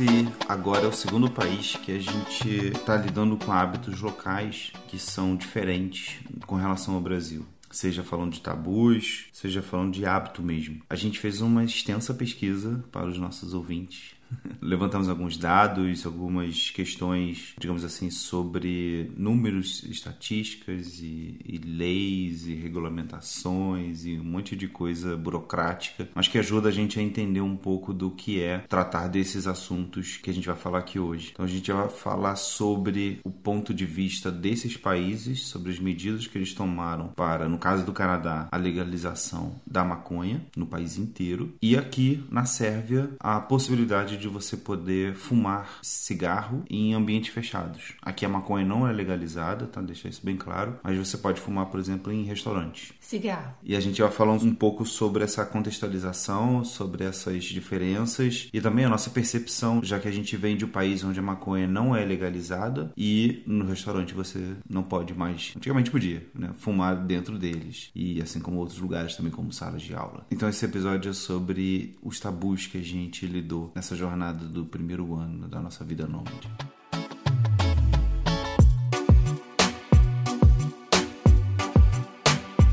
esse 0.00 0.28
agora 0.48 0.86
é 0.86 0.88
o 0.88 0.92
segundo 0.92 1.30
país 1.30 1.76
que 1.76 1.92
a 1.92 1.98
gente 1.98 2.48
está 2.68 2.96
lidando 2.96 3.36
com 3.36 3.52
hábitos 3.52 4.00
locais 4.00 4.72
que 4.88 4.98
são 4.98 5.36
diferentes 5.36 6.18
com 6.46 6.56
relação 6.56 6.94
ao 6.94 7.00
Brasil 7.00 7.46
seja 7.70 8.02
falando 8.02 8.32
de 8.32 8.40
tabus, 8.40 9.26
seja 9.32 9.62
falando 9.62 9.92
de 9.92 10.04
hábito 10.04 10.42
mesmo. 10.42 10.82
A 10.90 10.96
gente 10.96 11.20
fez 11.20 11.40
uma 11.40 11.62
extensa 11.62 12.12
pesquisa 12.12 12.84
para 12.90 13.06
os 13.06 13.16
nossos 13.16 13.54
ouvintes 13.54 14.16
Levantamos 14.60 15.08
alguns 15.08 15.36
dados, 15.36 16.04
algumas 16.04 16.70
questões, 16.70 17.54
digamos 17.58 17.84
assim, 17.84 18.10
sobre 18.10 19.10
números, 19.16 19.82
estatísticas 19.84 21.00
e, 21.00 21.38
e, 21.44 21.58
leis 21.58 22.46
e 22.46 22.54
regulamentações 22.54 24.04
e 24.04 24.18
um 24.18 24.24
monte 24.24 24.54
de 24.54 24.68
coisa 24.68 25.16
burocrática, 25.16 26.08
mas 26.14 26.28
que 26.28 26.38
ajuda 26.38 26.68
a 26.68 26.72
gente 26.72 26.98
a 26.98 27.02
entender 27.02 27.40
um 27.40 27.56
pouco 27.56 27.92
do 27.92 28.10
que 28.10 28.40
é 28.40 28.58
tratar 28.68 29.08
desses 29.08 29.46
assuntos 29.46 30.16
que 30.16 30.30
a 30.30 30.34
gente 30.34 30.46
vai 30.46 30.56
falar 30.56 30.78
aqui 30.78 30.98
hoje. 30.98 31.30
Então 31.32 31.44
a 31.44 31.48
gente 31.48 31.70
vai 31.72 31.88
falar 31.88 32.36
sobre 32.36 33.20
o 33.24 33.30
ponto 33.30 33.72
de 33.72 33.86
vista 33.86 34.30
desses 34.30 34.76
países, 34.76 35.46
sobre 35.46 35.72
as 35.72 35.78
medidas 35.78 36.26
que 36.26 36.36
eles 36.36 36.54
tomaram 36.54 37.08
para, 37.08 37.48
no 37.48 37.58
caso 37.58 37.84
do 37.84 37.92
Canadá, 37.92 38.48
a 38.50 38.56
legalização 38.56 39.60
da 39.66 39.84
maconha 39.84 40.44
no 40.56 40.66
país 40.66 40.98
inteiro 40.98 41.54
e 41.62 41.76
aqui 41.76 42.22
na 42.30 42.44
Sérvia 42.44 43.10
a 43.18 43.40
possibilidade 43.40 44.16
de 44.20 44.28
você 44.28 44.56
poder 44.56 45.14
fumar 45.14 45.78
cigarro 45.82 46.64
em 46.68 46.94
ambientes 46.94 47.32
fechados. 47.32 47.94
Aqui 48.02 48.24
a 48.24 48.28
maconha 48.28 48.64
não 48.64 48.86
é 48.86 48.92
legalizada, 48.92 49.66
tá? 49.66 49.80
Deixar 49.80 50.08
isso 50.08 50.24
bem 50.24 50.36
claro. 50.36 50.78
Mas 50.82 50.96
você 50.96 51.16
pode 51.16 51.40
fumar, 51.40 51.66
por 51.66 51.80
exemplo, 51.80 52.12
em 52.12 52.24
restaurantes. 52.24 52.92
Cigarro. 53.00 53.54
E 53.62 53.74
a 53.74 53.80
gente 53.80 54.00
vai 54.00 54.10
falar 54.10 54.32
um 54.32 54.54
pouco 54.54 54.84
sobre 54.84 55.24
essa 55.24 55.44
contextualização, 55.44 56.64
sobre 56.64 57.04
essas 57.04 57.44
diferenças 57.44 58.48
e 58.52 58.60
também 58.60 58.84
a 58.84 58.88
nossa 58.88 59.10
percepção, 59.10 59.82
já 59.82 59.98
que 59.98 60.08
a 60.08 60.12
gente 60.12 60.36
vem 60.36 60.56
de 60.56 60.64
um 60.64 60.68
país 60.68 61.02
onde 61.02 61.18
a 61.18 61.22
maconha 61.22 61.66
não 61.66 61.94
é 61.96 62.04
legalizada 62.04 62.92
e 62.96 63.42
no 63.46 63.64
restaurante 63.64 64.14
você 64.14 64.56
não 64.68 64.82
pode 64.82 65.14
mais, 65.14 65.52
antigamente 65.56 65.90
podia, 65.90 66.26
né? 66.34 66.50
Fumar 66.58 66.96
dentro 66.96 67.38
deles. 67.38 67.90
E 67.94 68.20
assim 68.20 68.40
como 68.40 68.58
outros 68.58 68.78
lugares 68.78 69.16
também, 69.16 69.32
como 69.32 69.52
salas 69.52 69.82
de 69.82 69.94
aula. 69.94 70.26
Então 70.30 70.48
esse 70.48 70.64
episódio 70.64 71.10
é 71.10 71.14
sobre 71.14 71.96
os 72.02 72.20
tabus 72.20 72.66
que 72.66 72.78
a 72.78 72.82
gente 72.82 73.26
lidou 73.26 73.72
nessa 73.74 73.94
jornada 73.96 74.09
jornada 74.10 74.44
do 74.44 74.66
primeiro 74.66 75.14
ano 75.14 75.46
da 75.48 75.60
nossa 75.60 75.84
vida 75.84 76.06
nômade. 76.06 76.50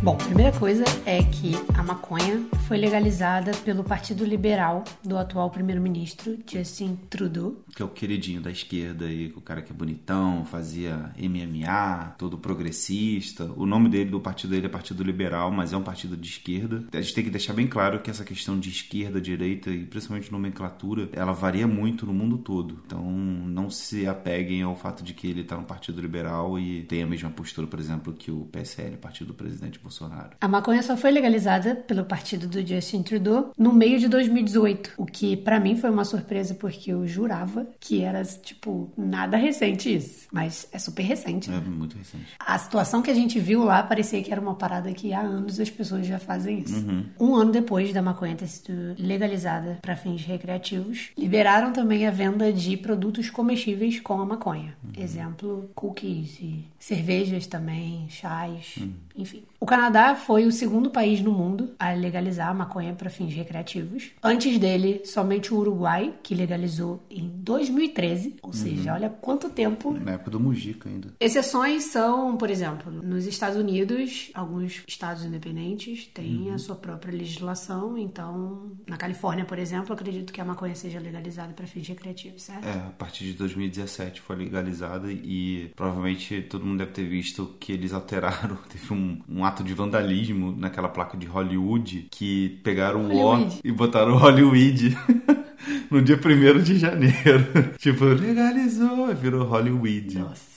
Bom, 0.08 0.16
primeira 0.16 0.58
coisa 0.58 0.86
é 1.06 1.22
que 1.22 1.52
a 1.78 1.84
maconha 1.84 2.48
foi 2.66 2.78
legalizada 2.78 3.52
pelo 3.66 3.84
Partido 3.84 4.24
Liberal 4.24 4.86
do 5.04 5.18
atual 5.18 5.50
primeiro-ministro 5.50 6.38
Justin 6.50 6.98
Trudeau. 7.10 7.58
Que 7.76 7.82
é 7.82 7.86
o 7.86 7.90
queridinho 7.90 8.40
da 8.40 8.50
esquerda 8.50 9.04
aí, 9.04 9.34
o 9.36 9.42
cara 9.42 9.62
que 9.62 9.70
é 9.70 9.76
bonitão, 9.76 10.46
fazia 10.46 11.12
MMA, 11.20 12.16
todo 12.18 12.38
progressista. 12.38 13.52
O 13.58 13.66
nome 13.66 13.90
dele, 13.90 14.10
do 14.10 14.22
partido 14.22 14.52
dele 14.52 14.68
é 14.68 14.70
Partido 14.70 15.04
Liberal, 15.04 15.52
mas 15.52 15.74
é 15.74 15.78
um 15.78 15.84
partido 15.84 16.16
de 16.16 16.30
esquerda. 16.30 16.86
A 16.94 17.02
gente 17.02 17.14
tem 17.14 17.26
que 17.26 17.30
deixar 17.30 17.52
bem 17.52 17.68
claro 17.68 18.00
que 18.00 18.10
essa 18.10 18.24
questão 18.24 18.58
de 18.58 18.70
esquerda, 18.70 19.20
direita 19.20 19.70
e 19.70 19.86
principalmente 19.86 20.32
nomenclatura, 20.32 21.10
ela 21.12 21.34
varia 21.34 21.68
muito 21.68 22.06
no 22.06 22.14
mundo 22.14 22.38
todo. 22.38 22.80
Então 22.86 23.04
não 23.04 23.70
se 23.70 24.08
apeguem 24.08 24.62
ao 24.62 24.74
fato 24.74 25.04
de 25.04 25.14
que 25.14 25.28
ele 25.28 25.42
está 25.42 25.58
no 25.58 25.64
Partido 25.64 26.00
Liberal 26.00 26.58
e 26.58 26.84
tem 26.84 27.04
a 27.04 27.08
mesma 27.08 27.30
postura, 27.30 27.68
por 27.68 27.78
exemplo, 27.78 28.14
que 28.14 28.32
o 28.32 28.46
PSL, 28.46 28.96
Partido 28.96 29.28
do 29.28 29.34
Presidente 29.34 29.78
Bolsonaro. 29.78 29.97
Bolsonaro. 29.98 30.30
A 30.40 30.48
maconha 30.48 30.84
só 30.84 30.96
foi 30.96 31.12
legalizada 31.12 31.76
pelo 31.76 32.06
partido 32.06 32.48
do 32.48 32.66
Justin 32.66 33.02
Trudeau 33.02 33.52
no 33.58 33.74
meio 33.74 34.00
de 34.00 34.08
2018, 34.08 34.94
o 34.98 35.06
que 35.06 35.36
para 35.36 35.60
mim 35.60 35.76
foi 35.76 35.90
uma 35.90 36.06
surpresa 36.06 36.54
porque 36.54 36.92
eu 36.92 37.08
jurava 37.08 37.68
que 37.80 38.02
era 38.02 38.24
tipo 38.24 38.92
nada 38.98 39.38
recente 39.38 39.94
isso, 39.94 40.28
mas 40.32 40.68
é 40.72 40.80
super 40.80 41.04
recente. 41.04 41.50
Né? 41.50 41.62
É 41.66 41.70
muito 41.70 41.98
recente. 41.98 42.28
A 42.40 42.58
situação 42.58 43.02
que 43.02 43.10
a 43.10 43.14
gente 43.14 43.40
viu 43.40 43.64
lá 43.64 43.82
parecia 43.84 44.22
que 44.22 44.32
era 44.32 44.40
uma 44.40 44.56
parada 44.56 44.92
que 44.94 45.14
há 45.14 45.22
anos 45.22 45.60
as 45.60 45.70
pessoas 45.70 46.06
já 46.06 46.20
fazem 46.20 46.60
isso. 46.60 46.86
Uhum. 46.86 47.06
Um 47.20 47.36
ano 47.36 47.52
depois 47.52 47.92
da 47.94 48.02
maconha 48.02 48.36
ter 48.36 48.48
sido 48.48 48.96
legalizada 49.00 49.80
para 49.82 49.96
fins 49.96 50.24
recreativos, 50.24 51.10
liberaram 51.18 51.74
também 51.74 52.06
a 52.06 52.12
venda 52.12 52.52
de 52.54 52.78
produtos 52.78 53.30
comestíveis 53.30 54.00
com 54.00 54.20
a 54.20 54.26
maconha. 54.26 54.76
Uhum. 54.84 55.04
Exemplo, 55.04 55.70
cookies 55.74 56.40
e 56.40 56.66
cervejas 56.80 57.48
também, 57.48 58.08
chás, 58.10 58.76
uhum. 58.78 58.94
enfim. 59.16 59.44
O 59.60 59.66
Canadá 59.66 59.87
foi 60.16 60.46
o 60.46 60.52
segundo 60.52 60.90
país 60.90 61.22
no 61.22 61.32
mundo 61.32 61.72
a 61.80 61.92
legalizar 61.94 62.50
a 62.50 62.54
maconha 62.54 62.94
para 62.94 63.10
fins 63.10 63.34
recreativos. 63.34 64.12
Antes 64.22 64.58
dele, 64.58 65.02
somente 65.06 65.54
o 65.54 65.58
Uruguai, 65.58 66.14
que 66.22 66.36
legalizou 66.36 67.04
em 67.10 67.28
2013, 67.28 68.38
ou 68.42 68.54
seja, 68.54 68.92
uhum. 68.92 68.96
olha 68.96 69.10
quanto 69.10 69.50
tempo. 69.50 69.92
Na 69.94 70.14
época 70.14 70.32
do 70.32 70.40
Mujica 70.40 70.90
ainda. 70.90 71.14
Exceções 71.20 71.86
são, 71.86 72.38
por 72.38 72.50
exemplo, 72.50 72.92
nos 72.92 73.26
Estados 73.26 73.58
Unidos, 73.58 74.32
alguns 74.34 74.84
estados 74.88 75.24
independentes 75.24 76.08
têm 76.08 76.50
uhum. 76.50 76.54
a 76.54 76.58
sua 76.58 76.76
própria 76.76 77.12
legislação, 77.12 77.98
então, 77.98 78.72
na 78.88 78.98
Califórnia, 78.98 79.46
por 79.46 79.58
exemplo, 79.58 79.94
acredito 79.94 80.34
que 80.34 80.42
a 80.42 80.46
maconha 80.46 80.76
seja 80.76 81.00
legalizada 81.00 81.54
para 81.54 81.66
fins 81.66 81.88
recreativos, 81.88 82.44
certo? 82.44 82.68
É, 82.68 82.72
a 82.72 82.94
partir 82.98 83.26
de 83.26 83.34
2017 83.34 84.22
foi 84.22 84.36
legalizada 84.36 85.12
e 85.12 85.72
provavelmente 85.76 86.42
todo 86.44 86.66
mundo 86.66 86.80
deve 86.80 86.92
ter 86.92 87.08
visto 87.08 87.56
que 87.60 87.72
eles 87.72 87.94
alteraram, 87.94 88.58
teve 88.70 88.94
um, 88.94 89.22
um 89.28 89.46
ato 89.46 89.64
de 89.64 89.67
vandalismo 89.74 90.56
naquela 90.58 90.90
placa 90.90 91.18
de 91.18 91.26
Hollywood 91.26 92.08
que 92.12 92.60
pegaram 92.64 93.08
o 93.08 93.36
O 93.36 93.48
e 93.64 93.72
botaram 93.72 94.18
Hollywood. 94.18 94.98
no 95.90 96.02
dia 96.02 96.18
1 96.18 96.62
de 96.62 96.78
janeiro. 96.78 97.46
tipo, 97.78 98.06
legalizou, 98.06 99.14
virou 99.16 99.46
Hollywood. 99.46 100.20
Nossa. 100.20 100.57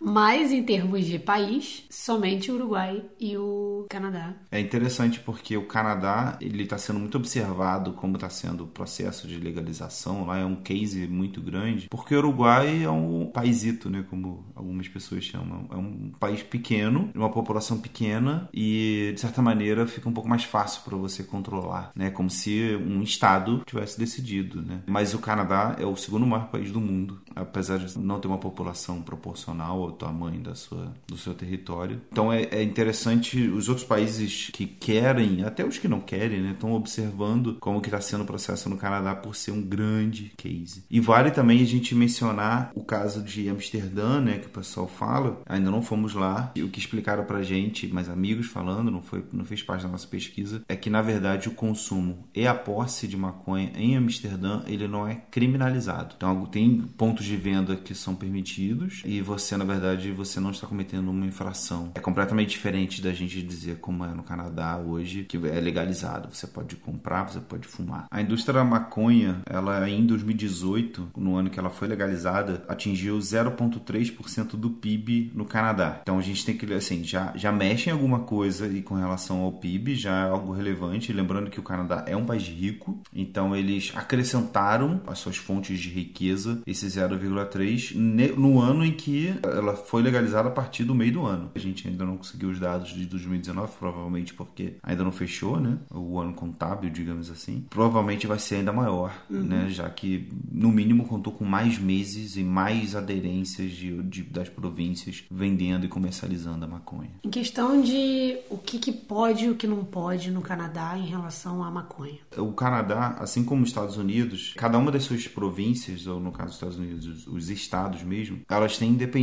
Mas 0.00 0.52
em 0.52 0.62
termos 0.62 1.04
de 1.04 1.18
país, 1.18 1.84
somente 1.90 2.50
o 2.50 2.54
Uruguai 2.54 3.02
e 3.18 3.36
o 3.36 3.86
Canadá. 3.88 4.34
É 4.50 4.60
interessante 4.60 5.20
porque 5.20 5.56
o 5.56 5.66
Canadá 5.66 6.38
ele 6.40 6.62
está 6.62 6.78
sendo 6.78 6.98
muito 6.98 7.16
observado 7.16 7.92
como 7.92 8.16
está 8.16 8.28
sendo 8.28 8.64
o 8.64 8.66
processo 8.66 9.26
de 9.26 9.38
legalização. 9.38 10.26
Lá 10.26 10.38
é 10.38 10.44
um 10.44 10.56
case 10.56 11.06
muito 11.06 11.40
grande, 11.40 11.88
porque 11.88 12.14
o 12.14 12.18
Uruguai 12.18 12.84
é 12.84 12.90
um 12.90 13.26
paísito, 13.26 13.90
né, 13.90 14.04
como 14.08 14.44
algumas 14.54 14.88
pessoas 14.88 15.24
chamam. 15.24 15.66
É 15.70 15.76
um 15.76 16.12
país 16.18 16.42
pequeno, 16.42 17.10
uma 17.14 17.30
população 17.30 17.78
pequena 17.78 18.48
e 18.52 19.12
de 19.14 19.20
certa 19.20 19.42
maneira 19.42 19.86
fica 19.86 20.08
um 20.08 20.12
pouco 20.12 20.28
mais 20.28 20.44
fácil 20.44 20.82
para 20.82 20.96
você 20.96 21.22
controlar, 21.22 21.90
né, 21.94 22.10
como 22.10 22.30
se 22.30 22.76
um 22.76 23.02
estado 23.02 23.62
tivesse 23.66 23.98
decidido, 23.98 24.62
né. 24.62 24.82
Mas 24.86 25.14
o 25.14 25.18
Canadá 25.18 25.76
é 25.78 25.86
o 25.86 25.96
segundo 25.96 26.26
maior 26.26 26.48
país 26.48 26.70
do 26.70 26.80
mundo, 26.80 27.20
apesar 27.34 27.78
de 27.78 27.98
não 27.98 28.20
ter 28.20 28.28
uma 28.28 28.38
população 28.38 29.02
proporcional 29.02 29.45
proporcional 29.46 29.82
ao 29.82 29.92
tamanho 29.92 30.40
da 30.40 30.54
sua, 30.54 30.92
do 31.06 31.16
seu 31.16 31.32
território. 31.34 32.00
Então 32.10 32.32
é, 32.32 32.42
é 32.50 32.62
interessante 32.62 33.48
os 33.48 33.68
outros 33.68 33.86
países 33.86 34.50
que 34.52 34.66
querem, 34.66 35.44
até 35.44 35.64
os 35.64 35.78
que 35.78 35.86
não 35.86 36.00
querem, 36.00 36.40
né, 36.40 36.50
estão 36.52 36.72
observando 36.72 37.56
como 37.60 37.80
que 37.80 37.88
está 37.88 38.00
sendo 38.00 38.24
o 38.24 38.26
processo 38.26 38.68
no 38.68 38.76
Canadá 38.76 39.14
por 39.14 39.36
ser 39.36 39.52
um 39.52 39.62
grande 39.62 40.32
case. 40.36 40.84
E 40.90 40.98
vale 40.98 41.30
também 41.30 41.62
a 41.62 41.66
gente 41.66 41.94
mencionar 41.94 42.72
o 42.74 42.82
caso 42.82 43.22
de 43.22 43.48
Amsterdã, 43.48 44.20
né, 44.20 44.38
que 44.38 44.46
o 44.46 44.50
pessoal 44.50 44.88
fala. 44.88 45.40
Ainda 45.46 45.70
não 45.70 45.82
fomos 45.82 46.14
lá. 46.14 46.52
E 46.56 46.62
o 46.62 46.68
que 46.68 46.78
explicaram 46.78 47.24
pra 47.24 47.42
gente, 47.42 47.86
mas 47.86 48.08
amigos 48.08 48.46
falando, 48.46 48.90
não 48.90 49.02
foi, 49.02 49.24
não 49.32 49.44
fez 49.44 49.62
parte 49.62 49.82
da 49.82 49.88
nossa 49.88 50.06
pesquisa, 50.06 50.62
é 50.68 50.74
que 50.74 50.90
na 50.90 51.02
verdade 51.02 51.48
o 51.48 51.52
consumo 51.52 52.26
e 52.34 52.46
a 52.46 52.54
posse 52.54 53.06
de 53.06 53.16
maconha 53.16 53.70
em 53.76 53.96
Amsterdã 53.96 54.62
ele 54.66 54.88
não 54.88 55.06
é 55.06 55.14
criminalizado. 55.30 56.14
Então 56.16 56.46
tem 56.46 56.78
pontos 56.96 57.24
de 57.24 57.36
venda 57.36 57.76
que 57.76 57.94
são 57.94 58.14
permitidos 58.14 59.02
e 59.04 59.20
você 59.20 59.35
você, 59.36 59.54
na 59.54 59.66
verdade, 59.66 60.10
você 60.12 60.40
não 60.40 60.50
está 60.50 60.66
cometendo 60.66 61.10
uma 61.10 61.26
infração. 61.26 61.92
É 61.94 62.00
completamente 62.00 62.48
diferente 62.48 63.02
da 63.02 63.12
gente 63.12 63.42
dizer 63.42 63.76
como 63.80 64.02
é 64.02 64.14
no 64.14 64.22
Canadá 64.22 64.78
hoje, 64.78 65.24
que 65.24 65.36
é 65.36 65.60
legalizado. 65.60 66.34
Você 66.34 66.46
pode 66.46 66.74
comprar, 66.76 67.24
você 67.24 67.38
pode 67.38 67.68
fumar. 67.68 68.06
A 68.10 68.22
indústria 68.22 68.54
da 68.54 68.64
maconha, 68.64 69.42
ela 69.44 69.88
em 69.90 70.06
2018, 70.06 71.10
no 71.18 71.36
ano 71.36 71.50
que 71.50 71.58
ela 71.58 71.68
foi 71.68 71.86
legalizada, 71.86 72.64
atingiu 72.66 73.18
0,3% 73.18 74.56
do 74.56 74.70
PIB 74.70 75.32
no 75.34 75.44
Canadá. 75.44 75.98
Então 76.00 76.18
a 76.18 76.22
gente 76.22 76.42
tem 76.42 76.56
que, 76.56 76.72
assim, 76.72 77.04
já, 77.04 77.32
já 77.36 77.52
mexe 77.52 77.90
em 77.90 77.92
alguma 77.92 78.20
coisa 78.20 78.66
e 78.66 78.80
com 78.80 78.94
relação 78.94 79.42
ao 79.42 79.52
PIB, 79.52 79.96
já 79.96 80.24
é 80.24 80.30
algo 80.30 80.54
relevante. 80.54 81.12
Lembrando 81.12 81.50
que 81.50 81.60
o 81.60 81.62
Canadá 81.62 82.04
é 82.06 82.16
um 82.16 82.24
país 82.24 82.48
rico, 82.48 83.02
então 83.14 83.54
eles 83.54 83.92
acrescentaram 83.94 85.02
as 85.06 85.18
suas 85.18 85.36
fontes 85.36 85.78
de 85.78 85.90
riqueza, 85.90 86.62
esse 86.66 86.86
0,3, 86.86 87.94
no 88.34 88.60
ano 88.60 88.82
em 88.82 88.92
que 88.92 89.25
ela 89.42 89.74
foi 89.74 90.02
legalizada 90.02 90.48
a 90.48 90.52
partir 90.52 90.84
do 90.84 90.94
meio 90.94 91.12
do 91.12 91.24
ano. 91.24 91.50
A 91.54 91.58
gente 91.58 91.86
ainda 91.88 92.04
não 92.04 92.16
conseguiu 92.16 92.50
os 92.50 92.60
dados 92.60 92.90
de 92.90 93.06
2019, 93.06 93.72
provavelmente 93.78 94.34
porque 94.34 94.74
ainda 94.82 95.04
não 95.04 95.12
fechou, 95.12 95.60
né? 95.60 95.78
O 95.90 96.18
ano 96.18 96.32
contábil, 96.32 96.90
digamos 96.90 97.30
assim. 97.30 97.64
Provavelmente 97.70 98.26
vai 98.26 98.38
ser 98.38 98.56
ainda 98.56 98.72
maior, 98.72 99.14
uhum. 99.30 99.42
né? 99.42 99.66
Já 99.68 99.88
que, 99.88 100.28
no 100.50 100.70
mínimo, 100.70 101.04
contou 101.04 101.32
com 101.32 101.44
mais 101.44 101.78
meses 101.78 102.36
e 102.36 102.42
mais 102.42 102.94
aderências 102.94 103.72
de, 103.72 104.02
de, 104.02 104.22
das 104.22 104.48
províncias 104.48 105.24
vendendo 105.30 105.84
e 105.84 105.88
comercializando 105.88 106.64
a 106.64 106.68
maconha. 106.68 107.10
Em 107.24 107.30
questão 107.30 107.80
de 107.80 108.38
o 108.50 108.58
que, 108.58 108.78
que 108.78 108.92
pode 108.92 109.46
e 109.46 109.50
o 109.50 109.54
que 109.54 109.66
não 109.66 109.84
pode 109.84 110.30
no 110.30 110.40
Canadá 110.40 110.96
em 110.96 111.06
relação 111.06 111.62
à 111.62 111.70
maconha. 111.70 112.18
O 112.36 112.52
Canadá, 112.52 113.16
assim 113.18 113.44
como 113.44 113.62
os 113.62 113.68
Estados 113.68 113.96
Unidos, 113.96 114.54
cada 114.56 114.78
uma 114.78 114.90
das 114.90 115.04
suas 115.04 115.26
províncias, 115.26 116.06
ou 116.06 116.20
no 116.20 116.32
caso 116.32 116.48
dos 116.48 116.56
Estados 116.56 116.78
Unidos, 116.78 117.06
os, 117.06 117.26
os 117.26 117.50
estados 117.50 118.02
mesmo, 118.02 118.40
elas 118.48 118.78
têm 118.78 118.90
independência 118.90 119.15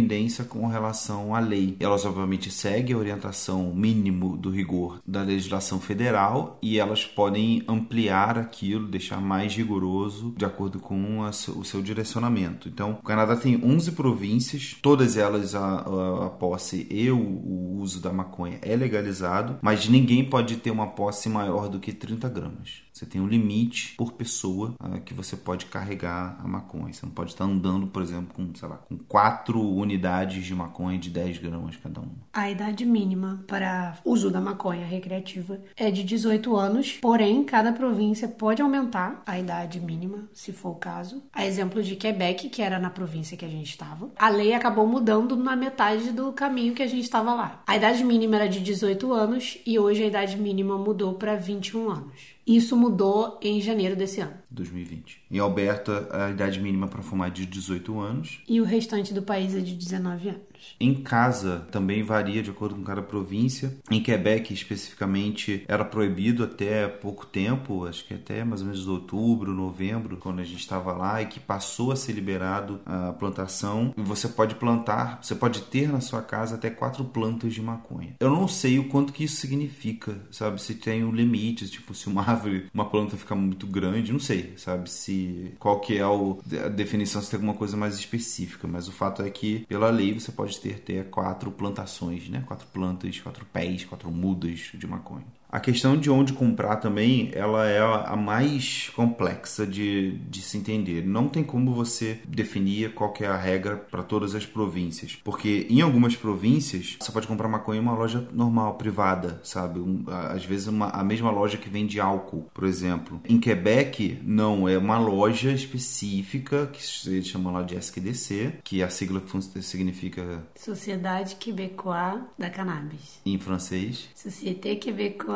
com 0.44 0.68
relação 0.68 1.36
à 1.36 1.40
lei. 1.40 1.76
Elas, 1.80 2.06
obviamente, 2.06 2.50
seguem 2.50 2.96
a 2.96 3.00
orientação 3.00 3.74
mínimo 3.74 4.38
do 4.38 4.50
rigor 4.50 5.02
da 5.06 5.22
legislação 5.22 5.80
federal 5.80 6.58
e 6.62 6.80
elas 6.80 7.06
podem 7.06 7.64
ampliar 7.68 8.38
aquilo, 8.38 8.88
deixar 8.88 9.22
mais 9.22 9.56
rigoroso 9.56 10.34
de 10.38 10.46
acordo 10.46 10.80
com 10.80 11.24
a, 11.24 11.30
o 11.30 11.64
seu 11.64 11.82
direcionamento. 11.82 12.70
Então, 12.70 12.92
o 12.92 13.04
Canadá 13.04 13.36
tem 13.36 13.64
11 13.64 13.92
províncias, 13.92 14.78
todas 14.82 15.18
elas 15.18 15.56
a, 15.56 15.60
a, 15.60 16.26
a 16.28 16.30
posse 16.30 16.88
e 16.90 17.10
o, 17.12 17.18
o 17.18 17.82
uso 17.82 18.02
da 18.02 18.14
maconha 18.14 18.60
é 18.62 18.76
legalizado, 18.76 19.58
mas 19.62 19.88
ninguém 19.88 20.24
pode 20.24 20.58
ter 20.58 20.72
uma 20.72 20.88
posse 20.88 21.30
maior 21.30 21.70
do 21.70 21.80
que 21.80 21.92
30 21.92 22.30
gramas. 22.30 22.84
Você 22.94 23.08
tem 23.08 23.20
um 23.20 23.28
limite 23.28 23.96
por 23.98 24.14
pessoa 24.14 24.76
uh, 24.80 25.02
que 25.02 25.16
você 25.16 25.36
pode 25.36 25.66
carregar 25.66 26.38
a 26.40 26.48
maconha. 26.48 26.94
Você 26.94 27.04
não 27.04 27.12
pode 27.12 27.32
estar 27.32 27.44
andando, 27.44 27.88
por 27.88 28.04
exemplo, 28.04 28.34
com, 28.36 28.54
sei 28.54 28.70
lá, 28.70 28.78
com 28.78 28.98
quatro 28.98 29.60
unidades 29.84 30.44
de 30.46 30.56
maconha 30.56 30.98
de 30.98 31.10
10 31.10 31.38
gramas 31.38 31.76
cada 31.76 32.00
uma. 32.00 32.24
A 32.34 32.50
idade 32.50 32.86
mínima 32.86 33.44
para 33.48 33.98
uso 34.04 34.32
da 34.32 34.42
maconha 34.42 34.86
recreativa 34.86 35.60
é 35.76 35.92
de 35.92 36.04
18 36.04 36.56
anos, 36.56 36.94
porém, 37.02 37.44
cada 37.44 37.72
província 37.72 38.28
pode 38.28 38.62
aumentar 38.62 39.22
a 39.26 39.38
idade 39.38 39.80
mínima, 39.80 40.30
se 40.34 40.52
for 40.52 40.70
o 40.70 40.76
caso. 40.76 41.24
A 41.32 41.46
exemplo 41.46 41.84
de 41.84 41.96
Quebec, 41.96 42.50
que 42.50 42.62
era 42.62 42.80
na 42.80 42.90
província 42.90 43.38
que 43.38 43.46
a 43.46 43.50
gente 43.50 43.70
estava, 43.70 44.12
a 44.18 44.30
lei 44.30 44.54
acabou 44.54 44.88
mudando 44.88 45.36
na 45.36 45.56
metade 45.56 46.12
do 46.12 46.32
caminho 46.32 46.74
que 46.74 46.84
a 46.84 46.88
gente 46.88 47.04
estava 47.04 47.34
lá. 47.34 47.62
A 47.68 47.76
idade 47.76 48.04
mínima 48.04 48.38
era 48.38 48.50
de 48.50 48.60
18 48.60 49.14
anos 49.14 49.58
e 49.66 49.78
hoje 49.78 50.04
a 50.04 50.08
idade 50.08 50.38
mínima 50.38 50.78
mudou 50.78 51.14
para 51.14 51.36
21 51.36 51.90
anos. 51.90 52.33
Isso 52.46 52.76
mudou 52.76 53.40
em 53.42 53.62
janeiro 53.62 53.96
desse 53.96 54.20
ano. 54.20 54.34
2020. 54.52 55.22
Em 55.32 55.40
Alberta, 55.40 56.08
a 56.12 56.30
idade 56.30 56.60
mínima 56.60 56.88
para 56.88 57.02
fumar 57.02 57.30
é 57.30 57.32
de 57.32 57.46
18 57.46 58.00
anos. 58.00 58.42
E 58.48 58.60
o 58.60 58.66
restante 58.66 59.14
do 59.14 59.22
país 59.22 59.56
é 59.56 59.60
de 59.60 59.74
19 59.74 60.30
anos. 60.30 60.42
Em 60.80 60.94
casa, 60.96 61.68
também 61.72 62.04
varia 62.04 62.42
de 62.42 62.50
acordo 62.50 62.76
com 62.76 62.84
cada 62.84 63.02
província. 63.02 63.78
Em 63.90 64.02
Quebec, 64.02 64.54
especificamente, 64.54 65.64
era 65.68 65.86
proibido 65.86 66.44
até 66.44 66.88
pouco 66.88 67.26
tempo, 67.26 67.86
acho 67.86 68.06
que 68.06 68.14
até 68.14 68.44
mais 68.44 68.62
ou 68.62 68.68
menos 68.68 68.88
outubro, 68.88 69.54
novembro, 69.54 70.18
quando 70.18 70.40
a 70.40 70.44
gente 70.44 70.60
estava 70.60 70.92
lá, 70.94 71.22
e 71.22 71.28
que 71.28 71.40
passou 71.40 71.92
a 71.92 71.96
ser 71.96 72.14
liberado 72.14 72.82
a 72.86 73.14
plantação. 73.14 73.94
Você 73.98 74.28
pode 74.28 74.56
plantar, 74.56 75.20
você 75.22 75.36
pode 75.36 75.62
ter 75.64 75.88
na 75.92 76.02
sua 76.02 76.22
casa 76.22 76.56
até 76.56 76.70
quatro 76.70 77.04
plantas 77.06 77.54
de 77.54 77.62
maconha. 77.62 78.16
Eu 78.20 78.30
não 78.30 78.48
sei 78.48 78.80
o 78.80 78.90
quanto 78.90 79.14
que 79.14 79.24
isso 79.24 79.38
significa, 79.38 80.18
sabe? 80.32 80.62
Se 80.62 80.76
tem 80.76 81.04
um 81.04 81.12
limite, 81.12 81.70
tipo, 81.70 81.94
se 81.94 82.08
uma 82.08 82.22
árvore, 82.28 82.68
uma 82.74 82.90
planta 82.90 83.18
ficar 83.18 83.36
muito 83.36 83.68
grande, 83.68 84.12
não 84.12 84.20
sei, 84.20 84.54
sabe? 84.58 84.90
Se 84.90 85.54
qual 85.60 85.80
que 85.80 85.98
é 85.98 86.06
o, 86.06 86.40
a 86.66 86.70
definição, 86.70 87.22
se 87.22 87.30
tem 87.30 87.38
alguma 87.38 87.54
coisa 87.54 87.78
mais 87.78 87.96
específica, 87.96 88.68
mas 88.68 88.88
o 88.88 88.92
fato 88.92 89.22
é 89.22 89.30
que 89.30 89.66
pela 89.68 89.90
lei 89.90 90.14
você 90.14 90.32
pode 90.32 90.53
ter 90.58 90.76
até 90.76 91.04
quatro 91.04 91.52
plantações, 91.52 92.30
né? 92.30 92.44
Quatro 92.48 92.68
plantas, 92.68 93.20
quatro 93.20 93.46
pés, 93.46 93.86
quatro 93.86 94.12
mudas 94.12 94.72
de 94.74 94.88
maconha. 94.88 95.26
A 95.54 95.60
questão 95.60 95.96
de 95.96 96.10
onde 96.10 96.34
comprar 96.34 96.78
também, 96.78 97.30
ela 97.32 97.68
é 97.68 97.80
a 97.80 98.16
mais 98.16 98.90
complexa 98.96 99.68
de, 99.68 100.18
de 100.28 100.42
se 100.42 100.58
entender. 100.58 101.06
Não 101.06 101.30
tem 101.30 101.44
como 101.44 101.76
você 101.76 102.20
definir 102.28 102.96
qual 102.96 103.14
é 103.20 103.28
a 103.28 103.38
regra 103.38 103.76
para 103.76 104.02
todas 104.02 104.34
as 104.34 104.48
províncias, 104.48 105.16
porque 105.24 105.68
em 105.70 105.80
algumas 105.80 106.16
províncias 106.16 106.98
você 107.00 107.12
pode 107.12 107.28
comprar 107.28 107.48
maconha 107.48 107.80
em 107.80 107.84
uma 107.84 107.94
loja 107.94 108.28
normal, 108.34 108.80
privada, 108.80 109.40
sabe? 109.44 109.80
Um, 109.80 110.04
às 110.08 110.44
vezes 110.44 110.66
uma, 110.66 110.90
a 110.90 111.04
mesma 111.04 111.30
loja 111.30 111.56
que 111.56 111.70
vende 111.70 112.00
álcool, 112.00 112.50
por 112.52 112.64
exemplo. 112.64 113.22
Em 113.24 113.40
Quebec, 113.40 114.18
não, 114.24 114.68
é 114.68 114.76
uma 114.76 114.98
loja 114.98 115.52
específica 115.52 116.66
que 116.66 116.82
se 116.82 117.22
chama 117.22 117.52
lá 117.52 117.62
de 117.62 117.76
SQDC, 117.76 118.56
que 118.64 118.82
a 118.82 118.90
sigla 118.90 119.22
significa 119.62 120.44
Sociedade 120.56 121.36
Quebecois 121.36 122.24
da 122.40 122.50
Cannabis. 122.50 123.22
Em 123.24 123.38
francês? 123.38 124.10
Société 124.16 124.74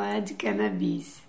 Québécoise 0.08 0.24
de 0.24 0.34
cannabis. 0.34 1.22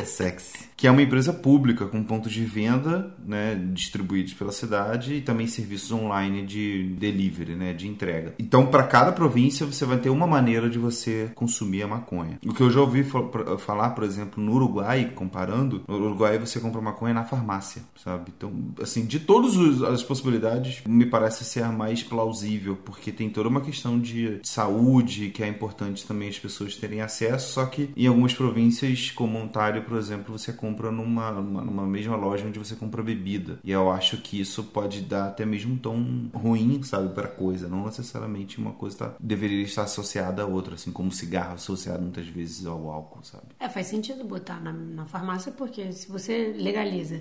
É 0.00 0.04
sexy 0.04 0.70
que 0.80 0.86
é 0.86 0.90
uma 0.90 1.02
empresa 1.02 1.30
pública 1.30 1.84
com 1.84 2.02
pontos 2.02 2.32
de 2.32 2.42
venda 2.42 3.14
né, 3.22 3.54
distribuídos 3.70 4.32
pela 4.32 4.50
cidade 4.50 5.16
e 5.16 5.20
também 5.20 5.46
serviços 5.46 5.92
online 5.92 6.40
de 6.46 6.84
delivery, 6.98 7.54
né, 7.54 7.74
de 7.74 7.86
entrega. 7.86 8.34
Então, 8.38 8.64
para 8.64 8.84
cada 8.84 9.12
província, 9.12 9.66
você 9.66 9.84
vai 9.84 9.98
ter 9.98 10.08
uma 10.08 10.26
maneira 10.26 10.70
de 10.70 10.78
você 10.78 11.30
consumir 11.34 11.82
a 11.82 11.86
maconha. 11.86 12.38
O 12.46 12.54
que 12.54 12.62
eu 12.62 12.70
já 12.70 12.80
ouvi 12.80 13.04
falar, 13.58 13.90
por 13.90 14.04
exemplo, 14.04 14.42
no 14.42 14.54
Uruguai, 14.54 15.12
comparando, 15.14 15.84
no 15.86 15.96
Uruguai 15.96 16.38
você 16.38 16.58
compra 16.58 16.80
maconha 16.80 17.12
na 17.12 17.26
farmácia, 17.26 17.82
sabe? 18.02 18.32
Então, 18.34 18.50
assim, 18.80 19.04
de 19.04 19.20
todas 19.20 19.82
as 19.82 20.02
possibilidades, 20.02 20.82
me 20.88 21.04
parece 21.04 21.44
ser 21.44 21.62
a 21.62 21.70
mais 21.70 22.02
plausível, 22.02 22.74
porque 22.74 23.12
tem 23.12 23.28
toda 23.28 23.50
uma 23.50 23.60
questão 23.60 24.00
de 24.00 24.40
saúde 24.42 25.28
que 25.28 25.42
é 25.42 25.46
importante 25.48 26.06
também 26.06 26.30
as 26.30 26.38
pessoas 26.38 26.74
terem 26.74 27.02
acesso, 27.02 27.52
só 27.52 27.66
que 27.66 27.90
em 27.94 28.06
algumas 28.06 28.32
províncias, 28.32 29.10
como 29.10 29.36
Ontário, 29.36 29.82
por 29.90 29.98
exemplo, 29.98 30.38
você 30.38 30.52
compra 30.52 30.92
numa, 30.92 31.32
numa, 31.32 31.84
mesma 31.84 32.14
loja 32.14 32.46
onde 32.46 32.60
você 32.60 32.76
compra 32.76 33.02
bebida. 33.02 33.58
E 33.64 33.72
eu 33.72 33.90
acho 33.90 34.18
que 34.18 34.40
isso 34.40 34.62
pode 34.62 35.00
dar 35.00 35.26
até 35.26 35.44
mesmo 35.44 35.74
um 35.74 35.76
tom 35.76 36.30
ruim, 36.32 36.80
sabe, 36.84 37.12
para 37.12 37.26
coisa. 37.26 37.68
Não 37.68 37.84
necessariamente 37.86 38.58
uma 38.58 38.70
coisa 38.70 38.96
tá, 38.96 39.14
deveria 39.18 39.64
estar 39.64 39.82
associada 39.82 40.44
a 40.44 40.46
outra, 40.46 40.76
assim 40.76 40.92
como 40.92 41.10
cigarro 41.10 41.54
associado 41.54 42.00
muitas 42.00 42.28
vezes 42.28 42.64
ao 42.66 42.88
álcool, 42.88 43.24
sabe? 43.24 43.46
É, 43.58 43.68
faz 43.68 43.88
sentido 43.88 44.22
botar 44.22 44.60
na, 44.60 44.72
na 44.72 45.06
farmácia 45.06 45.50
porque 45.50 45.92
se 45.92 46.08
você 46.08 46.54
legaliza 46.56 47.20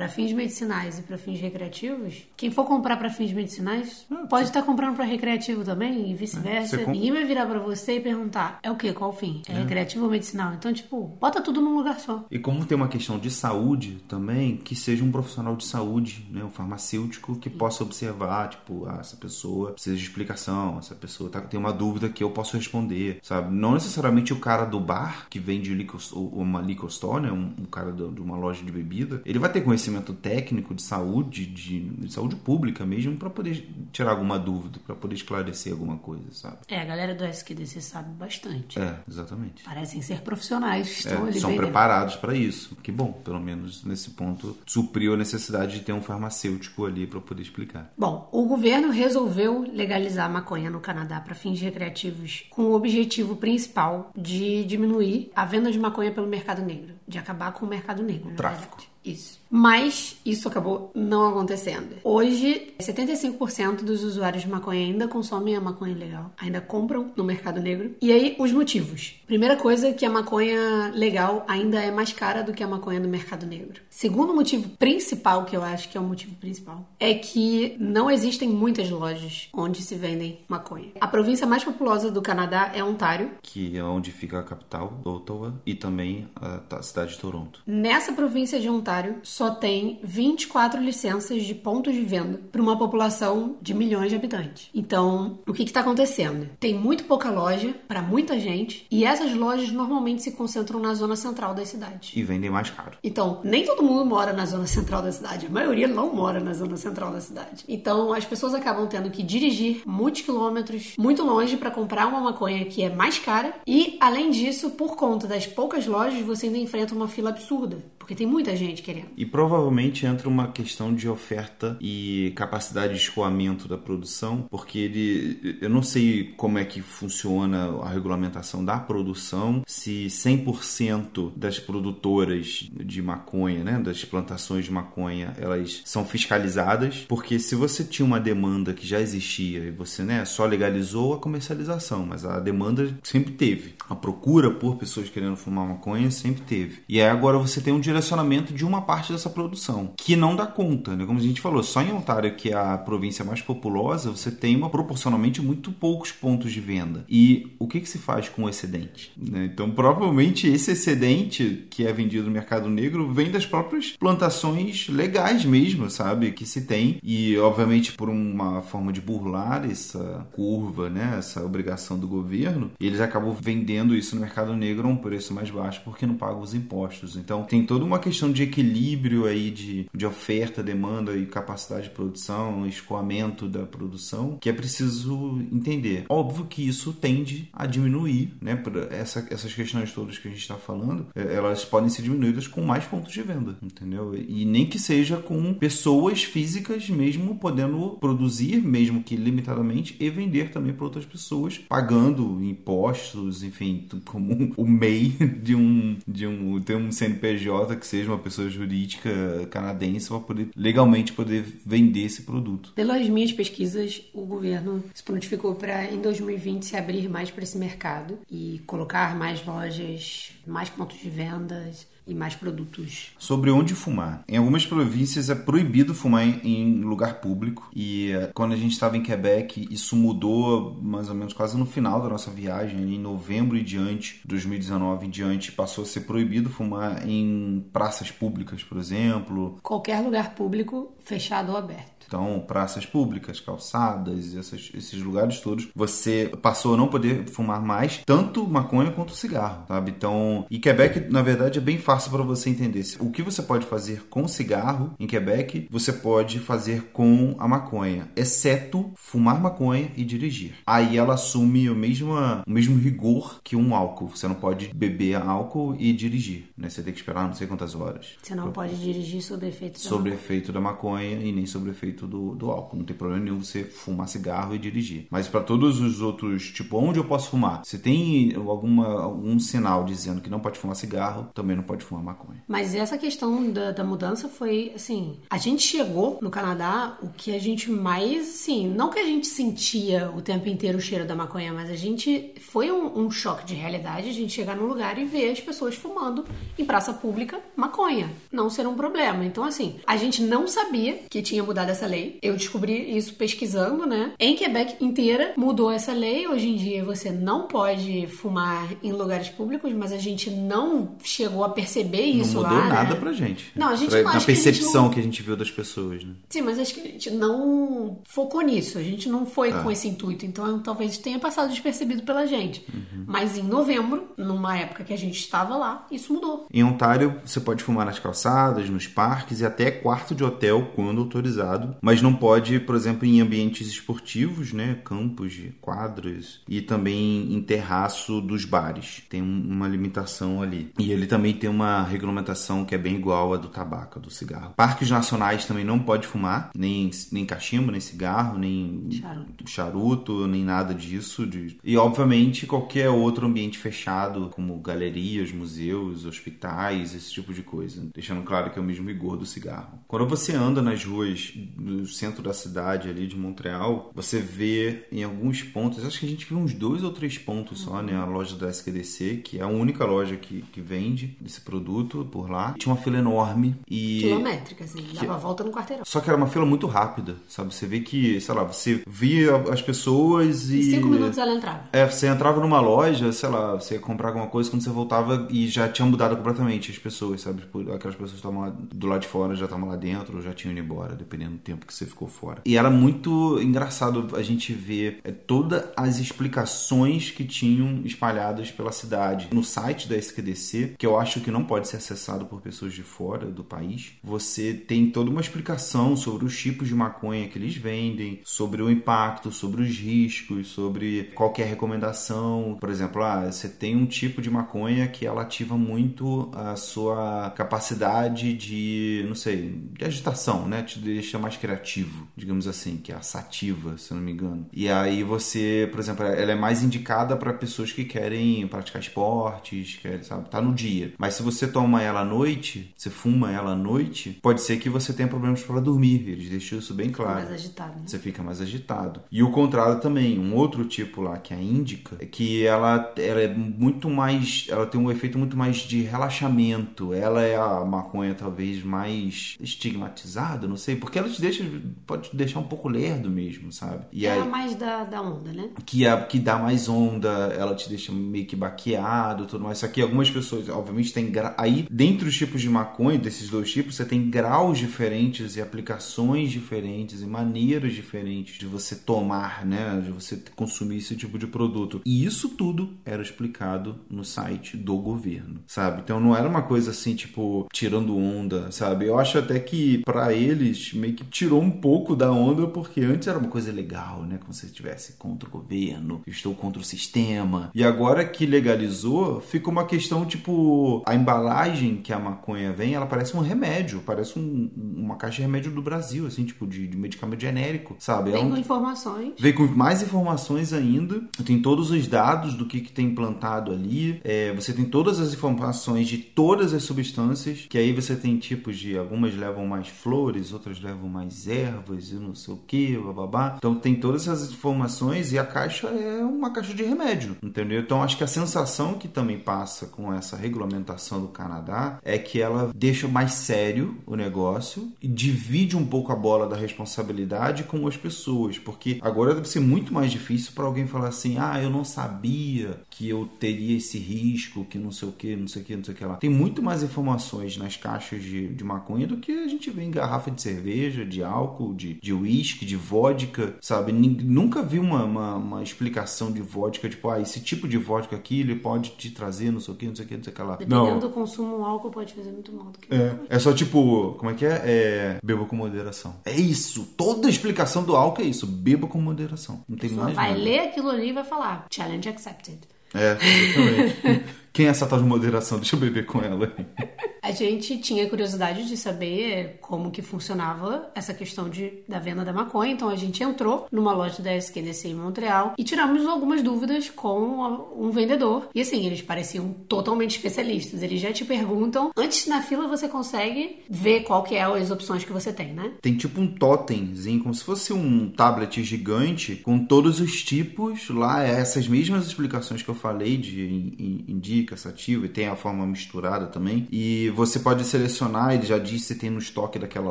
para 0.00 0.08
fins 0.08 0.32
medicinais 0.32 0.98
e 0.98 1.02
para 1.02 1.18
fins 1.18 1.38
recreativos, 1.38 2.26
quem 2.34 2.50
for 2.50 2.64
comprar 2.64 2.96
para 2.96 3.10
fins 3.10 3.34
medicinais 3.34 4.06
ah, 4.10 4.26
pode 4.30 4.44
estar 4.44 4.60
tá 4.60 4.66
comprando 4.66 4.96
para 4.96 5.04
recreativo 5.04 5.62
também 5.62 6.10
e 6.10 6.14
vice-versa. 6.14 6.80
É, 6.80 6.86
Ninguém 6.86 7.12
vai 7.12 7.26
virar 7.26 7.44
para 7.44 7.58
você 7.58 7.96
e 7.96 8.00
perguntar: 8.00 8.60
é 8.62 8.70
o 8.70 8.76
que? 8.76 8.90
Qual 8.94 9.10
o 9.10 9.12
fim? 9.12 9.42
É, 9.46 9.52
é, 9.52 9.58
recreativo 9.58 10.06
ou 10.06 10.10
medicinal? 10.10 10.54
Então, 10.54 10.72
tipo, 10.72 11.18
bota 11.20 11.42
tudo 11.42 11.60
num 11.60 11.76
lugar 11.76 12.00
só. 12.00 12.24
E 12.30 12.38
como 12.38 12.64
tem 12.64 12.74
uma 12.74 12.88
questão 12.88 13.18
de 13.18 13.30
saúde 13.30 14.02
também, 14.08 14.56
que 14.56 14.74
seja 14.74 15.04
um 15.04 15.12
profissional 15.12 15.54
de 15.54 15.66
saúde, 15.66 16.26
né, 16.30 16.42
um 16.42 16.50
farmacêutico 16.50 17.36
que 17.36 17.50
Sim. 17.50 17.58
possa 17.58 17.84
observar, 17.84 18.48
tipo, 18.48 18.86
ah, 18.86 19.00
essa 19.00 19.18
pessoa 19.18 19.72
precisa 19.72 19.96
de 19.96 20.02
explicação, 20.02 20.78
essa 20.78 20.94
pessoa 20.94 21.28
tá, 21.28 21.42
tem 21.42 21.60
uma 21.60 21.74
dúvida 21.74 22.08
que 22.08 22.24
eu 22.24 22.30
posso 22.30 22.56
responder, 22.56 23.18
sabe? 23.22 23.54
Não 23.54 23.74
necessariamente 23.74 24.32
o 24.32 24.38
cara 24.38 24.64
do 24.64 24.80
bar 24.80 25.26
que 25.28 25.38
vende 25.38 25.74
liquor, 25.74 26.00
uma 26.14 26.62
liquor 26.62 26.88
store, 26.88 27.24
né, 27.24 27.30
um, 27.30 27.52
um 27.58 27.66
cara 27.66 27.92
de 27.92 28.22
uma 28.22 28.38
loja 28.38 28.64
de 28.64 28.72
bebida, 28.72 29.20
ele 29.26 29.38
vai 29.38 29.52
ter 29.52 29.60
conhecimento 29.60 29.89
conhecimento 29.90 30.12
técnico 30.14 30.74
de 30.74 30.82
saúde, 30.82 31.46
de, 31.46 31.80
de 31.80 32.12
saúde 32.12 32.36
pública 32.36 32.86
mesmo, 32.86 33.16
para 33.16 33.28
poder 33.28 33.68
tirar 33.92 34.12
alguma 34.12 34.38
dúvida, 34.38 34.78
para 34.86 34.94
poder 34.94 35.16
esclarecer 35.16 35.72
alguma 35.72 35.96
coisa, 35.98 36.24
sabe? 36.32 36.58
É, 36.68 36.80
a 36.80 36.84
galera 36.84 37.14
do 37.14 37.24
SQDC 37.24 37.80
sabe 37.80 38.10
bastante. 38.14 38.78
É, 38.78 38.96
exatamente. 39.08 39.64
Parecem 39.64 40.00
ser 40.00 40.20
profissionais, 40.20 40.88
estão 40.90 41.26
é, 41.26 41.30
ali 41.30 41.40
São 41.40 41.56
preparados 41.56 42.16
para 42.16 42.34
isso. 42.34 42.76
Que 42.82 42.92
bom, 42.92 43.12
pelo 43.12 43.40
menos 43.40 43.84
nesse 43.84 44.10
ponto 44.10 44.56
supriu 44.66 45.14
a 45.14 45.16
necessidade 45.16 45.78
de 45.78 45.84
ter 45.84 45.92
um 45.92 46.02
farmacêutico 46.02 46.86
ali 46.86 47.06
para 47.06 47.20
poder 47.20 47.42
explicar. 47.42 47.92
Bom, 47.96 48.28
o 48.32 48.46
governo 48.46 48.90
resolveu 48.90 49.60
legalizar 49.72 50.26
a 50.26 50.28
maconha 50.28 50.70
no 50.70 50.80
Canadá 50.80 51.20
para 51.20 51.34
fins 51.34 51.60
recreativos 51.60 52.46
com 52.50 52.62
o 52.62 52.74
objetivo 52.74 53.36
principal 53.36 54.12
de 54.16 54.64
diminuir 54.64 55.30
a 55.34 55.44
venda 55.44 55.70
de 55.72 55.78
maconha 55.78 56.12
pelo 56.12 56.26
mercado 56.26 56.62
negro, 56.62 56.94
de 57.10 57.18
acabar 57.18 57.52
com 57.52 57.66
o 57.66 57.68
mercado 57.68 58.02
negro. 58.02 58.30
Tráfico. 58.34 58.76
Verdade. 58.78 58.90
Isso. 59.02 59.40
Mas 59.50 60.20
isso 60.24 60.46
acabou 60.46 60.92
não 60.94 61.30
acontecendo. 61.30 61.96
Hoje, 62.04 62.74
75% 62.78 63.82
dos 63.82 64.04
usuários 64.04 64.42
de 64.42 64.48
maconha 64.48 64.84
ainda 64.84 65.08
consomem 65.08 65.56
a 65.56 65.60
maconha 65.60 65.96
legal, 65.96 66.30
ainda 66.38 66.60
compram 66.60 67.10
no 67.16 67.24
mercado 67.24 67.60
negro. 67.60 67.96
E 68.00 68.12
aí, 68.12 68.36
os 68.38 68.52
motivos. 68.52 69.20
Primeira 69.26 69.56
coisa 69.56 69.92
que 69.94 70.04
a 70.04 70.10
maconha 70.10 70.92
legal 70.94 71.44
ainda 71.48 71.80
é 71.80 71.90
mais 71.90 72.12
cara 72.12 72.42
do 72.42 72.52
que 72.52 72.62
a 72.62 72.68
maconha 72.68 73.00
do 73.00 73.08
mercado 73.08 73.46
negro. 73.46 73.80
Segundo 73.88 74.34
motivo 74.34 74.68
principal, 74.68 75.46
que 75.46 75.56
eu 75.56 75.64
acho 75.64 75.88
que 75.88 75.96
é 75.96 76.00
o 76.00 76.04
motivo 76.04 76.36
principal, 76.36 76.86
é 77.00 77.14
que 77.14 77.76
não 77.80 78.10
existem 78.10 78.50
muitas 78.50 78.90
lojas 78.90 79.48
onde 79.54 79.80
se 79.82 79.94
vendem 79.94 80.40
maconha. 80.46 80.92
A 81.00 81.08
província 81.08 81.46
mais 81.46 81.64
populosa 81.64 82.10
do 82.10 82.20
Canadá 82.20 82.70
é 82.74 82.84
Ontário, 82.84 83.30
que 83.42 83.78
é 83.78 83.82
onde 83.82 84.12
fica 84.12 84.40
a 84.40 84.42
capital, 84.42 85.00
Ottawa, 85.04 85.54
e 85.64 85.74
também 85.74 86.28
a 86.36 86.82
cidade 86.82 86.99
cidade 87.00 87.12
de 87.12 87.18
Toronto. 87.18 87.62
Nessa 87.66 88.12
província 88.12 88.60
de 88.60 88.68
Ontário, 88.68 89.16
só 89.22 89.50
tem 89.50 89.98
24 90.02 90.80
licenças 90.80 91.42
de 91.42 91.54
pontos 91.54 91.94
de 91.94 92.02
venda 92.02 92.40
para 92.50 92.60
uma 92.60 92.78
população 92.78 93.56
de 93.60 93.74
milhões 93.74 94.10
de 94.10 94.16
habitantes. 94.16 94.68
Então, 94.74 95.38
o 95.46 95.52
que 95.52 95.62
está 95.62 95.80
acontecendo? 95.80 96.48
Tem 96.58 96.74
muito 96.74 97.04
pouca 97.04 97.30
loja 97.30 97.74
para 97.88 98.02
muita 98.02 98.38
gente 98.38 98.86
e 98.90 99.04
essas 99.04 99.34
lojas 99.34 99.70
normalmente 99.70 100.22
se 100.22 100.32
concentram 100.32 100.80
na 100.80 100.94
zona 100.94 101.16
central 101.16 101.54
das 101.54 101.68
cidades. 101.68 102.12
E 102.14 102.22
vendem 102.22 102.50
mais 102.50 102.70
caro. 102.70 102.98
Então, 103.02 103.40
nem 103.44 103.64
todo 103.64 103.82
mundo 103.82 104.04
mora 104.04 104.32
na 104.32 104.44
zona 104.46 104.66
central 104.66 105.02
da 105.02 105.12
cidade. 105.12 105.46
A 105.46 105.50
maioria 105.50 105.88
não 105.88 106.14
mora 106.14 106.40
na 106.40 106.52
zona 106.52 106.76
central 106.76 107.12
da 107.12 107.20
cidade. 107.20 107.64
Então, 107.68 108.12
as 108.12 108.24
pessoas 108.24 108.54
acabam 108.54 108.86
tendo 108.86 109.10
que 109.10 109.22
dirigir 109.22 109.82
muitos 109.86 110.22
quilômetros, 110.22 110.94
muito 110.98 111.22
longe 111.22 111.56
para 111.56 111.70
comprar 111.70 112.06
uma 112.06 112.20
maconha 112.20 112.64
que 112.64 112.82
é 112.82 112.90
mais 112.90 113.18
cara. 113.18 113.54
E, 113.66 113.96
além 114.00 114.30
disso, 114.30 114.70
por 114.70 114.96
conta 114.96 115.26
das 115.26 115.46
poucas 115.46 115.86
lojas, 115.86 116.20
você 116.22 116.46
ainda 116.46 116.58
enfrenta 116.58 116.89
uma 116.92 117.08
fila 117.08 117.30
absurda 117.30 117.78
porque 118.00 118.14
tem 118.14 118.26
muita 118.26 118.56
gente 118.56 118.82
querendo. 118.82 119.08
E 119.16 119.26
provavelmente 119.26 120.06
entra 120.06 120.26
uma 120.28 120.48
questão 120.48 120.92
de 120.92 121.06
oferta 121.06 121.76
e 121.80 122.32
capacidade 122.34 122.94
de 122.94 122.98
escoamento 122.98 123.68
da 123.68 123.76
produção, 123.76 124.46
porque 124.50 124.78
ele, 124.78 125.58
eu 125.60 125.68
não 125.68 125.82
sei 125.82 126.32
como 126.36 126.58
é 126.58 126.64
que 126.64 126.80
funciona 126.80 127.66
a 127.82 127.90
regulamentação 127.90 128.64
da 128.64 128.78
produção, 128.78 129.62
se 129.66 130.06
100% 130.06 131.32
das 131.36 131.58
produtoras 131.58 132.70
de 132.72 133.02
maconha, 133.02 133.62
né, 133.62 133.78
das 133.78 134.02
plantações 134.04 134.64
de 134.64 134.72
maconha, 134.72 135.34
elas 135.38 135.82
são 135.84 136.04
fiscalizadas, 136.04 137.04
porque 137.06 137.38
se 137.38 137.54
você 137.54 137.84
tinha 137.84 138.06
uma 138.06 138.18
demanda 138.18 138.72
que 138.72 138.86
já 138.86 138.98
existia 138.98 139.60
e 139.60 139.70
você, 139.70 140.02
né, 140.02 140.24
só 140.24 140.46
legalizou 140.46 141.12
a 141.12 141.18
comercialização, 141.18 142.06
mas 142.06 142.24
a 142.24 142.40
demanda 142.40 142.98
sempre 143.02 143.34
teve. 143.34 143.74
A 143.88 143.94
procura 143.94 144.50
por 144.50 144.76
pessoas 144.76 145.10
querendo 145.10 145.36
fumar 145.36 145.68
maconha 145.68 146.10
sempre 146.10 146.40
teve. 146.42 146.80
E 146.88 147.00
aí 147.00 147.08
agora 147.08 147.36
você 147.36 147.60
tem 147.60 147.74
um 147.74 147.80
direcionamento 147.90 148.52
de 148.52 148.64
uma 148.64 148.82
parte 148.82 149.12
dessa 149.12 149.28
produção, 149.28 149.92
que 149.96 150.16
não 150.16 150.34
dá 150.36 150.46
conta, 150.46 150.96
né? 150.96 151.04
Como 151.04 151.18
a 151.18 151.22
gente 151.22 151.40
falou, 151.40 151.62
só 151.62 151.82
em 151.82 151.92
Ontário, 151.92 152.34
que 152.34 152.50
é 152.50 152.54
a 152.54 152.78
província 152.78 153.24
mais 153.24 153.42
populosa, 153.42 154.10
você 154.10 154.30
tem 154.30 154.56
uma 154.56 154.70
proporcionalmente 154.70 155.42
muito 155.42 155.72
poucos 155.72 156.12
pontos 156.12 156.52
de 156.52 156.60
venda. 156.60 157.04
E 157.08 157.54
o 157.58 157.66
que, 157.66 157.80
que 157.80 157.88
se 157.88 157.98
faz 157.98 158.28
com 158.28 158.44
o 158.44 158.48
excedente? 158.48 159.12
Né? 159.16 159.50
Então, 159.52 159.70
provavelmente 159.70 160.46
esse 160.46 160.72
excedente 160.72 161.66
que 161.70 161.86
é 161.86 161.92
vendido 161.92 162.26
no 162.26 162.30
mercado 162.30 162.68
negro 162.68 163.12
vem 163.12 163.30
das 163.30 163.46
próprias 163.46 163.90
plantações 163.98 164.88
legais 164.88 165.44
mesmo, 165.44 165.90
sabe? 165.90 166.32
Que 166.32 166.46
se 166.46 166.62
tem. 166.62 166.98
E, 167.02 167.36
obviamente, 167.38 167.92
por 167.92 168.08
uma 168.08 168.62
forma 168.62 168.92
de 168.92 169.00
burlar 169.00 169.68
essa 169.68 170.26
curva, 170.32 170.88
né? 170.88 171.16
Essa 171.18 171.44
obrigação 171.44 171.98
do 171.98 172.06
governo, 172.06 172.70
eles 172.80 173.00
acabam 173.00 173.34
vendendo 173.38 173.96
isso 173.96 174.14
no 174.14 174.20
mercado 174.20 174.54
negro 174.54 174.86
a 174.86 174.90
um 174.90 174.96
preço 174.96 175.34
mais 175.34 175.50
baixo 175.50 175.80
porque 175.84 176.06
não 176.06 176.14
pagam 176.14 176.40
os 176.40 176.54
impostos. 176.54 177.16
Então, 177.16 177.42
tem 177.44 177.64
todo 177.64 177.79
uma 177.84 177.98
questão 177.98 178.30
de 178.30 178.42
equilíbrio 178.42 179.26
aí 179.26 179.50
de, 179.50 179.86
de 179.94 180.06
oferta, 180.06 180.62
demanda 180.62 181.16
e 181.16 181.26
capacidade 181.26 181.84
de 181.84 181.90
produção, 181.90 182.66
escoamento 182.66 183.48
da 183.48 183.64
produção, 183.64 184.38
que 184.40 184.48
é 184.48 184.52
preciso 184.52 185.40
entender. 185.52 186.04
Óbvio 186.08 186.46
que 186.46 186.66
isso 186.66 186.92
tende 186.92 187.48
a 187.52 187.66
diminuir, 187.66 188.34
né? 188.40 188.62
Essa, 188.90 189.26
essas 189.30 189.52
questões 189.52 189.92
todas 189.92 190.18
que 190.18 190.28
a 190.28 190.30
gente 190.30 190.40
está 190.40 190.56
falando, 190.56 191.06
é, 191.14 191.34
elas 191.34 191.64
podem 191.64 191.88
ser 191.88 192.02
diminuídas 192.02 192.46
com 192.46 192.62
mais 192.62 192.84
pontos 192.84 193.12
de 193.12 193.22
venda, 193.22 193.56
entendeu? 193.62 194.14
E 194.14 194.44
nem 194.44 194.66
que 194.66 194.78
seja 194.78 195.16
com 195.16 195.54
pessoas 195.54 196.22
físicas 196.22 196.88
mesmo 196.88 197.36
podendo 197.36 197.96
produzir, 198.00 198.62
mesmo 198.62 199.02
que 199.02 199.16
limitadamente, 199.16 199.96
e 199.98 200.10
vender 200.10 200.50
também 200.50 200.72
para 200.72 200.84
outras 200.84 201.04
pessoas, 201.04 201.58
pagando 201.68 202.42
impostos, 202.42 203.42
enfim, 203.42 203.86
como 204.04 204.52
o 204.56 204.66
MEI 204.66 205.10
de 205.42 205.54
um, 205.54 205.96
de 206.06 206.26
um, 206.26 206.60
ter 206.60 206.76
um 206.76 206.90
CNPJ 206.90 207.69
que 207.76 207.86
seja 207.86 208.10
uma 208.10 208.18
pessoa 208.18 208.48
jurídica 208.48 209.10
canadense 209.50 210.08
para 210.08 210.20
poder 210.20 210.48
legalmente 210.56 211.12
poder 211.12 211.44
vender 211.64 212.04
esse 212.04 212.22
produto. 212.22 212.72
Pelas 212.74 213.08
minhas 213.08 213.32
pesquisas, 213.32 214.02
o 214.12 214.24
governo 214.24 214.82
se 214.94 215.02
prontificou 215.02 215.54
para 215.54 215.84
em 215.84 216.00
2020 216.00 216.64
se 216.64 216.76
abrir 216.76 217.08
mais 217.08 217.30
para 217.30 217.42
esse 217.42 217.58
mercado 217.58 218.18
e 218.30 218.60
colocar 218.66 219.16
mais 219.16 219.44
lojas, 219.44 220.32
mais 220.46 220.68
pontos 220.68 220.98
de 221.00 221.08
vendas 221.10 221.86
e 222.10 222.14
mais 222.14 222.34
produtos. 222.34 223.12
Sobre 223.18 223.50
onde 223.50 223.74
fumar. 223.74 224.24
Em 224.28 224.36
algumas 224.36 224.66
províncias 224.66 225.30
é 225.30 225.34
proibido 225.34 225.94
fumar 225.94 226.24
em 226.24 226.80
lugar 226.80 227.20
público 227.20 227.70
e 227.74 228.12
eh, 228.12 228.30
quando 228.34 228.52
a 228.52 228.56
gente 228.56 228.72
estava 228.72 228.96
em 228.96 229.02
Quebec 229.02 229.68
isso 229.70 229.96
mudou 229.96 230.78
mais 230.82 231.08
ou 231.08 231.14
menos 231.14 231.32
quase 231.32 231.56
no 231.56 231.66
final 231.66 232.00
da 232.02 232.08
nossa 232.08 232.30
viagem, 232.30 232.94
em 232.94 232.98
novembro 232.98 233.56
e 233.56 233.62
diante, 233.62 234.20
2019 234.24 235.06
em 235.06 235.10
diante, 235.10 235.52
passou 235.52 235.84
a 235.84 235.86
ser 235.86 236.00
proibido 236.00 236.50
fumar 236.50 237.08
em 237.08 237.64
praças 237.72 238.10
públicas, 238.10 238.62
por 238.62 238.78
exemplo. 238.78 239.58
Qualquer 239.62 240.00
lugar 240.00 240.34
público, 240.34 240.92
fechado 241.02 241.52
ou 241.52 241.58
aberto. 241.58 241.99
Então, 242.06 242.42
praças 242.46 242.84
públicas, 242.86 243.40
calçadas, 243.40 244.36
essas, 244.36 244.70
esses 244.74 245.00
lugares 245.02 245.40
todos, 245.40 245.68
você 245.74 246.30
passou 246.42 246.74
a 246.74 246.76
não 246.76 246.88
poder 246.88 247.28
fumar 247.28 247.62
mais 247.62 248.00
tanto 248.04 248.46
maconha 248.46 248.90
quanto 248.90 249.14
cigarro, 249.14 249.64
sabe? 249.68 249.92
Então, 249.96 250.46
e 250.50 250.58
Quebec, 250.58 251.10
na 251.10 251.22
verdade, 251.22 251.58
é 251.58 251.62
bem 251.62 251.78
fácil 251.78 252.10
para 252.10 252.22
você 252.22 252.50
entender. 252.50 252.84
O 252.98 253.10
que 253.10 253.22
você 253.22 253.42
pode 253.42 253.66
fazer 253.66 254.06
com 254.08 254.26
cigarro 254.26 254.94
em 254.98 255.06
Quebec, 255.06 255.68
você 255.70 255.92
pode 255.92 256.38
fazer 256.38 256.90
com 256.92 257.36
a 257.38 257.46
maconha, 257.46 258.08
exceto 258.16 258.92
fumar 258.96 259.40
maconha 259.40 259.90
e 259.96 260.04
dirigir. 260.04 260.54
Aí 260.66 260.96
ela 260.96 261.14
assume 261.14 261.68
o 261.68 261.74
mesmo, 261.74 262.14
o 262.46 262.50
mesmo 262.50 262.76
rigor 262.78 263.40
que 263.42 263.54
um 263.56 263.74
álcool. 263.74 264.08
Você 264.08 264.26
não 264.26 264.34
pode 264.34 264.72
beber 264.74 265.16
álcool 265.16 265.76
e 265.78 265.92
dirigir, 265.92 266.48
né? 266.56 266.68
Você 266.68 266.82
tem 266.82 266.92
que 266.92 267.00
esperar 267.00 267.26
não 267.26 267.34
sei 267.34 267.46
quantas 267.46 267.74
horas. 267.74 268.16
Você 268.22 268.34
não 268.34 268.50
pode 268.50 268.76
dirigir 268.76 269.22
sob 269.22 269.46
efeito 269.46 269.74
da 269.74 269.78
Sobre 269.80 270.10
maconha. 270.10 270.14
efeito 270.24 270.52
da 270.52 270.60
maconha 270.60 271.20
e 271.20 271.32
nem 271.32 271.46
sobre 271.46 271.70
efeito 271.70 271.89
efeito 271.90 272.06
do, 272.06 272.34
do 272.34 272.50
álcool. 272.50 272.76
Não 272.76 272.84
tem 272.84 272.96
problema 272.96 273.22
nenhum 273.22 273.42
você 273.42 273.64
fumar 273.64 274.08
cigarro 274.08 274.54
e 274.54 274.58
dirigir. 274.58 275.06
Mas 275.10 275.28
para 275.28 275.40
todos 275.40 275.80
os 275.80 276.00
outros, 276.00 276.50
tipo, 276.50 276.78
onde 276.78 276.98
eu 276.98 277.04
posso 277.04 277.30
fumar? 277.30 277.62
Se 277.64 277.78
tem 277.78 278.34
alguma, 278.34 279.02
algum 279.02 279.38
sinal 279.38 279.84
dizendo 279.84 280.20
que 280.20 280.30
não 280.30 280.40
pode 280.40 280.58
fumar 280.58 280.76
cigarro, 280.76 281.28
também 281.34 281.56
não 281.56 281.62
pode 281.62 281.84
fumar 281.84 282.02
maconha. 282.02 282.42
Mas 282.48 282.74
essa 282.74 282.96
questão 282.96 283.50
da, 283.50 283.72
da 283.72 283.84
mudança 283.84 284.28
foi, 284.28 284.72
assim, 284.74 285.18
a 285.28 285.38
gente 285.38 285.62
chegou 285.62 286.18
no 286.22 286.30
Canadá, 286.30 286.96
o 287.02 287.08
que 287.08 287.34
a 287.34 287.38
gente 287.38 287.70
mais, 287.70 288.28
assim, 288.28 288.68
não 288.68 288.90
que 288.90 288.98
a 288.98 289.04
gente 289.04 289.26
sentia 289.26 290.10
o 290.14 290.22
tempo 290.22 290.48
inteiro 290.48 290.78
o 290.78 290.80
cheiro 290.80 291.06
da 291.06 291.14
maconha, 291.14 291.52
mas 291.52 291.70
a 291.70 291.76
gente, 291.76 292.34
foi 292.40 292.70
um, 292.70 292.98
um 292.98 293.10
choque 293.10 293.44
de 293.44 293.54
realidade 293.54 294.08
a 294.08 294.12
gente 294.12 294.32
chegar 294.32 294.56
num 294.56 294.66
lugar 294.66 294.98
e 294.98 295.04
ver 295.04 295.30
as 295.30 295.40
pessoas 295.40 295.74
fumando 295.74 296.24
em 296.58 296.64
praça 296.64 296.92
pública 296.92 297.40
maconha. 297.56 298.10
Não 298.30 298.48
ser 298.48 298.66
um 298.66 298.74
problema. 298.74 299.24
Então, 299.24 299.44
assim, 299.44 299.80
a 299.86 299.96
gente 299.96 300.22
não 300.22 300.46
sabia 300.46 301.00
que 301.08 301.22
tinha 301.22 301.42
mudado 301.42 301.70
essa 301.70 301.79
lei. 301.86 302.18
Eu 302.22 302.34
descobri 302.36 302.96
isso 302.96 303.14
pesquisando, 303.14 303.86
né? 303.86 304.12
Em 304.18 304.34
Quebec 304.36 304.82
inteira 304.84 305.32
mudou 305.36 305.70
essa 305.70 305.92
lei. 305.92 306.26
Hoje 306.28 306.48
em 306.48 306.56
dia 306.56 306.84
você 306.84 307.10
não 307.10 307.46
pode 307.46 308.06
fumar 308.06 308.68
em 308.82 308.92
lugares 308.92 309.28
públicos, 309.28 309.72
mas 309.72 309.92
a 309.92 309.98
gente 309.98 310.30
não 310.30 310.96
chegou 311.02 311.44
a 311.44 311.48
perceber 311.50 312.02
isso 312.02 312.34
não 312.34 312.42
lá. 312.42 312.48
mudou 312.50 312.64
né? 312.64 312.72
nada 312.72 312.96
pra 312.96 313.12
gente. 313.12 313.50
Não, 313.54 313.68
a 313.68 313.76
gente 313.76 313.90
pra, 313.90 313.98
não 314.02 314.10
Na 314.10 314.16
acho 314.16 314.26
que 314.26 314.32
a 314.32 314.34
percepção 314.34 314.82
não- 314.84 314.90
que 314.90 315.00
a 315.00 315.02
gente 315.02 315.22
viu 315.22 315.36
das 315.36 315.50
pessoas, 315.50 316.04
né? 316.04 316.12
Sim, 316.28 316.42
mas 316.42 316.58
acho 316.58 316.74
que 316.74 316.80
a 316.80 316.84
gente 316.84 317.10
não 317.10 317.98
focou 318.08 318.40
nisso. 318.42 318.78
A 318.78 318.82
gente 318.82 319.08
não 319.08 319.26
foi 319.26 319.50
Tá. 319.52 319.62
com 319.62 319.70
esse 319.70 319.88
intuito. 319.88 320.24
Então 320.26 320.58
talvez 320.60 320.98
tenha 320.98 321.18
passado 321.18 321.48
despercebido 321.50 322.02
pela 322.02 322.26
gente. 322.26 322.64
Mas 323.06 323.36
em 323.36 323.42
novembro, 323.42 324.08
numa 324.16 324.56
época 324.58 324.84
que 324.84 324.92
a 324.92 324.98
gente 324.98 325.18
estava 325.18 325.56
lá, 325.56 325.86
isso 325.90 326.12
mudou. 326.12 326.46
Em 326.52 326.62
Ontário, 326.62 327.20
você 327.24 327.40
pode 327.40 327.62
fumar 327.62 327.84
nas 327.86 327.98
calçadas, 327.98 328.68
nos 328.68 328.86
parques 328.86 329.40
e 329.40 329.44
até 329.44 329.70
quarto 329.70 330.14
de 330.14 330.22
hotel 330.24 330.70
quando 330.74 331.00
autorizado, 331.00 331.69
mas 331.80 332.02
não 332.02 332.14
pode, 332.14 332.58
por 332.60 332.74
exemplo, 332.74 333.06
em 333.06 333.20
ambientes 333.20 333.68
esportivos, 333.68 334.52
né, 334.52 334.78
campos 334.84 335.32
de 335.32 335.52
quadras 335.60 336.40
e 336.48 336.60
também 336.60 337.32
em 337.34 337.40
terraço 337.42 338.20
dos 338.20 338.44
bares. 338.44 339.02
Tem 339.08 339.22
um- 339.22 339.48
uma 339.50 339.68
limitação 339.68 340.42
ali. 340.42 340.72
E 340.78 340.90
ele 340.92 341.06
também 341.06 341.32
tem 341.34 341.48
uma 341.50 341.82
regulamentação 341.82 342.64
que 342.64 342.74
é 342.74 342.78
bem 342.78 342.96
igual 342.96 343.34
à 343.34 343.36
do 343.36 343.48
tabaco, 343.48 343.98
do 344.00 344.10
cigarro. 344.10 344.54
Parques 344.56 344.90
nacionais 344.90 345.44
também 345.46 345.64
não 345.64 345.78
pode 345.78 346.06
fumar, 346.06 346.50
nem 346.56 346.90
nem 347.12 347.24
cachimbo, 347.24 347.70
nem 347.70 347.80
cigarro, 347.80 348.38
nem 348.38 348.88
Charuto. 348.90 349.48
charuto, 349.48 350.26
nem 350.26 350.44
nada 350.44 350.74
disso. 350.74 351.26
de- 351.26 351.58
E, 351.62 351.76
obviamente, 351.76 352.46
qualquer 352.46 352.88
outro 352.90 353.26
ambiente 353.26 353.58
fechado, 353.58 354.30
como 354.34 354.58
galerias, 354.60 355.32
museus, 355.32 356.04
hospitais, 356.04 356.94
esse 356.94 357.12
tipo 357.12 357.32
de 357.32 357.42
coisa. 357.42 357.88
Deixando 357.94 358.22
claro 358.22 358.50
que 358.50 358.58
é 358.58 358.62
o 358.62 358.64
mesmo 358.64 358.88
rigor 358.88 359.16
do 359.16 359.26
cigarro. 359.26 359.78
Quando 359.86 360.06
você 360.06 360.32
anda 360.34 360.62
nas 360.62 360.84
ruas 360.84 361.32
do 361.60 361.86
centro 361.86 362.22
da 362.22 362.32
cidade 362.32 362.88
ali 362.88 363.06
de 363.06 363.16
Montreal, 363.16 363.90
você 363.94 364.18
vê 364.18 364.84
em 364.90 365.04
alguns 365.04 365.42
pontos, 365.42 365.84
acho 365.84 366.00
que 366.00 366.06
a 366.06 366.08
gente 366.08 366.26
viu 366.26 366.38
uns 366.38 366.54
dois 366.54 366.82
ou 366.82 366.90
três 366.90 367.18
pontos 367.18 367.60
só, 367.60 367.82
né? 367.82 367.94
A 367.94 368.06
loja 368.06 368.34
da 368.36 368.48
SQDC, 368.48 369.20
que 369.24 369.38
é 369.38 369.42
a 369.42 369.46
única 369.46 369.84
loja 369.84 370.16
que, 370.16 370.42
que 370.52 370.60
vende 370.60 371.16
esse 371.24 371.40
produto 371.40 372.08
por 372.10 372.30
lá. 372.30 372.54
Tinha 372.58 372.72
uma 372.72 372.80
fila 372.80 372.98
enorme 372.98 373.56
e. 373.68 374.00
Quilométrica, 374.00 374.64
assim, 374.64 374.84
dava 374.94 375.14
a 375.14 375.18
volta 375.18 375.44
no 375.44 375.52
quarteirão. 375.52 375.84
Só 375.84 376.00
que 376.00 376.08
era 376.08 376.16
uma 376.16 376.26
fila 376.26 376.46
muito 376.46 376.66
rápida, 376.66 377.16
sabe? 377.28 377.54
Você 377.54 377.66
vê 377.66 377.80
que, 377.80 378.20
sei 378.20 378.34
lá, 378.34 378.42
você 378.44 378.82
via 378.88 379.36
as 379.52 379.60
pessoas 379.60 380.50
e. 380.50 380.60
Em 380.60 380.62
cinco 380.62 380.88
minutos 380.88 381.18
ela 381.18 381.34
entrava. 381.34 381.64
É, 381.72 381.86
você 381.86 382.06
entrava 382.06 382.40
numa 382.40 382.60
loja, 382.60 383.12
sei 383.12 383.28
lá, 383.28 383.54
você 383.54 383.74
ia 383.74 383.80
comprar 383.80 384.08
alguma 384.08 384.28
coisa, 384.28 384.50
quando 384.50 384.62
você 384.62 384.70
voltava 384.70 385.28
e 385.30 385.46
já 385.46 385.68
tinha 385.68 385.86
mudado 385.86 386.16
completamente 386.16 386.70
as 386.70 386.78
pessoas, 386.78 387.20
sabe? 387.20 387.42
Tipo, 387.42 387.60
aquelas 387.72 387.96
pessoas 387.96 388.12
que 388.12 388.16
estavam 388.16 388.40
lá 388.40 388.50
do 388.50 388.86
lado 388.86 389.02
de 389.02 389.08
fora 389.08 389.34
já 389.34 389.44
estavam 389.44 389.68
lá 389.68 389.76
dentro 389.76 390.16
ou 390.16 390.22
já 390.22 390.32
tinham 390.32 390.52
ido 390.52 390.60
embora, 390.60 390.94
dependendo 390.94 391.32
do 391.32 391.38
tempo 391.50 391.66
que 391.66 391.74
você 391.74 391.84
ficou 391.84 392.06
fora. 392.06 392.42
E 392.44 392.56
era 392.56 392.70
muito 392.70 393.40
engraçado 393.42 394.16
a 394.16 394.22
gente 394.22 394.52
ver 394.52 395.00
é, 395.02 395.10
todas 395.10 395.64
as 395.76 395.98
explicações 395.98 397.10
que 397.10 397.24
tinham 397.24 397.82
espalhadas 397.84 398.50
pela 398.50 398.72
cidade. 398.72 399.28
No 399.32 399.42
site 399.42 399.88
da 399.88 399.96
SQDC, 399.96 400.74
que 400.78 400.86
eu 400.86 400.98
acho 400.98 401.20
que 401.20 401.30
não 401.30 401.44
pode 401.44 401.68
ser 401.68 401.76
acessado 401.76 402.26
por 402.26 402.40
pessoas 402.40 402.72
de 402.72 402.82
fora 402.82 403.26
do 403.26 403.42
país, 403.42 403.92
você 404.02 404.54
tem 404.54 404.90
toda 404.90 405.10
uma 405.10 405.20
explicação 405.20 405.96
sobre 405.96 406.24
os 406.24 406.38
tipos 406.38 406.68
de 406.68 406.74
maconha 406.74 407.28
que 407.28 407.38
eles 407.38 407.56
vendem, 407.56 408.20
sobre 408.24 408.62
o 408.62 408.70
impacto, 408.70 409.32
sobre 409.32 409.62
os 409.62 409.76
riscos, 409.76 410.48
sobre 410.48 411.10
qualquer 411.14 411.46
recomendação. 411.46 412.56
Por 412.60 412.70
exemplo, 412.70 413.02
ah, 413.02 413.30
você 413.30 413.48
tem 413.48 413.76
um 413.76 413.86
tipo 413.86 414.22
de 414.22 414.30
maconha 414.30 414.86
que 414.86 415.04
ela 415.04 415.22
ativa 415.22 415.56
muito 415.56 416.30
a 416.34 416.54
sua 416.56 417.30
capacidade 417.30 418.32
de, 418.34 419.04
não 419.08 419.14
sei, 419.14 419.50
de 419.76 419.84
agitação, 419.84 420.46
né? 420.46 420.62
Te 420.62 420.78
deixa 420.78 421.18
mais 421.18 421.36
criativo, 421.40 422.06
digamos 422.16 422.46
assim, 422.46 422.76
que 422.76 422.92
é 422.92 422.94
a 422.94 423.02
sativa, 423.02 423.76
se 423.78 423.94
não 423.94 424.00
me 424.00 424.12
engano. 424.12 424.46
E 424.52 424.68
aí 424.68 425.02
você, 425.02 425.68
por 425.70 425.80
exemplo, 425.80 426.04
ela 426.04 426.32
é 426.32 426.34
mais 426.34 426.62
indicada 426.62 427.16
para 427.16 427.32
pessoas 427.32 427.72
que 427.72 427.84
querem 427.84 428.46
praticar 428.46 428.82
esportes, 428.82 429.76
querem, 429.76 430.02
sabe, 430.02 430.28
tá 430.28 430.40
no 430.40 430.54
dia. 430.54 430.92
Mas 430.98 431.14
se 431.14 431.22
você 431.22 431.48
toma 431.48 431.82
ela 431.82 432.00
à 432.00 432.04
noite, 432.04 432.72
você 432.76 432.90
fuma 432.90 433.32
ela 433.32 433.52
à 433.52 433.56
noite, 433.56 434.18
pode 434.22 434.42
ser 434.42 434.58
que 434.58 434.68
você 434.68 434.92
tenha 434.92 435.08
problemas 435.08 435.42
para 435.42 435.60
dormir. 435.60 436.08
Eles 436.08 436.28
deixam 436.28 436.58
isso 436.58 436.74
bem 436.74 436.90
claro. 436.90 437.20
Fica 437.20 437.30
mais 437.30 437.40
agitado. 437.40 437.76
Né? 437.76 437.82
Você 437.86 437.98
fica 437.98 438.22
mais 438.22 438.40
agitado. 438.40 439.02
E 439.10 439.22
o 439.22 439.30
contrário 439.30 439.80
também, 439.80 440.18
um 440.18 440.34
outro 440.34 440.64
tipo 440.64 441.00
lá 441.00 441.16
que 441.18 441.32
é 441.32 441.36
a 441.36 441.42
índica, 441.42 441.96
é 441.98 442.06
que 442.06 442.44
ela, 442.44 442.92
ela 442.96 443.20
é 443.20 443.28
muito 443.28 443.88
mais, 443.88 444.46
ela 444.48 444.66
tem 444.66 444.80
um 444.80 444.90
efeito 444.90 445.18
muito 445.18 445.36
mais 445.36 445.56
de 445.58 445.82
relaxamento. 445.82 446.92
Ela 446.92 447.22
é 447.22 447.36
a 447.36 447.64
maconha 447.64 448.14
talvez 448.14 448.62
mais 448.62 449.36
estigmatizada, 449.40 450.46
não 450.46 450.56
sei, 450.56 450.76
porque 450.76 450.98
ela 450.98 451.08
te 451.08 451.20
deixa, 451.30 451.44
pode 451.86 452.10
deixar 452.12 452.40
um 452.40 452.44
pouco 452.44 452.68
lerdo 452.68 453.08
mesmo, 453.08 453.52
sabe? 453.52 453.84
E 453.92 454.06
é 454.06 454.12
aí, 454.12 454.28
mais 454.28 454.54
da, 454.54 454.84
da 454.84 455.00
onda, 455.00 455.32
né? 455.32 455.50
Que, 455.64 455.86
é, 455.86 455.96
que 456.02 456.18
dá 456.18 456.38
mais 456.38 456.68
onda, 456.68 457.08
ela 457.08 457.54
te 457.54 457.68
deixa 457.68 457.92
meio 457.92 458.26
que 458.26 458.36
baqueado 458.36 459.26
tudo 459.26 459.44
mais. 459.44 459.58
Só 459.58 459.68
que 459.68 459.80
algumas 459.80 460.10
pessoas, 460.10 460.48
obviamente, 460.48 460.92
tem 460.92 461.10
gra... 461.10 461.34
aí, 461.38 461.66
dentre 461.70 462.08
os 462.08 462.16
tipos 462.16 462.40
de 462.40 462.48
maconha, 462.48 462.98
desses 462.98 463.28
dois 463.28 463.50
tipos, 463.50 463.76
você 463.76 463.84
tem 463.84 464.10
graus 464.10 464.58
diferentes 464.58 465.36
e 465.36 465.40
aplicações 465.40 466.30
diferentes 466.30 467.02
e 467.02 467.06
maneiras 467.06 467.72
diferentes 467.72 468.38
de 468.38 468.46
você 468.46 468.74
tomar, 468.74 469.44
né? 469.46 469.80
De 469.84 469.90
você 469.90 470.22
consumir 470.34 470.78
esse 470.78 470.96
tipo 470.96 471.18
de 471.18 471.26
produto. 471.26 471.80
E 471.84 472.04
isso 472.04 472.30
tudo 472.30 472.74
era 472.84 473.02
explicado 473.02 473.76
no 473.88 474.04
site 474.04 474.56
do 474.56 474.76
governo, 474.76 475.40
sabe? 475.46 475.82
Então 475.82 476.00
não 476.00 476.16
era 476.16 476.28
uma 476.28 476.42
coisa 476.42 476.70
assim, 476.70 476.94
tipo, 476.94 477.46
tirando 477.52 477.96
onda, 477.96 478.50
sabe? 478.50 478.86
Eu 478.86 478.98
acho 478.98 479.18
até 479.18 479.38
que 479.38 479.78
para 479.84 480.12
eles 480.12 480.72
meio 480.72 480.94
que 480.94 481.04
tirou 481.20 481.42
um 481.42 481.50
pouco 481.50 481.94
da 481.94 482.10
onda, 482.10 482.46
porque 482.46 482.80
antes 482.80 483.06
era 483.06 483.18
uma 483.18 483.28
coisa 483.28 483.52
legal, 483.52 484.04
né? 484.04 484.16
Como 484.18 484.32
se 484.32 484.46
estivesse 484.46 484.94
contra 484.94 485.28
o 485.28 485.30
governo, 485.30 486.00
estou 486.06 486.34
contra 486.34 486.62
o 486.62 486.64
sistema. 486.64 487.50
E 487.54 487.62
agora 487.62 488.06
que 488.06 488.24
legalizou, 488.24 489.20
fica 489.20 489.50
uma 489.50 489.66
questão 489.66 490.06
tipo, 490.06 490.82
a 490.86 490.94
embalagem 490.94 491.76
que 491.76 491.92
a 491.92 491.98
maconha 491.98 492.54
vem, 492.54 492.72
ela 492.72 492.86
parece 492.86 493.14
um 493.14 493.20
remédio, 493.20 493.82
parece 493.84 494.18
um, 494.18 494.50
uma 494.56 494.96
caixa 494.96 495.16
de 495.16 495.22
remédio 495.22 495.52
do 495.52 495.60
Brasil, 495.60 496.06
assim, 496.06 496.24
tipo, 496.24 496.46
de, 496.46 496.66
de 496.66 496.76
medicamento 496.78 497.20
genérico, 497.20 497.76
sabe? 497.78 498.12
Vem 498.12 498.22
é 498.22 498.24
um, 498.24 498.30
com 498.30 498.36
informações. 498.38 499.12
Vem 499.18 499.34
com 499.34 499.46
mais 499.48 499.82
informações 499.82 500.54
ainda. 500.54 501.02
Tem 501.22 501.42
todos 501.42 501.70
os 501.70 501.86
dados 501.86 502.32
do 502.32 502.46
que, 502.46 502.62
que 502.62 502.72
tem 502.72 502.86
implantado 502.86 503.52
ali. 503.52 504.00
É, 504.04 504.32
você 504.32 504.54
tem 504.54 504.64
todas 504.64 504.98
as 504.98 505.12
informações 505.12 505.86
de 505.86 505.98
todas 505.98 506.54
as 506.54 506.62
substâncias, 506.62 507.46
que 507.46 507.58
aí 507.58 507.74
você 507.74 507.94
tem 507.94 508.16
tipos 508.16 508.58
de. 508.58 508.78
Algumas 508.78 509.14
levam 509.14 509.46
mais 509.46 509.68
flores, 509.68 510.32
outras 510.32 510.58
levam 510.62 510.88
mais 510.88 510.99
ervas 511.28 511.90
e 511.90 511.94
não 511.94 512.14
sei 512.14 512.34
o 512.34 512.36
que, 512.36 512.76
babá. 512.76 513.36
Então 513.38 513.54
tem 513.54 513.74
todas 513.74 514.08
essas 514.08 514.30
informações 514.30 515.12
e 515.12 515.18
a 515.18 515.24
caixa 515.24 515.68
é 515.68 516.02
uma 516.04 516.32
caixa 516.32 516.54
de 516.54 516.62
remédio, 516.62 517.16
entendeu? 517.22 517.60
Então 517.60 517.82
acho 517.82 517.96
que 517.96 518.04
a 518.04 518.08
sensação 518.08 518.74
que 518.74 518.88
também 518.88 519.18
passa 519.18 519.66
com 519.66 519.92
essa 519.92 520.16
regulamentação 520.16 521.00
do 521.00 521.08
Canadá 521.08 521.78
é 521.82 521.98
que 521.98 522.20
ela 522.20 522.50
deixa 522.54 522.88
mais 522.88 523.12
sério 523.12 523.78
o 523.86 523.96
negócio 523.96 524.72
e 524.82 524.88
divide 524.88 525.56
um 525.56 525.66
pouco 525.66 525.92
a 525.92 525.96
bola 525.96 526.28
da 526.28 526.36
responsabilidade 526.36 527.44
com 527.44 527.66
as 527.66 527.76
pessoas, 527.76 528.38
porque 528.38 528.78
agora 528.80 529.14
deve 529.14 529.28
ser 529.28 529.40
muito 529.40 529.72
mais 529.72 529.90
difícil 529.90 530.32
para 530.34 530.44
alguém 530.44 530.66
falar 530.66 530.88
assim: 530.88 531.16
ah, 531.18 531.40
eu 531.40 531.50
não 531.50 531.64
sabia 531.64 532.60
que 532.70 532.88
eu 532.88 533.08
teria 533.18 533.56
esse 533.56 533.78
risco, 533.78 534.44
que 534.44 534.58
não 534.58 534.70
sei 534.70 534.88
o 534.88 534.92
que, 534.92 535.16
não 535.16 535.28
sei 535.28 535.42
o 535.42 535.44
que, 535.44 535.56
não 535.56 535.64
sei 535.64 535.74
o 535.74 535.76
que 535.76 535.84
lá. 535.84 535.96
Tem 535.96 536.10
muito 536.10 536.42
mais 536.42 536.62
informações 536.62 537.36
nas 537.36 537.56
caixas 537.56 538.02
de, 538.02 538.28
de 538.28 538.44
maconha 538.44 538.86
do 538.86 538.96
que 538.96 539.12
a 539.12 539.28
gente 539.28 539.50
vê 539.50 539.62
em 539.62 539.70
garrafa 539.70 540.10
de 540.10 540.20
cerveja, 540.20 540.84
de 540.90 541.02
álcool, 541.02 541.54
de 541.54 541.92
uísque, 541.92 542.44
de, 542.44 542.50
de 542.50 542.56
vodka, 542.56 543.36
sabe? 543.40 543.72
Nunca 543.72 544.42
vi 544.42 544.58
uma, 544.58 544.84
uma, 544.84 545.14
uma, 545.14 545.42
explicação 545.42 546.10
de 546.10 546.20
vodka, 546.20 546.68
tipo, 546.68 546.88
ah, 546.90 547.00
esse 547.00 547.20
tipo 547.20 547.46
de 547.46 547.56
vodka 547.56 547.96
aqui 547.96 548.20
ele 548.20 548.34
pode 548.34 548.70
te 548.70 548.90
trazer 548.90 549.30
não 549.30 549.40
sei 549.40 549.54
o 549.54 549.56
que, 549.56 549.66
não 549.66 549.74
sei 549.76 549.84
o 549.84 549.88
que, 549.88 549.96
não 549.96 550.04
sei 550.04 550.12
o 550.12 550.16
que 550.16 550.22
lá. 550.22 550.36
Dependendo 550.36 550.70
não. 550.70 550.78
do 550.78 550.90
consumo, 550.90 551.38
o 551.38 551.44
álcool 551.44 551.70
pode 551.70 551.94
fazer 551.94 552.10
muito 552.10 552.32
mal. 552.32 552.46
Do 552.46 552.58
que 552.58 552.74
é, 552.74 552.96
é 553.08 553.18
só 553.18 553.32
tipo, 553.32 553.94
como 553.98 554.10
é 554.10 554.14
que 554.14 554.26
é? 554.26 554.42
É 554.44 554.98
beba 555.02 555.24
com 555.24 555.36
moderação. 555.36 555.96
É 556.04 556.14
isso. 556.14 556.74
Toda 556.76 557.08
explicação 557.08 557.62
do 557.62 557.76
álcool 557.76 558.02
é 558.02 558.06
isso. 558.06 558.26
Beba 558.26 558.66
com 558.66 558.80
moderação. 558.80 559.44
Não 559.48 559.56
tem 559.56 559.70
mais 559.70 559.94
vai 559.94 560.10
nada. 560.10 560.20
ler 560.20 560.40
aquilo 560.40 560.70
ali 560.70 560.88
e 560.88 560.92
vai 560.92 561.04
falar 561.04 561.46
challenge 561.50 561.88
accepted. 561.88 562.38
É, 562.74 562.96
exatamente. 563.00 564.04
Quem 564.32 564.46
é 564.46 564.48
essa 564.48 564.66
tal 564.66 564.78
de 564.78 564.84
moderação? 564.84 565.38
Deixa 565.38 565.56
eu 565.56 565.60
beber 565.60 565.86
com 565.86 566.00
ela. 566.00 566.32
A 567.02 567.12
gente 567.12 567.58
tinha 567.58 567.88
curiosidade 567.88 568.46
de 568.46 568.56
saber 568.56 569.38
como 569.40 569.70
que 569.70 569.82
funcionava 569.82 570.70
essa 570.74 570.92
questão 570.92 571.28
de, 571.28 571.64
da 571.68 571.78
venda 571.78 572.04
da 572.04 572.12
maconha, 572.12 572.52
então 572.52 572.68
a 572.68 572.76
gente 572.76 573.02
entrou 573.02 573.46
numa 573.50 573.72
loja 573.72 574.02
da 574.02 574.14
SQDC 574.14 574.68
em 574.68 574.74
Montreal 574.74 575.34
e 575.36 575.42
tiramos 575.42 575.86
algumas 575.86 576.22
dúvidas 576.22 576.68
com 576.70 577.48
um 577.56 577.70
vendedor. 577.70 578.28
E 578.34 578.40
assim, 578.42 578.66
eles 578.66 578.82
pareciam 578.82 579.32
totalmente 579.48 579.96
especialistas. 579.96 580.62
Eles 580.62 580.80
já 580.80 580.92
te 580.92 581.04
perguntam, 581.04 581.72
antes 581.76 582.06
na 582.06 582.22
fila 582.22 582.46
você 582.46 582.68
consegue 582.68 583.40
ver 583.48 583.80
qual 583.80 584.04
que 584.04 584.14
é 584.14 584.22
as 584.22 584.50
opções 584.50 584.84
que 584.84 584.92
você 584.92 585.12
tem, 585.12 585.32
né? 585.32 585.52
Tem 585.62 585.76
tipo 585.76 586.00
um 586.00 586.06
totemzinho, 586.06 587.02
como 587.02 587.14
se 587.14 587.24
fosse 587.24 587.52
um 587.52 587.88
tablet 587.90 588.42
gigante 588.44 589.16
com 589.16 589.44
todos 589.44 589.80
os 589.80 590.02
tipos 590.02 590.68
lá, 590.68 591.02
essas 591.02 591.48
mesmas 591.48 591.86
explicações 591.86 592.42
que 592.42 592.48
eu 592.48 592.54
falei 592.54 592.96
de 592.98 593.84
indica, 594.20 594.36
sativa 594.36 594.86
e 594.86 594.88
tem 594.88 595.08
a 595.08 595.16
forma 595.16 595.46
misturada 595.46 596.06
também. 596.06 596.46
E 596.50 596.90
você 596.90 597.18
pode 597.18 597.44
selecionar, 597.44 598.14
ele 598.14 598.26
já 598.26 598.38
diz 598.38 598.64
se 598.64 598.74
tem 598.74 598.90
no 598.90 598.98
estoque 598.98 599.38
daquela 599.38 599.70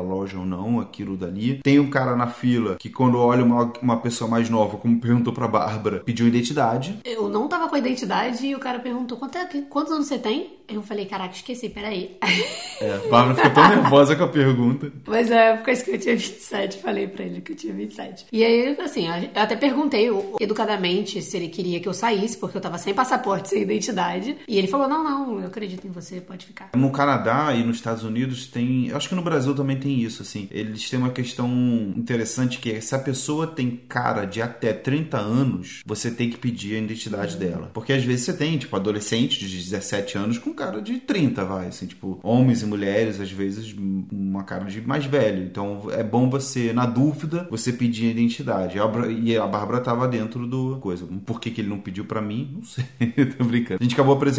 loja 0.00 0.38
ou 0.38 0.46
não, 0.46 0.80
aquilo 0.80 1.16
dali. 1.16 1.60
Tem 1.62 1.78
um 1.78 1.90
cara 1.90 2.16
na 2.16 2.26
fila 2.26 2.76
que 2.76 2.90
quando 2.90 3.18
olha 3.18 3.44
uma, 3.44 3.72
uma 3.80 3.96
pessoa 3.98 4.28
mais 4.28 4.50
nova, 4.50 4.76
como 4.76 4.98
perguntou 5.00 5.32
pra 5.32 5.48
Bárbara, 5.48 6.00
pediu 6.00 6.26
identidade. 6.26 6.98
Eu 7.04 7.28
não 7.28 7.48
tava 7.48 7.68
com 7.68 7.74
a 7.74 7.78
identidade 7.78 8.46
e 8.46 8.54
o 8.54 8.58
cara 8.58 8.78
perguntou 8.78 9.16
Quanto 9.16 9.36
é, 9.36 9.46
quantos 9.68 9.92
anos 9.92 10.06
você 10.06 10.18
tem? 10.18 10.60
Eu 10.68 10.82
falei, 10.82 11.04
caraca, 11.04 11.34
esqueci, 11.34 11.68
peraí. 11.68 12.16
É, 12.80 12.92
a 12.94 13.08
Bárbara 13.10 13.34
ficou 13.34 13.50
tão 13.50 13.68
nervosa 13.68 14.14
com 14.14 14.24
a 14.24 14.28
pergunta. 14.28 14.92
Mas 15.06 15.30
é, 15.30 15.56
porque 15.56 15.76
que 15.76 15.90
eu 15.90 15.98
tinha 15.98 16.16
27, 16.16 16.78
falei 16.78 17.08
pra 17.08 17.24
ele 17.24 17.40
que 17.40 17.52
eu 17.52 17.56
tinha 17.56 17.74
27. 17.74 18.26
E 18.32 18.44
aí, 18.44 18.76
assim, 18.80 19.06
eu 19.08 19.42
até 19.42 19.56
perguntei 19.56 20.08
educadamente 20.40 21.20
se 21.20 21.36
ele 21.36 21.48
queria 21.48 21.80
que 21.80 21.88
eu 21.88 21.92
saísse, 21.92 22.38
porque 22.38 22.56
eu 22.56 22.60
tava 22.60 22.78
sem 22.78 22.94
passaporte, 22.94 23.48
sem 23.50 23.62
identidade. 23.62 24.36
E 24.46 24.58
ele 24.58 24.68
falou, 24.68 24.88
não, 24.88 25.02
não, 25.02 25.40
eu 25.40 25.46
acredito 25.46 25.86
em 25.86 25.90
você, 25.90 26.20
pode 26.20 26.46
ficar. 26.46 26.70
No 26.74 26.90
Canadá 26.90 27.54
e 27.54 27.64
nos 27.64 27.76
Estados 27.76 28.04
Unidos 28.04 28.46
tem, 28.46 28.90
acho 28.92 29.08
que 29.08 29.14
no 29.14 29.22
Brasil 29.22 29.54
também 29.54 29.78
tem 29.78 30.00
isso, 30.00 30.22
assim. 30.22 30.48
Eles 30.50 30.88
têm 30.88 30.98
uma 30.98 31.10
questão 31.10 31.48
interessante 31.96 32.58
que 32.58 32.72
é 32.72 32.80
se 32.80 32.94
a 32.94 32.98
pessoa 32.98 33.46
tem 33.46 33.80
cara 33.88 34.24
de 34.24 34.42
até 34.42 34.72
30 34.72 35.18
anos, 35.18 35.82
você 35.84 36.10
tem 36.10 36.30
que 36.30 36.38
pedir 36.38 36.76
a 36.76 36.78
identidade 36.78 37.34
uhum. 37.34 37.40
dela. 37.40 37.70
Porque 37.72 37.92
às 37.92 38.04
vezes 38.04 38.24
você 38.24 38.32
tem, 38.32 38.58
tipo, 38.58 38.74
adolescente 38.74 39.38
de 39.38 39.56
17 39.56 40.18
anos 40.18 40.38
com 40.38 40.52
cara 40.52 40.80
de 40.80 40.98
30, 40.98 41.44
vai, 41.44 41.68
assim, 41.68 41.86
tipo, 41.86 42.18
homens 42.22 42.62
e 42.62 42.66
mulheres, 42.66 43.20
às 43.20 43.30
vezes, 43.30 43.74
uma 44.10 44.44
cara 44.44 44.64
de 44.64 44.80
mais 44.80 45.04
velho. 45.04 45.44
Então 45.44 45.82
é 45.90 46.02
bom 46.02 46.28
você, 46.28 46.72
na 46.72 46.86
dúvida, 46.86 47.46
você 47.50 47.72
pedir 47.72 48.08
a 48.08 48.10
identidade. 48.10 48.78
E 49.20 49.36
a 49.36 49.46
Bárbara 49.46 49.80
tava 49.80 50.08
dentro 50.08 50.46
do 50.46 50.78
coisa. 50.80 51.06
Por 51.24 51.40
que, 51.40 51.50
que 51.50 51.60
ele 51.60 51.68
não 51.68 51.78
pediu 51.78 52.04
para 52.04 52.20
mim? 52.20 52.50
Não 52.54 52.64
sei, 52.64 52.84
tô 53.38 53.44
brincando. 53.44 53.78
A 53.80 53.82
gente 53.82 53.94
acabou 53.94 54.14
apresentando. 54.14 54.29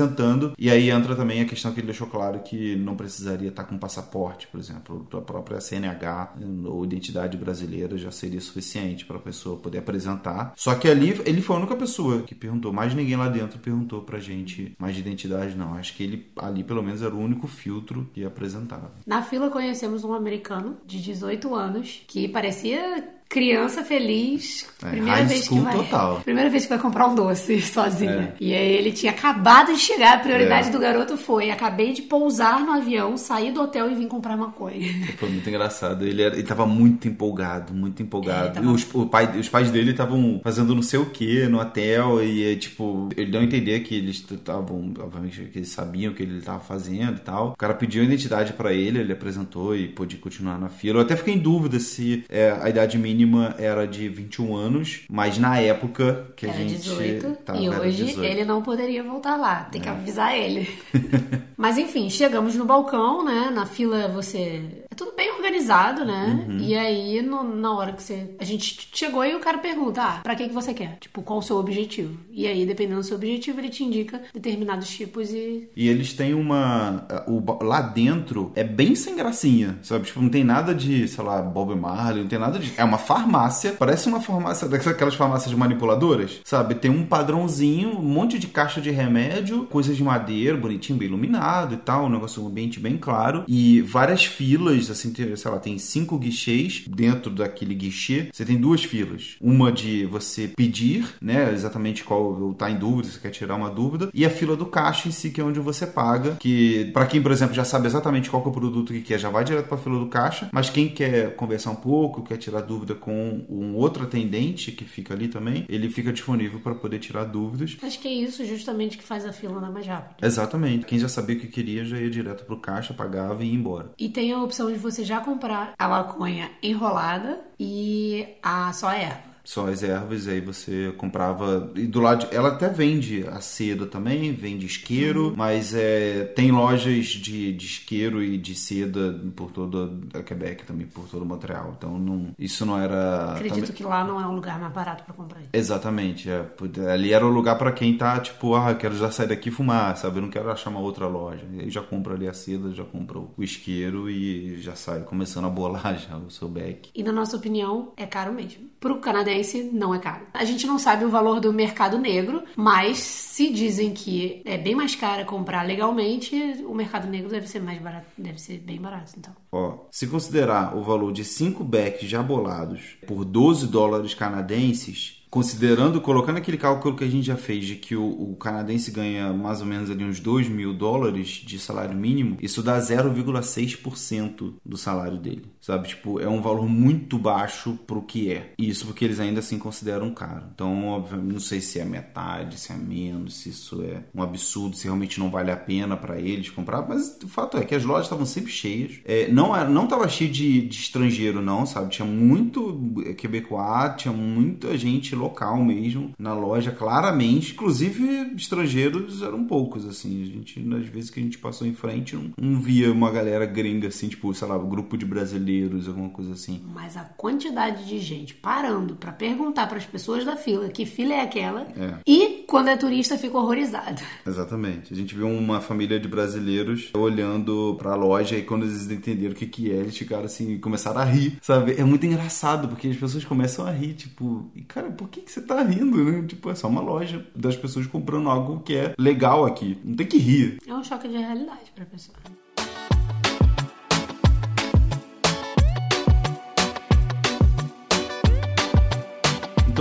E 0.57 0.69
aí 0.69 0.89
entra 0.89 1.15
também 1.15 1.41
a 1.41 1.45
questão 1.45 1.71
que 1.71 1.79
ele 1.79 1.87
deixou 1.87 2.07
claro 2.07 2.39
que 2.39 2.75
não 2.75 2.95
precisaria 2.95 3.49
estar 3.49 3.63
com 3.63 3.77
passaporte, 3.77 4.47
por 4.47 4.59
exemplo, 4.59 5.07
a 5.13 5.21
própria 5.21 5.59
CNH 5.59 6.33
ou 6.65 6.83
identidade 6.83 7.37
brasileira 7.37 7.97
já 7.97 8.11
seria 8.11 8.41
suficiente 8.41 9.05
para 9.05 9.17
a 9.17 9.21
pessoa 9.21 9.57
poder 9.57 9.79
apresentar. 9.79 10.53
Só 10.55 10.75
que 10.75 10.87
ali 10.87 11.19
ele 11.25 11.41
foi 11.41 11.55
a 11.55 11.59
única 11.59 11.75
pessoa 11.75 12.21
que 12.21 12.35
perguntou, 12.35 12.71
mais 12.71 12.93
ninguém 12.93 13.15
lá 13.15 13.29
dentro 13.29 13.59
perguntou 13.59 14.01
pra 14.01 14.19
gente 14.19 14.73
mais 14.79 14.95
de 14.95 15.01
identidade, 15.01 15.55
não. 15.55 15.75
Acho 15.75 15.95
que 15.95 16.03
ele 16.03 16.31
ali 16.37 16.63
pelo 16.63 16.83
menos 16.83 17.01
era 17.01 17.13
o 17.13 17.19
único 17.19 17.47
filtro 17.47 18.09
que 18.13 18.23
apresentava. 18.23 18.91
Na 19.05 19.21
fila 19.21 19.49
conhecemos 19.49 20.03
um 20.03 20.13
americano 20.13 20.77
de 20.85 21.01
18 21.01 21.53
anos 21.55 22.03
que 22.07 22.27
parecia 22.27 23.20
criança 23.31 23.81
feliz, 23.83 24.65
É, 24.83 24.89
primeira 24.89 25.23
vez 25.23 25.47
que 25.47 25.57
vai, 25.59 25.73
total. 25.75 26.19
primeira 26.23 26.49
vez 26.49 26.63
que 26.63 26.69
vai 26.69 26.79
comprar 26.79 27.07
um 27.07 27.15
doce 27.15 27.61
sozinha. 27.63 28.11
É. 28.11 28.43
E 28.43 28.53
aí 28.53 28.73
ele 28.73 28.91
tinha 28.91 29.11
acabado 29.13 29.73
de 29.73 29.79
chegar, 29.79 30.15
a 30.15 30.19
prioridade 30.19 30.67
É. 30.67 30.71
do 30.71 30.79
garoto 30.79 31.15
foi: 31.17 31.49
acabei 31.49 31.93
de 31.93 32.01
pousar 32.01 32.59
no 32.59 32.73
avião, 32.73 33.15
sair 33.17 33.51
do 33.53 33.61
hotel 33.61 33.89
e 33.89 33.95
vim 33.95 34.07
comprar 34.07 34.35
maconha. 34.35 34.81
Foi 35.17 35.29
muito 35.29 35.47
engraçado. 35.47 36.05
Ele, 36.05 36.21
era, 36.21 36.35
ele 36.35 36.43
tava 36.43 36.65
muito 36.65 37.07
empolgado, 37.07 37.73
muito 37.73 38.03
empolgado. 38.03 38.47
É, 38.47 38.51
tava- 38.51 38.65
E 38.65 38.69
os, 38.69 38.85
o 38.93 39.05
pai, 39.05 39.39
os 39.39 39.47
pais 39.47 39.71
dele 39.71 39.91
estavam 39.91 40.41
fazendo 40.43 40.75
não 40.75 40.81
sei 40.81 40.99
o 40.99 41.05
que 41.05 41.47
no 41.47 41.59
hotel 41.61 42.21
e, 42.23 42.51
é, 42.51 42.55
tipo, 42.57 43.07
ele 43.15 43.31
deu 43.31 43.39
a 43.39 43.43
entender 43.43 43.79
que 43.79 43.95
eles 43.95 44.17
estavam, 44.29 44.93
obviamente, 44.99 45.41
que 45.53 45.59
eles 45.59 45.69
sabiam 45.69 46.11
o 46.11 46.15
que 46.15 46.23
ele 46.23 46.37
estava 46.39 46.59
fazendo 46.59 47.15
e 47.17 47.21
tal. 47.21 47.51
O 47.51 47.55
cara 47.55 47.73
pediu 47.73 48.01
a 48.01 48.05
identidade 48.05 48.51
pra 48.53 48.73
ele, 48.73 48.99
ele 48.99 49.13
apresentou 49.13 49.73
e 49.75 49.87
pôde 49.87 50.17
continuar 50.17 50.59
na 50.59 50.67
fila. 50.67 50.97
Eu 50.99 51.03
até 51.03 51.15
fiquei 51.15 51.33
em 51.35 51.39
dúvida 51.39 51.79
se 51.79 52.25
é, 52.27 52.57
a 52.61 52.67
idade 52.69 52.97
mínima 52.97 53.20
era 53.57 53.87
de 53.87 54.07
21 54.09 54.55
anos, 54.55 55.01
mas 55.09 55.37
na 55.37 55.59
época 55.59 56.27
que 56.35 56.45
a 56.45 56.49
Era 56.49 56.57
gente 56.57 56.75
18 56.75 57.27
tava, 57.43 57.59
e 57.59 57.69
hoje 57.69 58.05
18. 58.05 58.23
ele 58.23 58.45
não 58.45 58.61
poderia 58.61 59.03
voltar 59.03 59.35
lá, 59.35 59.63
tem 59.65 59.81
que 59.81 59.89
avisar 59.89 60.35
ele. 60.37 60.67
Mas 61.61 61.77
enfim, 61.77 62.09
chegamos 62.09 62.55
no 62.55 62.65
balcão, 62.65 63.23
né? 63.23 63.51
Na 63.53 63.67
fila 63.67 64.07
você. 64.07 64.63
É 64.89 64.95
tudo 64.95 65.13
bem 65.15 65.31
organizado, 65.31 66.03
né? 66.03 66.43
Uhum. 66.49 66.57
E 66.57 66.75
aí, 66.75 67.21
no- 67.21 67.43
na 67.43 67.71
hora 67.71 67.93
que 67.93 68.01
você. 68.01 68.33
A 68.39 68.43
gente 68.43 68.89
chegou 68.91 69.23
e 69.23 69.35
o 69.35 69.39
cara 69.39 69.59
pergunta: 69.59 70.01
ah, 70.01 70.19
pra 70.23 70.33
que, 70.35 70.47
que 70.47 70.53
você 70.55 70.73
quer? 70.73 70.97
Tipo, 70.99 71.21
qual 71.21 71.37
o 71.37 71.41
seu 71.43 71.57
objetivo? 71.57 72.17
E 72.31 72.47
aí, 72.47 72.65
dependendo 72.65 72.99
do 73.01 73.05
seu 73.05 73.15
objetivo, 73.15 73.59
ele 73.59 73.69
te 73.69 73.83
indica 73.83 74.19
determinados 74.33 74.89
tipos 74.89 75.29
e. 75.31 75.69
E 75.75 75.87
eles 75.87 76.13
têm 76.13 76.33
uma. 76.33 77.05
o 77.27 77.63
lá 77.63 77.79
dentro 77.81 78.51
é 78.55 78.63
bem 78.63 78.95
sem 78.95 79.15
gracinha, 79.15 79.77
sabe? 79.83 80.07
Tipo, 80.07 80.19
não 80.19 80.29
tem 80.29 80.43
nada 80.43 80.73
de, 80.73 81.07
sei 81.07 81.23
lá, 81.23 81.43
Bob 81.43 81.75
Marley, 81.75 82.23
não 82.23 82.29
tem 82.29 82.39
nada 82.39 82.57
de. 82.57 82.73
É 82.75 82.83
uma 82.83 82.97
farmácia, 82.97 83.73
parece 83.77 84.09
uma 84.09 84.19
farmácia, 84.19 84.65
daquelas 84.67 85.13
farmácias 85.13 85.53
manipuladoras, 85.53 86.41
sabe? 86.43 86.73
Tem 86.73 86.89
um 86.89 87.05
padrãozinho, 87.05 87.97
um 87.99 88.01
monte 88.01 88.39
de 88.39 88.47
caixa 88.47 88.81
de 88.81 88.89
remédio, 88.89 89.65
coisas 89.67 89.95
de 89.95 90.03
madeira, 90.03 90.57
bonitinho, 90.57 90.97
bem 90.97 91.07
iluminado 91.07 91.50
e 91.73 91.77
tal, 91.77 92.05
um 92.05 92.09
negócio, 92.09 92.43
um 92.43 92.47
ambiente 92.47 92.79
bem 92.79 92.97
claro. 92.97 93.43
E 93.47 93.81
várias 93.81 94.25
filas, 94.25 94.89
assim, 94.89 95.11
tem, 95.11 95.35
sei 95.35 95.51
lá, 95.51 95.59
tem 95.59 95.77
cinco 95.77 96.17
guichês 96.17 96.83
dentro 96.87 97.31
daquele 97.31 97.73
guichê. 97.73 98.29
Você 98.31 98.45
tem 98.45 98.57
duas 98.57 98.83
filas. 98.83 99.35
Uma 99.41 99.71
de 99.71 100.05
você 100.05 100.47
pedir, 100.47 101.07
né? 101.21 101.51
Exatamente 101.53 102.03
qual 102.03 102.53
tá 102.53 102.69
em 102.69 102.77
dúvida, 102.77 103.09
você 103.09 103.19
quer 103.19 103.29
tirar 103.29 103.55
uma 103.55 103.69
dúvida. 103.69 104.09
E 104.13 104.25
a 104.25 104.29
fila 104.29 104.55
do 104.55 104.65
caixa 104.65 105.07
em 105.07 105.11
si, 105.11 105.29
que 105.29 105.41
é 105.41 105.43
onde 105.43 105.59
você 105.59 105.85
paga. 105.85 106.37
Que, 106.39 106.89
pra 106.93 107.05
quem, 107.05 107.21
por 107.21 107.31
exemplo, 107.31 107.53
já 107.53 107.63
sabe 107.63 107.87
exatamente 107.87 108.29
qual 108.29 108.41
que 108.41 108.47
é 108.47 108.51
o 108.51 108.53
produto 108.53 108.93
que 108.93 109.01
quer, 109.01 109.19
já 109.19 109.29
vai 109.29 109.43
direto 109.43 109.67
pra 109.67 109.77
fila 109.77 109.99
do 109.99 110.07
caixa. 110.07 110.49
Mas 110.51 110.69
quem 110.69 110.89
quer 110.89 111.35
conversar 111.35 111.71
um 111.71 111.75
pouco, 111.75 112.23
quer 112.23 112.37
tirar 112.37 112.61
dúvida 112.61 112.95
com 112.95 113.45
um 113.49 113.75
outro 113.75 114.03
atendente 114.03 114.71
que 114.71 114.85
fica 114.85 115.13
ali 115.13 115.27
também, 115.27 115.65
ele 115.69 115.89
fica 115.89 116.11
disponível 116.11 116.59
para 116.59 116.75
poder 116.75 116.99
tirar 116.99 117.25
dúvidas. 117.25 117.77
Acho 117.81 117.99
que 117.99 118.07
é 118.07 118.13
isso 118.13 118.45
justamente 118.45 118.97
que 118.97 119.03
faz 119.03 119.25
a 119.25 119.33
fila 119.33 119.57
andar 119.57 119.71
mais 119.71 119.87
rápido. 119.87 120.25
Exatamente. 120.25 120.85
Quem 120.85 120.99
já 120.99 121.07
sabia 121.07 121.35
que 121.41 121.47
queria 121.47 121.83
já 121.83 121.97
ia 121.97 122.09
direto 122.09 122.45
pro 122.45 122.59
caixa, 122.59 122.93
pagava 122.93 123.43
e 123.43 123.47
ia 123.47 123.55
embora. 123.55 123.91
E 123.97 124.09
tem 124.09 124.31
a 124.31 124.41
opção 124.41 124.71
de 124.71 124.77
você 124.77 125.03
já 125.03 125.19
comprar 125.19 125.73
a 125.77 125.87
maconha 125.87 126.51
enrolada 126.61 127.39
e 127.59 128.27
a 128.41 128.71
só 128.73 128.91
erva. 128.91 129.30
Só 129.43 129.67
as 129.67 129.81
ervas, 129.83 130.27
aí 130.27 130.39
você 130.41 130.93
comprava. 130.97 131.71
E 131.75 131.87
do 131.87 131.99
lado. 131.99 132.27
de- 132.27 132.35
ela 132.35 132.49
até 132.49 132.69
vende 132.69 133.25
a 133.27 133.41
seda 133.41 133.85
também, 133.87 134.33
vende 134.33 134.65
isqueiro, 134.65 135.33
mas 135.35 135.73
é, 135.73 136.25
tem 136.35 136.51
lojas 136.51 137.05
de, 137.07 137.51
de 137.53 137.65
isqueiro 137.65 138.21
e 138.23 138.37
de 138.37 138.53
seda 138.55 139.19
por 139.35 139.51
toda 139.51 139.91
a 140.17 140.21
Quebec 140.21 140.63
também, 140.65 140.85
por 140.87 141.07
todo 141.07 141.25
Montreal. 141.25 141.73
Então 141.77 141.97
não, 141.97 142.29
isso 142.37 142.65
não 142.65 142.77
era. 142.79 143.33
Acredito 143.33 143.55
também- 143.61 143.71
que 143.73 143.83
lá 143.83 144.03
não 144.03 144.19
é 144.21 144.27
um 144.27 144.35
lugar 144.35 144.59
mais 144.59 144.71
barato 144.73 145.03
pra 145.03 145.13
comprar. 145.13 145.41
Exatamente, 145.51 146.29
é. 146.29 146.45
Ali 146.93 147.11
era 147.13 147.25
o 147.25 147.29
lugar 147.29 147.57
pra 147.57 147.71
quem 147.71 147.97
tá, 147.97 148.19
tipo, 148.19 148.53
ah, 148.55 148.73
quero 148.75 148.95
já 148.95 149.09
sair 149.11 149.27
daqui 149.27 149.49
e 149.49 149.51
fumar, 149.51 149.95
sabe? 149.97 150.17
Eu 150.17 150.21
não 150.21 150.29
quero 150.29 150.51
achar 150.51 150.69
uma 150.69 150.79
outra 150.79 151.07
loja. 151.07 151.43
E 151.53 151.61
aí 151.61 151.69
já 151.69 151.81
compra 151.81 152.13
ali 152.13 152.27
a 152.27 152.33
seda, 152.33 152.71
já 152.73 152.83
compra 152.83 153.17
o 153.19 153.31
isqueiro 153.39 154.09
e 154.09 154.61
já 154.61 154.75
sai 154.75 155.01
começando 155.01 155.45
a 155.45 155.49
bolar 155.49 155.97
já 155.97 156.17
o 156.17 156.29
seu 156.29 156.47
beck. 156.47 156.89
E 156.93 157.01
na 157.03 157.11
nossa 157.11 157.37
opinião, 157.37 157.91
é 157.97 158.05
caro 158.05 158.33
mesmo. 158.33 158.69
Pro 158.79 158.97
canadense, 159.31 159.63
não 159.71 159.95
é 159.95 159.99
caro. 159.99 160.25
A 160.33 160.43
gente 160.43 160.67
não 160.67 160.77
sabe 160.77 161.05
o 161.05 161.09
valor 161.09 161.39
do 161.39 161.53
mercado 161.53 161.97
negro, 161.97 162.43
mas 162.55 162.97
se 162.97 163.51
dizem 163.51 163.93
que 163.93 164.41
é 164.45 164.57
bem 164.57 164.75
mais 164.75 164.95
caro 164.95 165.25
comprar 165.25 165.65
legalmente, 165.65 166.35
o 166.65 166.73
mercado 166.73 167.07
negro 167.07 167.29
deve 167.29 167.47
ser 167.47 167.61
mais 167.61 167.81
barato, 167.81 168.07
deve 168.17 168.39
ser 168.39 168.57
bem 168.59 168.79
barato, 168.79 169.13
então. 169.17 169.33
Ó, 169.51 169.85
se 169.89 170.07
considerar 170.07 170.75
o 170.77 170.83
valor 170.83 171.11
de 171.11 171.23
5 171.23 171.63
becks 171.63 172.09
já 172.09 172.21
bolados 172.21 172.97
por 173.07 173.23
12 173.23 173.67
dólares 173.67 174.13
canadenses, 174.13 175.20
considerando, 175.31 176.01
colocando 176.01 176.37
aquele 176.37 176.57
cálculo 176.57 176.97
que 176.97 177.05
a 177.05 177.09
gente 177.09 177.25
já 177.25 177.37
fez 177.37 177.65
de 177.65 177.75
que 177.77 177.95
o, 177.95 178.03
o 178.03 178.35
canadense 178.35 178.91
ganha 178.91 179.31
mais 179.31 179.61
ou 179.61 179.65
menos 179.65 179.89
ali 179.89 180.03
uns 180.03 180.19
2 180.19 180.49
mil 180.49 180.73
dólares 180.73 181.27
de 181.27 181.57
salário 181.57 181.95
mínimo, 181.95 182.37
isso 182.41 182.61
dá 182.61 182.77
0,6% 182.77 184.55
do 184.63 184.77
salário 184.77 185.17
dele, 185.17 185.45
sabe? 185.61 185.87
Tipo, 185.87 186.19
é 186.19 186.27
um 186.27 186.41
valor 186.41 186.67
muito 186.67 187.17
baixo 187.17 187.79
pro 187.87 188.01
que 188.01 188.29
é. 188.29 188.53
E 188.59 188.69
isso 188.69 188.85
porque 188.85 189.05
eles 189.05 189.21
ainda 189.21 189.39
assim 189.39 189.57
consideram 189.57 190.13
caro. 190.13 190.47
Então, 190.53 190.87
obviamente, 190.89 191.31
não 191.31 191.39
sei 191.39 191.61
se 191.61 191.79
é 191.79 191.85
metade, 191.85 192.59
se 192.59 192.73
é 192.73 192.75
menos, 192.75 193.35
se 193.35 193.49
isso 193.49 193.81
é 193.83 194.03
um 194.13 194.21
absurdo, 194.21 194.75
se 194.75 194.83
realmente 194.83 195.17
não 195.17 195.31
vale 195.31 195.49
a 195.49 195.57
pena 195.57 195.95
para 195.95 196.19
eles 196.19 196.49
comprar, 196.49 196.85
mas 196.85 197.17
o 197.23 197.27
fato 197.29 197.57
é 197.57 197.63
que 197.63 197.73
as 197.73 197.85
lojas 197.85 198.07
estavam 198.07 198.25
sempre 198.25 198.51
cheias. 198.51 198.99
É, 199.05 199.31
não 199.31 199.55
era, 199.55 199.69
não 199.69 199.87
tava 199.87 200.09
cheio 200.09 200.29
de, 200.29 200.67
de 200.67 200.75
estrangeiro, 200.75 201.41
não, 201.41 201.65
sabe? 201.65 201.89
Tinha 201.89 202.05
muito 202.05 202.91
quebecois, 203.17 203.95
tinha 203.95 204.13
muita 204.13 204.77
gente 204.77 205.15
local 205.21 205.57
mesmo 205.63 206.11
na 206.19 206.33
loja, 206.33 206.71
claramente. 206.71 207.53
Inclusive, 207.53 208.33
estrangeiros 208.35 209.21
eram 209.21 209.45
poucos, 209.45 209.85
assim. 209.85 210.21
A 210.23 210.25
gente, 210.25 210.59
nas 210.59 210.85
vezes 210.87 211.09
que 211.09 211.19
a 211.19 211.23
gente 211.23 211.37
passou 211.37 211.65
em 211.67 211.73
frente, 211.73 212.15
não, 212.15 212.31
não 212.39 212.59
via 212.59 212.91
uma 212.91 213.11
galera 213.11 213.45
gringa, 213.45 213.87
assim, 213.87 214.07
tipo, 214.07 214.33
sei 214.33 214.47
lá, 214.47 214.57
um 214.57 214.67
grupo 214.69 214.97
de 214.97 215.05
brasileiros, 215.05 215.87
alguma 215.87 216.09
coisa 216.09 216.33
assim. 216.33 216.61
Mas 216.73 216.97
a 216.97 217.03
quantidade 217.03 217.85
de 217.87 217.99
gente 217.99 218.33
parando 218.33 218.95
pra 218.95 219.11
perguntar 219.11 219.67
pras 219.67 219.85
pessoas 219.85 220.25
da 220.25 220.35
fila 220.35 220.69
que 220.69 220.85
fila 220.85 221.13
é 221.13 221.21
aquela 221.21 221.61
É. 221.77 221.95
e 222.05 222.43
quando 222.47 222.69
é 222.69 222.77
turista 222.77 223.17
fica 223.17 223.37
horrorizado. 223.37 224.01
Exatamente. 224.25 224.93
A 224.93 224.95
gente 224.95 225.15
viu 225.15 225.27
uma 225.27 225.61
família 225.61 225.99
de 225.99 226.07
brasileiros 226.07 226.89
olhando 226.93 227.75
pra 227.77 227.95
loja 227.95 228.37
e 228.37 228.41
quando 228.43 228.63
eles 228.63 228.89
entenderam 228.89 229.33
o 229.33 229.35
que 229.35 229.45
que 229.45 229.71
é, 229.71 229.75
eles 229.75 229.97
ficaram 229.97 230.25
assim, 230.25 230.57
começaram 230.59 230.99
a 231.01 231.03
rir, 231.05 231.37
sabe? 231.41 231.73
É 231.77 231.83
muito 231.83 232.05
engraçado, 232.05 232.67
porque 232.67 232.87
as 232.87 232.97
pessoas 232.97 233.23
começam 233.25 233.65
a 233.65 233.71
rir, 233.71 233.93
tipo, 233.93 234.49
e 234.55 234.61
cara, 234.61 234.89
por 234.91 235.09
que 235.11 235.21
que 235.21 235.31
você 235.31 235.41
tá 235.41 235.61
rindo, 235.61 236.03
né? 236.03 236.25
Tipo, 236.27 236.49
é 236.49 236.55
só 236.55 236.67
uma 236.67 236.81
loja 236.81 237.25
das 237.35 237.55
pessoas 237.55 237.85
comprando 237.85 238.29
algo 238.29 238.61
que 238.61 238.75
é 238.75 238.93
legal 238.97 239.45
aqui. 239.45 239.79
Não 239.83 239.95
tem 239.95 240.07
que 240.07 240.17
rir. 240.17 240.57
É 240.65 240.73
um 240.73 240.83
choque 240.83 241.07
de 241.07 241.17
realidade 241.17 241.71
pra 241.75 241.85
pessoa. 241.85 242.17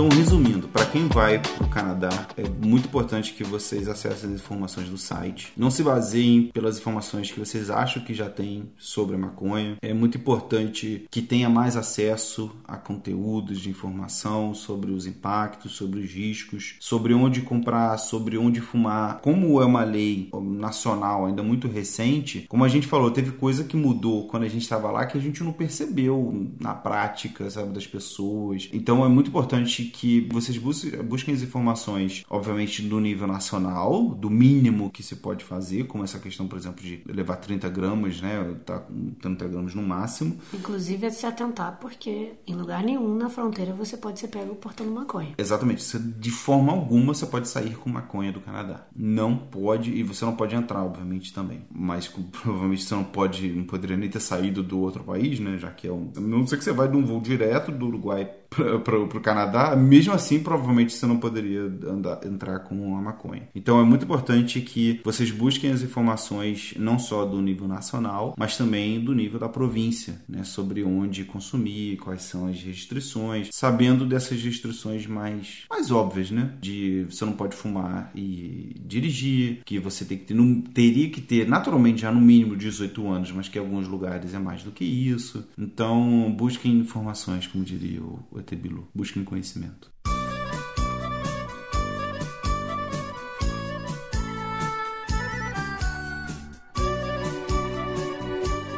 Então, 0.03 0.17
resumindo, 0.17 0.67
para 0.67 0.87
quem 0.87 1.07
vai 1.07 1.37
para 1.37 1.63
o 1.63 1.69
Canadá, 1.69 2.27
é 2.35 2.41
muito 2.65 2.87
importante 2.87 3.33
que 3.33 3.43
vocês 3.43 3.87
acessem 3.87 4.31
as 4.31 4.35
informações 4.41 4.89
do 4.89 4.97
site. 4.97 5.53
Não 5.55 5.69
se 5.69 5.83
baseiem 5.83 6.49
pelas 6.51 6.79
informações 6.79 7.29
que 7.29 7.39
vocês 7.39 7.69
acham 7.69 8.03
que 8.03 8.11
já 8.11 8.27
tem 8.27 8.71
sobre 8.79 9.15
a 9.15 9.19
maconha. 9.19 9.77
É 9.79 9.93
muito 9.93 10.17
importante 10.17 11.05
que 11.11 11.21
tenha 11.21 11.47
mais 11.51 11.77
acesso 11.77 12.51
a 12.67 12.77
conteúdos 12.77 13.59
de 13.59 13.69
informação 13.69 14.55
sobre 14.55 14.89
os 14.89 15.05
impactos, 15.05 15.73
sobre 15.73 15.99
os 15.99 16.11
riscos, 16.11 16.77
sobre 16.79 17.13
onde 17.13 17.41
comprar, 17.41 17.95
sobre 17.99 18.39
onde 18.39 18.59
fumar. 18.59 19.19
Como 19.21 19.61
é 19.61 19.65
uma 19.65 19.83
lei 19.83 20.31
nacional 20.33 21.27
ainda 21.27 21.43
muito 21.43 21.67
recente, 21.67 22.47
como 22.49 22.65
a 22.65 22.67
gente 22.67 22.87
falou, 22.87 23.11
teve 23.11 23.33
coisa 23.33 23.63
que 23.63 23.77
mudou 23.77 24.27
quando 24.27 24.43
a 24.45 24.49
gente 24.49 24.63
estava 24.63 24.89
lá 24.89 25.05
que 25.05 25.15
a 25.15 25.21
gente 25.21 25.43
não 25.43 25.53
percebeu 25.53 26.49
na 26.59 26.73
prática, 26.73 27.47
sabe, 27.51 27.71
das 27.71 27.85
pessoas. 27.85 28.67
Então 28.73 29.05
é 29.05 29.07
muito 29.07 29.27
importante 29.27 29.90
que 29.91 30.27
vocês 30.31 30.57
busquem 30.57 31.33
as 31.33 31.41
informações, 31.41 32.23
obviamente, 32.29 32.81
do 32.81 32.99
nível 32.99 33.27
nacional, 33.27 34.09
do 34.09 34.29
mínimo 34.29 34.89
que 34.89 35.03
se 35.03 35.15
pode 35.17 35.43
fazer, 35.43 35.85
como 35.85 36.03
essa 36.03 36.19
questão, 36.19 36.47
por 36.47 36.57
exemplo, 36.57 36.83
de 36.83 37.03
levar 37.05 37.37
30 37.37 37.69
gramas, 37.69 38.21
né? 38.21 38.55
Tá 38.65 38.79
com 38.79 39.11
30 39.21 39.47
gramas 39.47 39.75
no 39.75 39.83
máximo. 39.83 40.37
Inclusive 40.53 41.07
é 41.07 41.09
se 41.09 41.25
atentar, 41.25 41.77
porque 41.79 42.33
em 42.47 42.55
lugar 42.55 42.83
nenhum 42.83 43.15
na 43.15 43.29
fronteira 43.29 43.73
você 43.73 43.97
pode 43.97 44.19
ser 44.19 44.27
pego 44.27 44.55
portando 44.55 44.91
maconha. 44.91 45.33
Exatamente. 45.37 45.83
Você, 45.83 45.99
de 45.99 46.31
forma 46.31 46.71
alguma 46.71 47.13
você 47.13 47.25
pode 47.25 47.47
sair 47.47 47.75
com 47.75 47.89
maconha 47.89 48.31
do 48.31 48.39
Canadá. 48.39 48.87
Não 48.95 49.37
pode, 49.37 49.91
e 49.91 50.03
você 50.03 50.25
não 50.25 50.35
pode 50.35 50.55
entrar, 50.55 50.83
obviamente, 50.83 51.33
também. 51.33 51.65
Mas 51.71 52.07
provavelmente 52.41 52.83
você 52.83 52.95
não 52.95 53.03
pode, 53.03 53.49
não 53.49 53.63
poderia 53.63 53.97
nem 53.97 54.09
ter 54.09 54.19
saído 54.19 54.63
do 54.63 54.79
outro 54.79 55.03
país, 55.03 55.39
né? 55.39 55.57
Já 55.57 55.71
que 55.71 55.87
é 55.87 55.91
um. 55.91 56.11
Não 56.15 56.45
sei 56.47 56.57
que 56.57 56.63
você 56.63 56.71
vai 56.71 56.87
de 56.87 56.95
um 56.95 57.05
voo 57.05 57.21
direto 57.21 57.71
do 57.71 57.87
Uruguai 57.87 58.40
para 58.51 58.99
o 58.99 59.21
Canadá, 59.21 59.75
mesmo 59.77 60.13
assim, 60.13 60.39
provavelmente 60.43 60.93
você 60.93 61.05
não 61.05 61.17
poderia 61.17 61.61
andar, 61.87 62.19
entrar 62.25 62.59
com 62.59 62.97
a 62.97 63.01
maconha. 63.01 63.47
Então 63.55 63.79
é 63.79 63.83
muito 63.83 64.03
importante 64.03 64.59
que 64.59 64.99
vocês 65.05 65.31
busquem 65.31 65.71
as 65.71 65.81
informações 65.81 66.73
não 66.77 66.99
só 66.99 67.25
do 67.25 67.41
nível 67.41 67.67
nacional, 67.67 68.35
mas 68.37 68.57
também 68.57 68.99
do 68.99 69.15
nível 69.15 69.39
da 69.39 69.47
província, 69.47 70.21
né, 70.27 70.43
sobre 70.43 70.83
onde 70.83 71.23
consumir, 71.23 71.95
quais 71.97 72.23
são 72.23 72.47
as 72.47 72.61
restrições, 72.61 73.47
sabendo 73.51 74.05
dessas 74.05 74.41
restrições 74.41 75.07
mais, 75.07 75.63
mais 75.69 75.89
óbvias, 75.89 76.29
né, 76.29 76.53
de 76.59 77.05
você 77.09 77.23
não 77.23 77.33
pode 77.33 77.55
fumar 77.55 78.11
e 78.13 78.75
dirigir, 78.85 79.61
que 79.65 79.79
você 79.79 80.03
tem 80.03 80.17
que 80.17 80.25
ter, 80.25 80.33
não, 80.33 80.59
teria 80.59 81.09
que 81.09 81.21
ter 81.21 81.47
naturalmente 81.47 82.01
já 82.01 82.11
no 82.11 82.19
mínimo 82.19 82.57
18 82.57 83.07
anos, 83.07 83.31
mas 83.31 83.47
que 83.47 83.57
em 83.57 83.61
alguns 83.61 83.87
lugares 83.87 84.33
é 84.33 84.39
mais 84.39 84.61
do 84.61 84.71
que 84.71 84.83
isso. 84.83 85.47
Então 85.57 86.33
busquem 86.37 86.79
informações, 86.79 87.47
como 87.47 87.63
diria 87.63 88.01
o 88.01 88.40
Etebilu. 88.41 88.89
Busquem 88.93 89.23
conhecimento. 89.23 89.91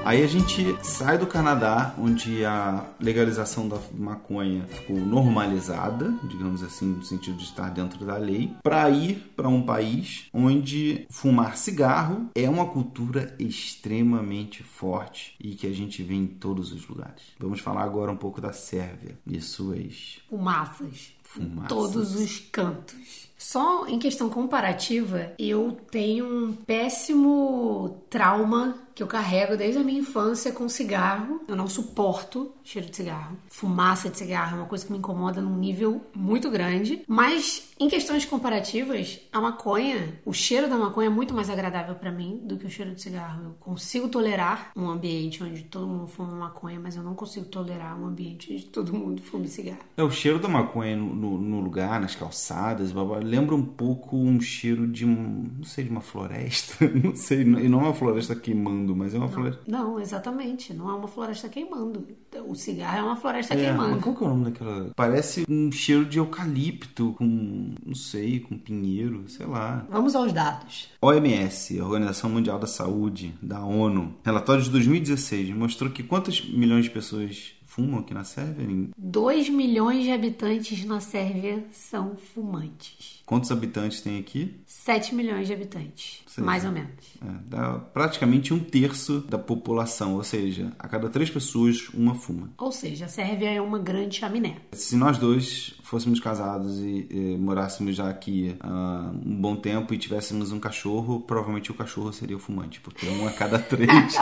Aí 0.06 0.22
a 0.22 0.28
gente 0.28 0.76
sai 0.84 1.18
do 1.18 1.26
Canadá, 1.26 1.96
onde 1.98 2.44
a 2.44 2.86
legalização 3.00 3.70
da 3.70 3.80
maconha 3.94 4.66
ficou 4.68 4.98
normalizada, 4.98 6.14
digamos 6.26 6.62
assim, 6.62 6.88
no 6.88 7.04
sentido 7.06 7.38
de 7.38 7.46
estar 7.46 7.70
dentro 7.70 8.06
da 8.06 8.18
lei, 8.18 8.54
para 8.62 8.90
ir 8.90 9.32
para 9.34 9.48
um 9.48 9.64
país 9.64 10.26
onde 10.34 11.08
fumar 11.10 11.56
cigarro 11.56 12.30
é 12.36 12.50
uma 12.50 12.66
cultura 12.66 13.34
extremamente 13.40 14.62
forte 14.62 15.36
e 15.40 15.56
que 15.56 15.66
a 15.66 15.74
gente 15.74 16.04
vê 16.04 16.16
em 16.16 16.28
todos 16.28 16.74
os 16.74 16.86
lugares. 16.86 17.24
Vamos 17.40 17.62
falar 17.62 17.84
agora 17.84 18.12
um 18.12 18.18
pouco 18.18 18.42
da 18.42 18.52
Sérvia 18.52 19.18
e 19.26 19.40
suas 19.40 20.20
fumaças. 20.30 21.14
Fumaças. 21.24 21.70
Todos 21.70 22.16
os 22.16 22.40
cantos. 22.40 23.32
Só 23.38 23.88
em 23.88 24.00
questão 24.00 24.30
comparativa, 24.30 25.32
eu 25.40 25.78
tenho 25.90 26.26
um 26.26 26.54
péssimo 26.54 28.04
trauma 28.10 28.83
que 28.94 29.02
eu 29.02 29.08
carrego 29.08 29.56
desde 29.56 29.80
a 29.80 29.84
minha 29.84 30.00
infância 30.00 30.52
com 30.52 30.68
cigarro. 30.68 31.42
Eu 31.48 31.56
não 31.56 31.68
suporto 31.68 32.54
cheiro 32.64 32.90
de 32.90 32.96
cigarro. 32.96 33.38
Fumaça 33.50 34.10
de 34.10 34.18
cigarro 34.18 34.58
é 34.58 34.60
uma 34.60 34.68
coisa 34.68 34.86
que 34.86 34.92
me 34.92 34.98
incomoda 34.98 35.42
num 35.42 35.58
nível 35.58 36.02
muito 36.16 36.50
grande. 36.50 37.04
Mas 37.08 37.74
em 37.80 37.88
questões 37.88 38.26
comparativas, 38.26 39.20
a 39.32 39.42
maconha, 39.42 40.20
o 40.26 40.34
cheiro 40.34 40.70
da 40.70 40.78
maconha 40.78 41.08
é 41.08 41.12
muito 41.12 41.34
mais 41.34 41.50
agradável 41.50 41.96
para 41.96 42.12
mim 42.12 42.40
do 42.44 42.58
que 42.58 42.66
o 42.66 42.70
cheiro 42.70 42.94
de 42.94 43.02
cigarro. 43.02 43.44
Eu 43.46 43.52
consigo 43.60 44.08
tolerar 44.08 44.72
um 44.76 44.90
ambiente 44.90 45.44
onde 45.44 45.64
todo 45.64 45.88
mundo 45.88 46.08
fuma 46.08 46.34
maconha, 46.34 46.80
mas 46.80 46.96
eu 46.96 47.04
não 47.04 47.16
consigo 47.16 47.46
tolerar 47.46 48.00
um 48.00 48.08
ambiente 48.08 48.54
onde 48.54 48.66
todo 48.66 48.94
mundo 48.94 49.22
fuma 49.22 49.48
cigarro. 49.48 49.80
É 49.98 50.04
o 50.04 50.12
cheiro 50.12 50.40
da 50.40 50.48
maconha 50.48 50.96
no, 50.96 51.14
no, 51.14 51.38
no 51.38 51.60
lugar, 51.60 52.00
nas 52.00 52.16
calçadas, 52.16 52.94
lembra 53.24 53.56
um 53.56 53.66
pouco 53.66 54.18
um 54.18 54.40
cheiro 54.40 54.88
de 54.88 55.06
não 55.06 55.64
sei, 55.64 55.86
de 55.86 55.90
uma 55.90 56.02
floresta, 56.02 56.88
não 56.94 57.16
sei, 57.16 57.42
e 57.42 57.46
não 57.46 57.82
é 57.82 57.84
uma 57.84 57.94
floresta 57.94 58.36
queimando, 58.36 58.83
mas 58.96 59.14
é 59.14 59.18
uma 59.18 59.28
não, 59.28 59.34
floresta. 59.34 59.62
Não, 59.68 60.00
exatamente, 60.00 60.74
não 60.74 60.90
é 60.90 60.94
uma 60.94 61.08
floresta 61.08 61.48
queimando. 61.48 62.08
O 62.48 62.56
cigarro 62.56 62.98
é 62.98 63.04
uma 63.04 63.16
floresta 63.16 63.54
é, 63.54 63.58
queimando. 63.58 64.02
Qual 64.02 64.16
que 64.16 64.24
é 64.24 64.28
o 64.28 64.30
nome 64.30 64.46
daquela? 64.46 64.92
Parece 64.96 65.46
um 65.48 65.72
cheiro 65.72 66.06
de 66.06 66.18
eucalipto 66.18 67.14
com, 67.18 67.76
não 67.86 67.96
sei, 67.96 68.40
com 68.40 68.58
pinheiro, 68.58 69.24
sei 69.28 69.46
lá. 69.46 69.86
Vamos 69.90 70.16
aos 70.16 70.34
dados. 70.34 70.90
OMS, 71.02 71.80
Organização 71.82 72.30
Mundial 72.30 72.60
da 72.60 72.68
Saúde, 72.68 73.34
da 73.42 73.64
ONU, 73.64 74.14
relatório 74.24 74.64
de 74.64 74.70
2016 74.70 75.50
mostrou 75.52 75.90
que 75.90 76.04
quantas 76.04 76.42
milhões 76.42 76.86
de 76.86 76.92
pessoas 76.92 77.54
fumam 77.74 78.00
aqui 78.00 78.14
na 78.14 78.24
Sérvia? 78.24 78.68
2 78.98 79.50
milhões 79.50 80.04
de 80.04 80.12
habitantes 80.12 80.86
na 80.86 81.00
Sérvia 81.00 81.64
são 81.72 82.16
fumantes. 82.16 83.24
Quantos 83.26 83.52
habitantes 83.52 84.02
tem 84.02 84.20
aqui? 84.20 84.56
7 84.66 85.16
milhões 85.16 85.48
de 85.48 85.54
habitantes, 85.54 86.24
mais 86.38 86.66
ou 86.66 86.72
menos. 86.72 86.92
É, 87.22 87.26
dá 87.48 87.80
praticamente 87.80 88.54
um 88.54 88.60
terço 88.60 89.22
da 89.22 89.40
população, 89.40 90.16
ou 90.16 90.24
seja, 90.24 90.72
a 90.78 90.88
cada 90.88 91.10
três 91.10 91.30
pessoas, 91.30 91.90
uma 91.94 92.14
fuma. 92.14 92.52
Ou 92.58 92.72
seja, 92.72 93.06
a 93.06 93.08
Sérvia 93.08 93.50
é 93.50 93.62
uma 93.62 93.80
grande 93.80 94.18
chaminé. 94.18 94.58
Se 94.74 94.96
nós 94.96 95.18
dois 95.18 95.74
fôssemos 95.84 96.20
casados 96.20 96.80
e, 96.80 97.08
e 97.10 97.38
morássemos 97.38 97.96
já 97.96 98.10
aqui 98.10 98.56
há 98.60 99.12
um 99.26 99.42
bom 99.42 99.56
tempo 99.56 99.94
e 99.94 99.98
tivéssemos 99.98 100.52
um 100.52 100.60
cachorro, 100.60 101.22
provavelmente 101.22 101.72
o 101.72 101.74
cachorro 101.74 102.14
seria 102.14 102.36
o 102.36 102.40
fumante, 102.40 102.80
porque 102.82 103.08
um 103.08 103.28
a 103.28 103.32
cada 103.32 103.58
três 103.58 104.16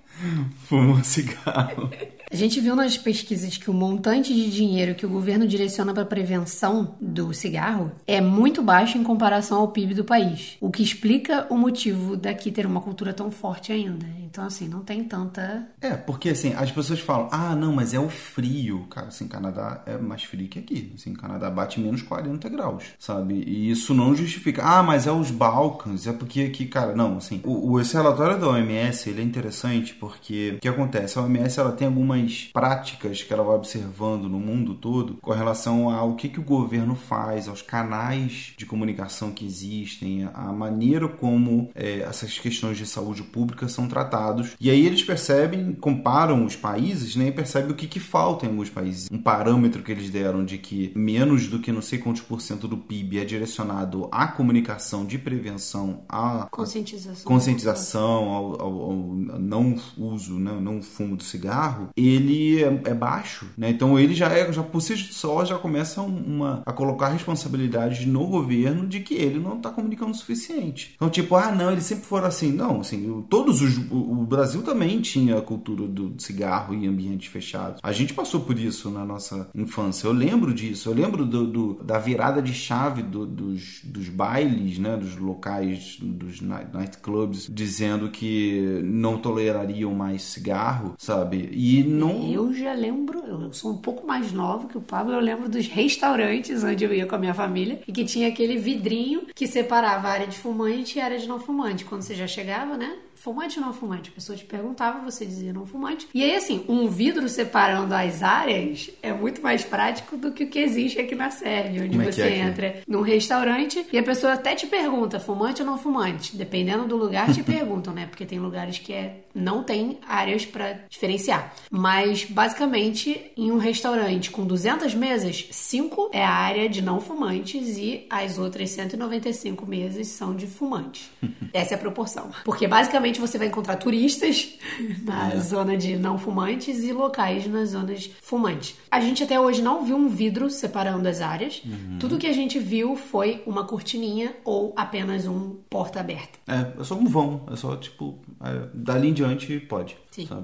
fuma 0.66 0.94
um 0.94 1.04
cigarro. 1.04 1.90
A 2.30 2.34
gente 2.34 2.60
viu 2.60 2.74
nas 2.74 2.98
pesquisas 2.98 3.56
que 3.56 3.70
o 3.70 3.74
montante 3.74 4.34
de 4.34 4.50
dinheiro 4.50 4.96
que 4.96 5.06
o 5.06 5.08
governo 5.08 5.46
direciona 5.46 5.94
para 5.94 6.02
a 6.02 6.06
prevenção 6.06 6.96
do 7.00 7.32
cigarro 7.32 7.92
é 8.04 8.20
muito 8.20 8.62
baixo 8.62 8.98
em 8.98 9.04
comparação 9.04 9.60
ao 9.60 9.68
PIB 9.68 9.94
do 9.94 10.04
país, 10.04 10.56
o 10.60 10.70
que 10.70 10.82
explica 10.82 11.46
o 11.48 11.56
motivo 11.56 12.16
daqui 12.16 12.50
ter 12.50 12.66
uma 12.66 12.80
cultura 12.80 13.12
tão 13.12 13.30
forte 13.30 13.70
ainda. 13.70 14.06
Então, 14.36 14.44
assim, 14.44 14.68
não 14.68 14.80
tem 14.80 15.04
tanta. 15.04 15.66
É, 15.80 15.94
porque 15.94 16.30
assim, 16.30 16.52
as 16.54 16.70
pessoas 16.70 17.00
falam, 17.00 17.28
ah, 17.30 17.54
não, 17.54 17.72
mas 17.72 17.94
é 17.94 18.00
o 18.00 18.08
frio. 18.08 18.86
Cara, 18.90 19.06
assim, 19.06 19.28
Canadá 19.28 19.82
é 19.86 19.96
mais 19.96 20.24
frio 20.24 20.48
que 20.48 20.58
aqui. 20.58 20.92
Assim, 20.94 21.14
Canadá 21.14 21.48
bate 21.48 21.80
menos 21.80 22.02
40 22.02 22.48
graus, 22.48 22.84
sabe? 22.98 23.34
E 23.46 23.70
isso 23.70 23.94
não 23.94 24.14
justifica, 24.14 24.62
ah, 24.64 24.82
mas 24.82 25.06
é 25.06 25.12
os 25.12 25.30
Balcãs, 25.30 26.06
é 26.06 26.12
porque 26.12 26.42
aqui, 26.42 26.66
cara, 26.66 26.94
não, 26.94 27.18
assim, 27.18 27.40
o, 27.44 27.80
esse 27.80 27.94
relatório 27.94 28.38
da 28.38 28.48
OMS, 28.48 29.08
ele 29.08 29.20
é 29.22 29.24
interessante 29.24 29.94
porque 29.94 30.54
o 30.56 30.60
que 30.60 30.68
acontece? 30.68 31.18
A 31.18 31.22
OMS, 31.22 31.60
ela 31.60 31.72
tem 31.72 31.86
algumas 31.86 32.16
algumas 32.26 32.50
práticas 32.52 33.22
que 33.22 33.32
ela 33.32 33.42
vai 33.42 33.56
observando 33.56 34.28
no 34.28 34.38
mundo 34.38 34.74
todo 34.74 35.18
com 35.20 35.32
relação 35.32 35.88
ao 35.90 36.14
que, 36.14 36.28
que 36.28 36.40
o 36.40 36.42
governo 36.42 36.94
faz, 36.94 37.48
aos 37.48 37.62
canais 37.62 38.52
de 38.56 38.66
comunicação 38.66 39.30
que 39.30 39.44
existem, 39.44 40.28
a 40.34 40.52
maneira 40.52 41.08
como 41.08 41.70
é, 41.74 42.00
essas 42.00 42.38
questões 42.38 42.76
de 42.76 42.86
saúde 42.86 43.22
pública 43.22 43.68
são 43.68 43.88
tratados. 43.88 44.56
E 44.60 44.70
aí 44.70 44.84
eles 44.84 45.02
percebem, 45.02 45.72
comparam 45.74 46.44
os 46.44 46.56
países 46.56 47.16
né, 47.16 47.28
e 47.28 47.32
percebem 47.32 47.70
o 47.70 47.74
que, 47.74 47.86
que 47.86 48.00
falta 48.00 48.44
em 48.44 48.48
alguns 48.48 48.70
países. 48.70 49.08
Um 49.10 49.18
parâmetro 49.18 49.82
que 49.82 49.92
eles 49.92 50.10
deram 50.10 50.44
de 50.44 50.58
que 50.58 50.92
menos 50.94 51.46
do 51.46 51.60
que 51.60 51.72
não 51.72 51.82
sei 51.82 51.98
quantos 51.98 52.22
por 52.22 52.40
cento 52.40 52.66
do 52.66 52.76
PIB 52.76 53.18
é 53.18 53.24
direcionado 53.24 54.08
à 54.10 54.26
comunicação 54.26 55.04
de 55.04 55.18
prevenção, 55.18 56.04
à 56.08 56.48
conscientização, 56.50 57.24
conscientização 57.24 58.30
ao, 58.30 58.62
ao, 58.62 58.80
ao 58.82 58.96
não 58.96 59.76
uso, 59.96 60.38
né, 60.38 60.56
não 60.60 60.82
fumo 60.82 61.16
do 61.16 61.22
cigarro, 61.22 61.90
ele 62.06 62.62
é, 62.62 62.80
é, 62.84 62.94
baixo, 62.94 63.46
né? 63.56 63.70
Então 63.70 63.98
ele 63.98 64.14
já 64.14 64.28
é, 64.28 64.52
já 64.52 64.62
por 64.62 64.80
si 64.80 64.96
só 64.96 65.44
já 65.44 65.58
começa 65.58 66.00
uma, 66.02 66.62
a 66.64 66.72
colocar 66.72 67.08
responsabilidade 67.08 68.06
no 68.06 68.26
governo 68.26 68.86
de 68.86 69.00
que 69.00 69.14
ele 69.14 69.38
não 69.38 69.56
está 69.56 69.70
comunicando 69.70 70.12
o 70.12 70.14
suficiente. 70.14 70.94
Então 70.96 71.08
tipo, 71.08 71.34
ah 71.36 71.52
não, 71.52 71.70
eles 71.70 71.84
sempre 71.84 72.04
foram 72.04 72.26
assim. 72.26 72.52
Não, 72.52 72.80
assim, 72.80 73.24
todos 73.28 73.60
os 73.62 73.76
o, 73.90 74.26
Brasil 74.26 74.62
também 74.62 75.00
tinha 75.00 75.38
a 75.38 75.42
cultura 75.42 75.86
do 75.86 76.14
cigarro 76.18 76.74
e 76.74 76.86
ambientes 76.86 77.28
fechados. 77.30 77.80
A 77.82 77.92
gente 77.92 78.12
passou 78.12 78.40
por 78.40 78.58
isso 78.58 78.90
na 78.90 79.04
nossa 79.04 79.48
infância. 79.54 80.06
Eu 80.06 80.12
lembro 80.12 80.52
disso. 80.52 80.88
Eu 80.88 80.94
lembro 80.94 81.24
do, 81.24 81.46
do 81.46 81.74
da 81.84 81.98
virada 81.98 82.42
de 82.42 82.52
chave 82.52 83.02
do, 83.02 83.26
dos, 83.26 83.80
dos 83.84 84.08
bailes, 84.08 84.78
né? 84.78 84.96
Dos 84.96 85.16
locais, 85.16 85.98
dos 86.00 86.40
nightclubs, 86.40 87.48
dizendo 87.50 88.10
que 88.10 88.80
não 88.84 89.18
tolerariam 89.18 89.94
mais 89.94 90.22
cigarro, 90.22 90.94
sabe? 90.98 91.50
E 91.52 91.82
não. 91.96 92.32
Eu 92.32 92.52
já 92.52 92.72
lembro, 92.72 93.22
eu 93.26 93.52
sou 93.52 93.72
um 93.72 93.78
pouco 93.78 94.06
mais 94.06 94.32
nova 94.32 94.68
que 94.68 94.78
o 94.78 94.80
Pablo, 94.80 95.14
eu 95.14 95.20
lembro 95.20 95.48
dos 95.48 95.66
restaurantes 95.68 96.62
onde 96.62 96.84
eu 96.84 96.92
ia 96.92 97.06
com 97.06 97.14
a 97.14 97.18
minha 97.18 97.34
família 97.34 97.80
e 97.86 97.92
que 97.92 98.04
tinha 98.04 98.28
aquele 98.28 98.56
vidrinho 98.56 99.22
que 99.34 99.46
separava 99.46 100.08
a 100.08 100.12
área 100.12 100.26
de 100.26 100.38
fumante 100.38 100.98
e 100.98 101.00
a 101.00 101.04
área 101.04 101.18
de 101.18 101.26
não 101.26 101.40
fumante. 101.40 101.84
Quando 101.84 102.02
você 102.02 102.14
já 102.14 102.26
chegava, 102.26 102.76
né? 102.76 102.96
Fumante 103.16 103.58
ou 103.58 103.66
não 103.66 103.72
fumante? 103.72 104.10
A 104.10 104.14
pessoa 104.14 104.36
te 104.36 104.44
perguntava, 104.44 105.04
você 105.04 105.26
dizia 105.26 105.52
não 105.52 105.66
fumante. 105.66 106.08
E 106.14 106.22
aí, 106.22 106.36
assim, 106.36 106.64
um 106.68 106.88
vidro 106.88 107.28
separando 107.28 107.94
as 107.94 108.22
áreas 108.22 108.90
é 109.02 109.12
muito 109.12 109.42
mais 109.42 109.64
prático 109.64 110.16
do 110.16 110.32
que 110.32 110.44
o 110.44 110.48
que 110.48 110.60
existe 110.60 111.00
aqui 111.00 111.14
na 111.14 111.30
Sérvia, 111.30 111.82
onde 111.84 112.00
é 112.00 112.04
você 112.04 112.22
é 112.22 112.38
entra 112.38 112.82
num 112.86 113.02
restaurante 113.02 113.84
e 113.92 113.98
a 113.98 114.02
pessoa 114.02 114.34
até 114.34 114.54
te 114.54 114.66
pergunta, 114.66 115.18
fumante 115.18 115.62
ou 115.62 115.66
não 115.66 115.76
fumante? 115.76 116.36
Dependendo 116.36 116.86
do 116.86 116.96
lugar, 116.96 117.32
te 117.32 117.42
perguntam, 117.44 117.92
né? 117.92 118.06
Porque 118.06 118.24
tem 118.24 118.38
lugares 118.38 118.78
que 118.78 118.92
é, 118.92 119.24
não 119.34 119.64
tem 119.64 119.98
áreas 120.06 120.46
para 120.46 120.84
diferenciar. 120.88 121.52
Mas 121.70 121.96
Mas, 121.96 122.24
basicamente, 122.24 123.32
em 123.36 123.50
um 123.50 123.56
restaurante 123.56 124.30
com 124.30 124.44
200 124.44 124.94
mesas, 124.94 125.48
5 125.50 126.10
é 126.12 126.22
a 126.22 126.30
área 126.30 126.68
de 126.68 126.82
não 126.82 127.00
fumantes 127.00 127.78
e 127.78 128.06
as 128.10 128.38
outras 128.38 128.68
195 128.70 129.64
mesas 129.64 130.08
são 130.08 130.36
de 130.36 130.46
fumantes. 130.46 131.10
Essa 131.54 131.72
é 131.72 131.76
a 131.76 131.78
proporção. 131.78 132.30
Porque, 132.44 132.68
basicamente, 132.68 133.05
você 133.20 133.38
vai 133.38 133.46
encontrar 133.48 133.76
turistas 133.76 134.54
na 135.02 135.32
é. 135.32 135.40
zona 135.40 135.76
de 135.76 135.96
não 135.96 136.18
fumantes 136.18 136.82
e 136.82 136.92
locais 136.92 137.46
nas 137.46 137.70
zonas 137.70 138.10
fumantes. 138.20 138.76
A 138.90 139.00
gente 139.00 139.22
até 139.22 139.38
hoje 139.38 139.62
não 139.62 139.84
viu 139.84 139.96
um 139.96 140.08
vidro 140.08 140.50
separando 140.50 141.08
as 141.08 141.20
áreas. 141.20 141.62
Uhum. 141.64 141.98
Tudo 141.98 142.18
que 142.18 142.26
a 142.26 142.32
gente 142.32 142.58
viu 142.58 142.96
foi 142.96 143.42
uma 143.46 143.64
cortininha 143.64 144.34
ou 144.44 144.72
apenas 144.76 145.26
um 145.26 145.56
porta 145.70 146.00
aberta. 146.00 146.38
É, 146.46 146.80
é 146.80 146.84
só 146.84 146.94
um 146.94 147.06
vão. 147.06 147.42
É 147.52 147.56
só, 147.56 147.76
tipo, 147.76 148.18
é, 148.42 148.68
dali 148.74 149.08
em 149.08 149.12
diante 149.12 149.58
pode. 149.60 149.96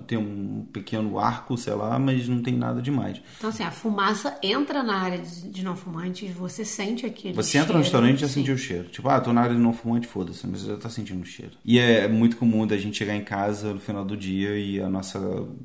Tem 0.07 0.19
um 0.19 0.67
pequeno 0.73 1.19
arco, 1.19 1.57
sei 1.57 1.75
lá, 1.75 1.99
mas 1.99 2.29
não 2.29 2.43
tem 2.43 2.57
nada 2.57 2.83
demais. 2.83 3.21
Então, 3.39 3.51
assim, 3.51 3.63
a 3.63 3.71
fumaça 3.71 4.37
entra 4.43 4.83
na 4.83 4.97
área 4.97 5.19
de 5.19 5.65
não 5.65 5.77
fumantes, 5.77 6.31
você 6.35 6.65
sente 6.65 7.07
aquele 7.07 7.35
Você 7.35 7.59
entra 7.59 7.73
no 7.73 7.81
restaurante 7.81 8.19
e 8.19 8.21
já 8.21 8.29
sentiu 8.29 8.55
o 8.55 8.59
cheiro. 8.59 8.89
Tipo, 8.89 9.09
ah, 9.09 9.21
tô 9.21 9.33
na 9.33 9.43
área 9.43 9.55
de 9.55 9.61
não 9.61 9.73
fumante, 9.73 10.07
foda-se, 10.07 10.47
mas 10.47 10.63
já 10.63 10.77
tá 10.77 10.89
sentindo 10.89 11.23
o 11.23 11.27
cheiro. 11.27 11.53
E 11.65 11.79
é 11.79 12.09
muito 12.09 12.37
comum 12.37 12.67
da 12.67 12.77
gente 12.77 12.97
chegar 12.97 13.15
em 13.15 13.25
casa 13.25 13.73
no 13.73 13.81
final 13.81 14.05
do 14.05 14.17
dia 14.17 14.59
e 14.59 14.81
a 14.81 14.89
nossa 14.89 15.21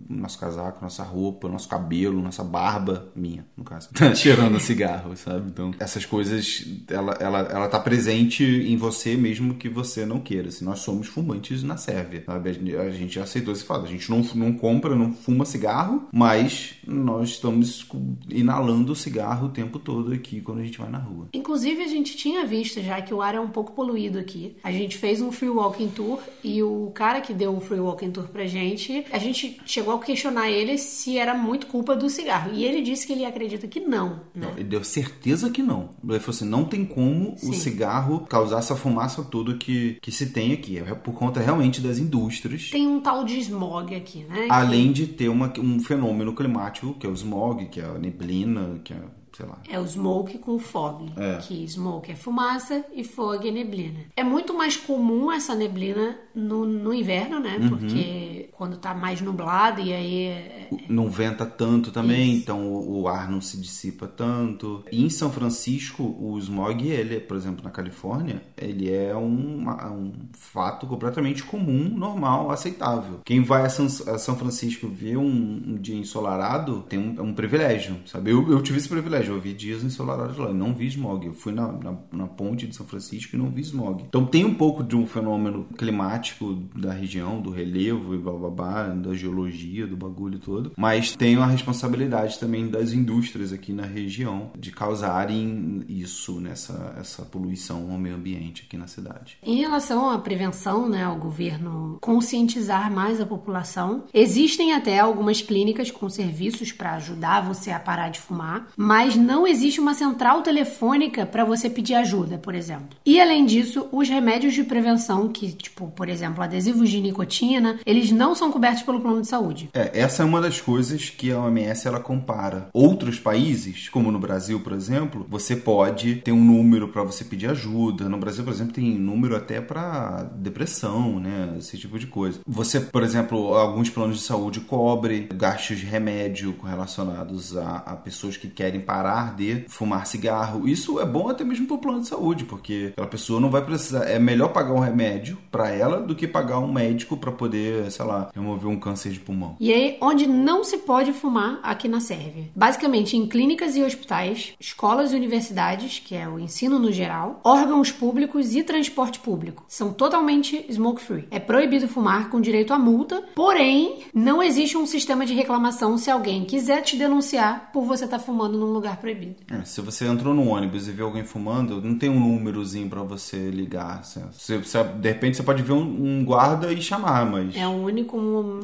nosso 0.09 0.39
casaco, 0.39 0.79
nossa 0.81 1.03
roupa, 1.03 1.49
nosso 1.49 1.67
cabelo, 1.67 2.21
nossa 2.21 2.43
barba, 2.43 3.11
minha, 3.15 3.45
no 3.55 3.63
caso, 3.63 3.89
tá 3.93 4.13
cheirando 4.13 4.57
a 4.57 4.59
cigarro, 4.59 5.15
sabe? 5.15 5.49
Então, 5.49 5.73
essas 5.79 6.05
coisas, 6.05 6.65
ela, 6.87 7.13
ela, 7.19 7.39
ela 7.39 7.67
tá 7.67 7.79
presente 7.79 8.43
em 8.43 8.77
você 8.77 9.15
mesmo 9.15 9.55
que 9.55 9.69
você 9.69 10.05
não 10.05 10.19
queira. 10.19 10.49
Assim, 10.49 10.65
nós 10.65 10.79
somos 10.79 11.07
fumantes 11.07 11.63
na 11.63 11.77
Sérvia, 11.77 12.23
sabe? 12.25 12.49
A 12.49 12.89
gente 12.91 13.15
já 13.15 13.23
aceitou 13.23 13.53
esse 13.53 13.63
fato. 13.63 13.85
A 13.85 13.89
gente 13.89 13.96
não, 14.09 14.21
não 14.35 14.53
compra, 14.53 14.95
não 14.95 15.13
fuma 15.13 15.45
cigarro, 15.45 16.07
mas 16.11 16.75
nós 16.85 17.29
estamos 17.29 17.87
inalando 18.29 18.91
o 18.91 18.95
cigarro 18.95 19.47
o 19.47 19.51
tempo 19.51 19.79
todo 19.79 20.13
aqui 20.13 20.41
quando 20.41 20.59
a 20.59 20.63
gente 20.63 20.77
vai 20.77 20.89
na 20.89 20.97
rua. 20.97 21.27
Inclusive, 21.33 21.81
a 21.81 21.87
gente 21.87 22.15
tinha 22.15 22.45
visto 22.45 22.81
já 22.81 23.01
que 23.01 23.13
o 23.13 23.21
ar 23.21 23.35
é 23.35 23.39
um 23.39 23.49
pouco 23.49 23.73
poluído 23.73 24.19
aqui. 24.19 24.55
A 24.63 24.71
gente 24.71 24.97
fez 24.97 25.21
um 25.21 25.31
free 25.31 25.49
walking 25.49 25.89
tour 25.89 26.19
e 26.43 26.61
o 26.63 26.91
cara 26.93 27.21
que 27.21 27.33
deu 27.33 27.55
o 27.55 27.59
free 27.59 27.79
walking 27.79 28.11
tour 28.11 28.27
pra 28.27 28.45
gente, 28.45 29.05
a 29.11 29.17
gente 29.17 29.59
chegou 29.65 29.93
a 29.93 29.99
questionar 29.99 30.49
ele 30.49 30.77
se 30.77 31.17
era 31.17 31.33
muito 31.33 31.67
culpa 31.67 31.95
do 31.95 32.09
cigarro. 32.09 32.51
E 32.53 32.63
ele 32.63 32.81
disse 32.81 33.05
que 33.05 33.13
ele 33.13 33.25
acredita 33.25 33.67
que 33.67 33.79
não. 33.79 34.21
Né? 34.33 34.47
Não, 34.47 34.51
ele 34.51 34.63
deu 34.63 34.83
certeza 34.83 35.49
que 35.49 35.61
não. 35.61 35.89
Ele 36.07 36.19
falou 36.19 36.35
assim: 36.35 36.45
não 36.45 36.65
tem 36.65 36.85
como 36.85 37.37
Sim. 37.37 37.49
o 37.49 37.53
cigarro 37.53 38.25
causar 38.27 38.59
essa 38.59 38.75
fumaça 38.75 39.23
toda 39.23 39.55
que, 39.55 39.97
que 40.01 40.11
se 40.11 40.27
tem 40.27 40.53
aqui. 40.53 40.77
É 40.77 40.93
por 40.95 41.13
conta 41.13 41.39
realmente 41.39 41.81
das 41.81 41.97
indústrias. 41.97 42.69
Tem 42.69 42.87
um 42.87 42.99
tal 42.99 43.23
de 43.23 43.37
smog 43.39 43.86
aqui, 43.95 44.23
né? 44.23 44.47
Além 44.49 44.91
de 44.91 45.07
ter 45.07 45.29
uma, 45.29 45.51
um 45.59 45.79
fenômeno 45.79 46.33
climático, 46.33 46.93
que 46.93 47.05
é 47.05 47.09
o 47.09 47.13
smog, 47.13 47.65
que 47.67 47.79
é 47.79 47.85
a 47.85 47.97
neblina, 47.97 48.79
que 48.83 48.93
é 48.93 49.01
sei 49.37 49.45
lá. 49.45 49.59
É 49.69 49.79
o 49.79 49.85
smoke 49.85 50.39
com 50.39 50.57
fog. 50.57 51.13
É. 51.15 51.37
Que 51.37 51.67
smoke 51.67 52.11
é 52.11 52.15
fumaça 52.15 52.83
e 52.93 53.03
fog 53.03 53.47
é 53.47 53.51
neblina. 53.51 53.99
É 54.15 54.23
muito 54.23 54.53
mais 54.53 54.75
comum 54.75 55.31
essa 55.31 55.53
neblina 55.53 56.17
no, 56.33 56.65
no 56.65 56.91
inverno, 56.91 57.39
né? 57.39 57.57
Uhum. 57.61 57.69
Porque 57.69 58.49
quando 58.57 58.77
tá 58.77 58.93
mais 58.95 59.21
nublado 59.21 59.79
e 59.79 59.93
aí. 59.93 60.23
É, 60.25 60.31
é... 60.31 60.69
Não 60.89 61.09
venta 61.09 61.45
tanto 61.45 61.91
também, 61.91 62.31
Isso. 62.31 62.41
então 62.41 62.67
o, 62.67 63.01
o, 63.01 63.07
ar 63.07 63.29
não 63.29 63.39
se 63.39 63.57
dissipa 63.57 64.07
tanto. 64.07 64.83
E 64.91 65.05
em 65.05 65.09
São 65.09 65.31
Francisco, 65.31 66.03
o 66.03 66.37
smog, 66.39 66.87
ele, 66.87 67.19
por 67.19 67.37
exemplo, 67.37 67.63
na 67.63 67.69
Califórnia, 67.69 68.41
ele 68.57 68.91
é 68.91 69.15
um, 69.15 69.69
um 69.69 70.13
fato 70.33 70.87
completamente 70.87 71.43
comum, 71.43 71.89
normal, 71.95 72.49
aceitável. 72.49 73.21
Quem 73.23 73.43
vai 73.43 73.63
a 73.63 73.69
São, 73.69 73.85
a 73.85 74.17
São 74.17 74.35
Francisco 74.35 74.87
ver 74.87 75.17
um, 75.17 75.23
um, 75.23 75.75
dia 75.75 75.95
ensolarado 75.95 76.83
tem 76.89 76.97
um, 76.97 77.21
um 77.21 77.33
privilégio, 77.33 77.97
sabe? 78.05 78.31
Eu, 78.31 78.51
eu 78.51 78.61
tive 78.63 78.79
esse 78.79 78.89
privilégio 78.89 79.26
eu 79.31 79.39
vi 79.39 79.53
dias 79.53 79.83
ensolarados 79.83 80.37
lá, 80.37 80.53
não 80.53 80.73
vi 80.73 80.87
smog. 80.87 81.25
Eu 81.25 81.33
fui 81.33 81.53
na, 81.53 81.71
na, 81.71 81.95
na, 82.11 82.27
ponte 82.27 82.67
de 82.67 82.75
São 82.75 82.85
Francisco 82.85 83.35
e 83.35 83.39
não 83.39 83.49
vi 83.49 83.61
smog. 83.61 84.03
Então 84.07 84.25
tem 84.25 84.45
um 84.45 84.53
pouco 84.53 84.83
de 84.83 84.95
um 84.95 85.05
fenômeno 85.05 85.65
climático 85.77 86.53
da 86.75 86.91
região, 86.91 87.41
do 87.41 87.49
relevo 87.49 88.15
e 88.15 88.17
bababá, 88.17 88.87
da 88.87 89.13
geologia, 89.13 89.87
do 89.87 89.97
bagulho 89.97 90.39
todo. 90.39 90.71
Mas 90.77 91.15
tem 91.15 91.37
uma 91.37 91.47
responsabilidade 91.47 92.39
também 92.39 92.67
das 92.67 92.93
indústrias 92.93 93.53
aqui 93.53 93.71
na 93.73 93.85
região 93.85 94.51
de 94.57 94.71
causarem 94.71 95.83
isso, 95.87 96.39
nessa 96.39 96.95
essa 96.99 97.23
poluição 97.23 97.91
ao 97.91 97.97
meio 97.97 98.15
ambiente 98.15 98.63
aqui 98.65 98.77
na 98.77 98.87
cidade. 98.87 99.37
Em 99.43 99.57
relação 99.57 100.09
à 100.09 100.17
prevenção, 100.19 100.87
né, 100.89 101.03
ao 101.03 101.17
governo 101.17 101.97
conscientizar 102.01 102.91
mais 102.91 103.19
a 103.19 103.25
população, 103.25 104.03
existem 104.13 104.73
até 104.73 104.99
algumas 104.99 105.41
clínicas 105.41 105.91
com 105.91 106.09
serviços 106.09 106.71
para 106.71 106.95
ajudar 106.95 107.41
você 107.41 107.71
a 107.71 107.79
parar 107.79 108.09
de 108.09 108.19
fumar, 108.19 108.67
mas 108.75 109.15
não 109.17 109.47
existe 109.47 109.79
uma 109.79 109.93
central 109.93 110.41
telefônica 110.41 111.25
para 111.25 111.43
você 111.43 111.69
pedir 111.69 111.95
ajuda, 111.95 112.37
por 112.37 112.55
exemplo. 112.55 112.97
E 113.05 113.19
além 113.19 113.45
disso, 113.45 113.87
os 113.91 114.07
remédios 114.07 114.53
de 114.53 114.63
prevenção, 114.63 115.27
que, 115.29 115.51
tipo, 115.51 115.87
por 115.87 116.09
exemplo, 116.09 116.43
adesivos 116.43 116.89
de 116.89 117.01
nicotina, 117.01 117.79
eles 117.85 118.11
não 118.11 118.35
são 118.35 118.51
cobertos 118.51 118.83
pelo 118.83 119.01
plano 119.01 119.21
de 119.21 119.27
saúde. 119.27 119.69
É, 119.73 119.99
essa 119.99 120.23
é 120.23 120.25
uma 120.25 120.41
das 120.41 120.61
coisas 120.61 121.09
que 121.09 121.31
a 121.31 121.39
OMS 121.39 121.87
ela 121.87 121.99
compara. 121.99 122.69
Outros 122.73 123.19
países, 123.19 123.89
como 123.89 124.11
no 124.11 124.19
Brasil, 124.19 124.59
por 124.59 124.73
exemplo, 124.73 125.25
você 125.29 125.55
pode 125.55 126.15
ter 126.15 126.31
um 126.31 126.43
número 126.43 126.87
para 126.89 127.03
você 127.03 127.23
pedir 127.23 127.49
ajuda. 127.49 128.09
No 128.09 128.17
Brasil, 128.17 128.43
por 128.43 128.53
exemplo, 128.53 128.73
tem 128.73 128.97
número 128.97 129.35
até 129.35 129.61
para 129.61 130.23
depressão, 130.35 131.19
né? 131.19 131.55
Esse 131.57 131.77
tipo 131.77 131.97
de 131.97 132.07
coisa. 132.07 132.39
Você, 132.45 132.79
por 132.79 133.03
exemplo, 133.03 133.53
alguns 133.53 133.89
planos 133.89 134.17
de 134.17 134.23
saúde 134.23 134.59
cobrem 134.61 135.27
gastos 135.33 135.79
de 135.79 135.85
remédio 135.85 136.55
relacionados 136.63 137.55
a, 137.55 137.77
a 137.77 137.95
pessoas 137.95 138.37
que 138.37 138.47
querem 138.47 138.81
parar 138.81 138.96
parar 138.97 139.35
de 139.35 139.65
fumar 139.67 140.07
cigarro. 140.07 140.67
Isso 140.67 140.99
é 140.99 141.05
bom 141.05 141.29
até 141.29 141.43
mesmo 141.43 141.67
para 141.67 141.75
o 141.75 141.79
plano 141.79 142.01
de 142.01 142.07
saúde, 142.07 142.45
porque 142.45 142.89
aquela 142.93 143.07
pessoa 143.07 143.39
não 143.39 143.49
vai 143.49 143.63
precisar. 143.63 144.05
É 144.05 144.17
melhor 144.17 144.49
pagar 144.49 144.73
um 144.73 144.79
remédio 144.79 145.37
para 145.51 145.69
ela 145.69 146.01
do 146.01 146.15
que 146.15 146.27
pagar 146.27 146.57
um 146.57 146.71
médico 146.71 147.15
para 147.15 147.31
poder, 147.31 147.91
sei 147.91 148.05
lá, 148.05 148.31
remover 148.33 148.67
um 148.67 148.79
câncer 148.79 149.11
de 149.11 149.19
pulmão. 149.19 149.55
E 149.59 149.71
aí, 149.71 149.97
onde 150.01 150.25
não 150.25 150.63
se 150.63 150.79
pode 150.79 151.13
fumar 151.13 151.59
aqui 151.61 151.87
na 151.87 151.99
Sérvia? 151.99 152.49
Basicamente, 152.55 153.15
em 153.15 153.27
clínicas 153.27 153.75
e 153.75 153.83
hospitais, 153.83 154.53
escolas 154.59 155.13
e 155.13 155.15
universidades, 155.15 155.99
que 155.99 156.15
é 156.15 156.27
o 156.27 156.39
ensino 156.39 156.79
no 156.79 156.91
geral, 156.91 157.39
órgãos 157.43 157.91
públicos 157.91 158.55
e 158.55 158.63
transporte 158.63 159.19
público. 159.19 159.63
São 159.67 159.93
totalmente 159.93 160.65
smoke 160.71 161.01
free. 161.01 161.27
É 161.29 161.39
proibido 161.39 161.87
fumar 161.87 162.29
com 162.29 162.41
direito 162.41 162.73
à 162.73 162.79
multa, 162.79 163.23
porém, 163.35 163.99
não 164.11 164.41
existe 164.41 164.75
um 164.75 164.87
sistema 164.87 165.23
de 165.23 165.35
reclamação 165.35 165.99
se 165.99 166.09
alguém 166.09 166.45
quiser 166.45 166.81
te 166.81 166.97
denunciar 166.97 167.69
por 167.71 167.83
você 167.83 168.05
estar 168.05 168.17
tá 168.17 168.23
fumando 168.23 168.57
num 168.57 168.73
lugar 168.73 168.86
proibido. 168.95 169.35
É, 169.51 169.63
se 169.65 169.81
você 169.81 170.05
entrou 170.05 170.33
no 170.33 170.47
ônibus 170.47 170.87
e 170.87 170.91
viu 170.91 171.05
alguém 171.05 171.23
fumando, 171.23 171.81
não 171.81 171.97
tem 171.97 172.09
um 172.09 172.19
númerozinho 172.19 172.89
para 172.89 173.03
você 173.03 173.49
ligar. 173.49 173.99
Assim. 173.99 174.21
Você, 174.31 174.57
você, 174.57 174.83
de 174.83 175.09
repente 175.09 175.37
você 175.37 175.43
pode 175.43 175.61
ver 175.63 175.73
um, 175.73 175.81
um, 176.19 176.25
guarda 176.25 176.71
e 176.71 176.81
chamar, 176.81 177.25
mas. 177.25 177.55
É 177.55 177.67
o 177.67 177.71
único. 177.71 178.17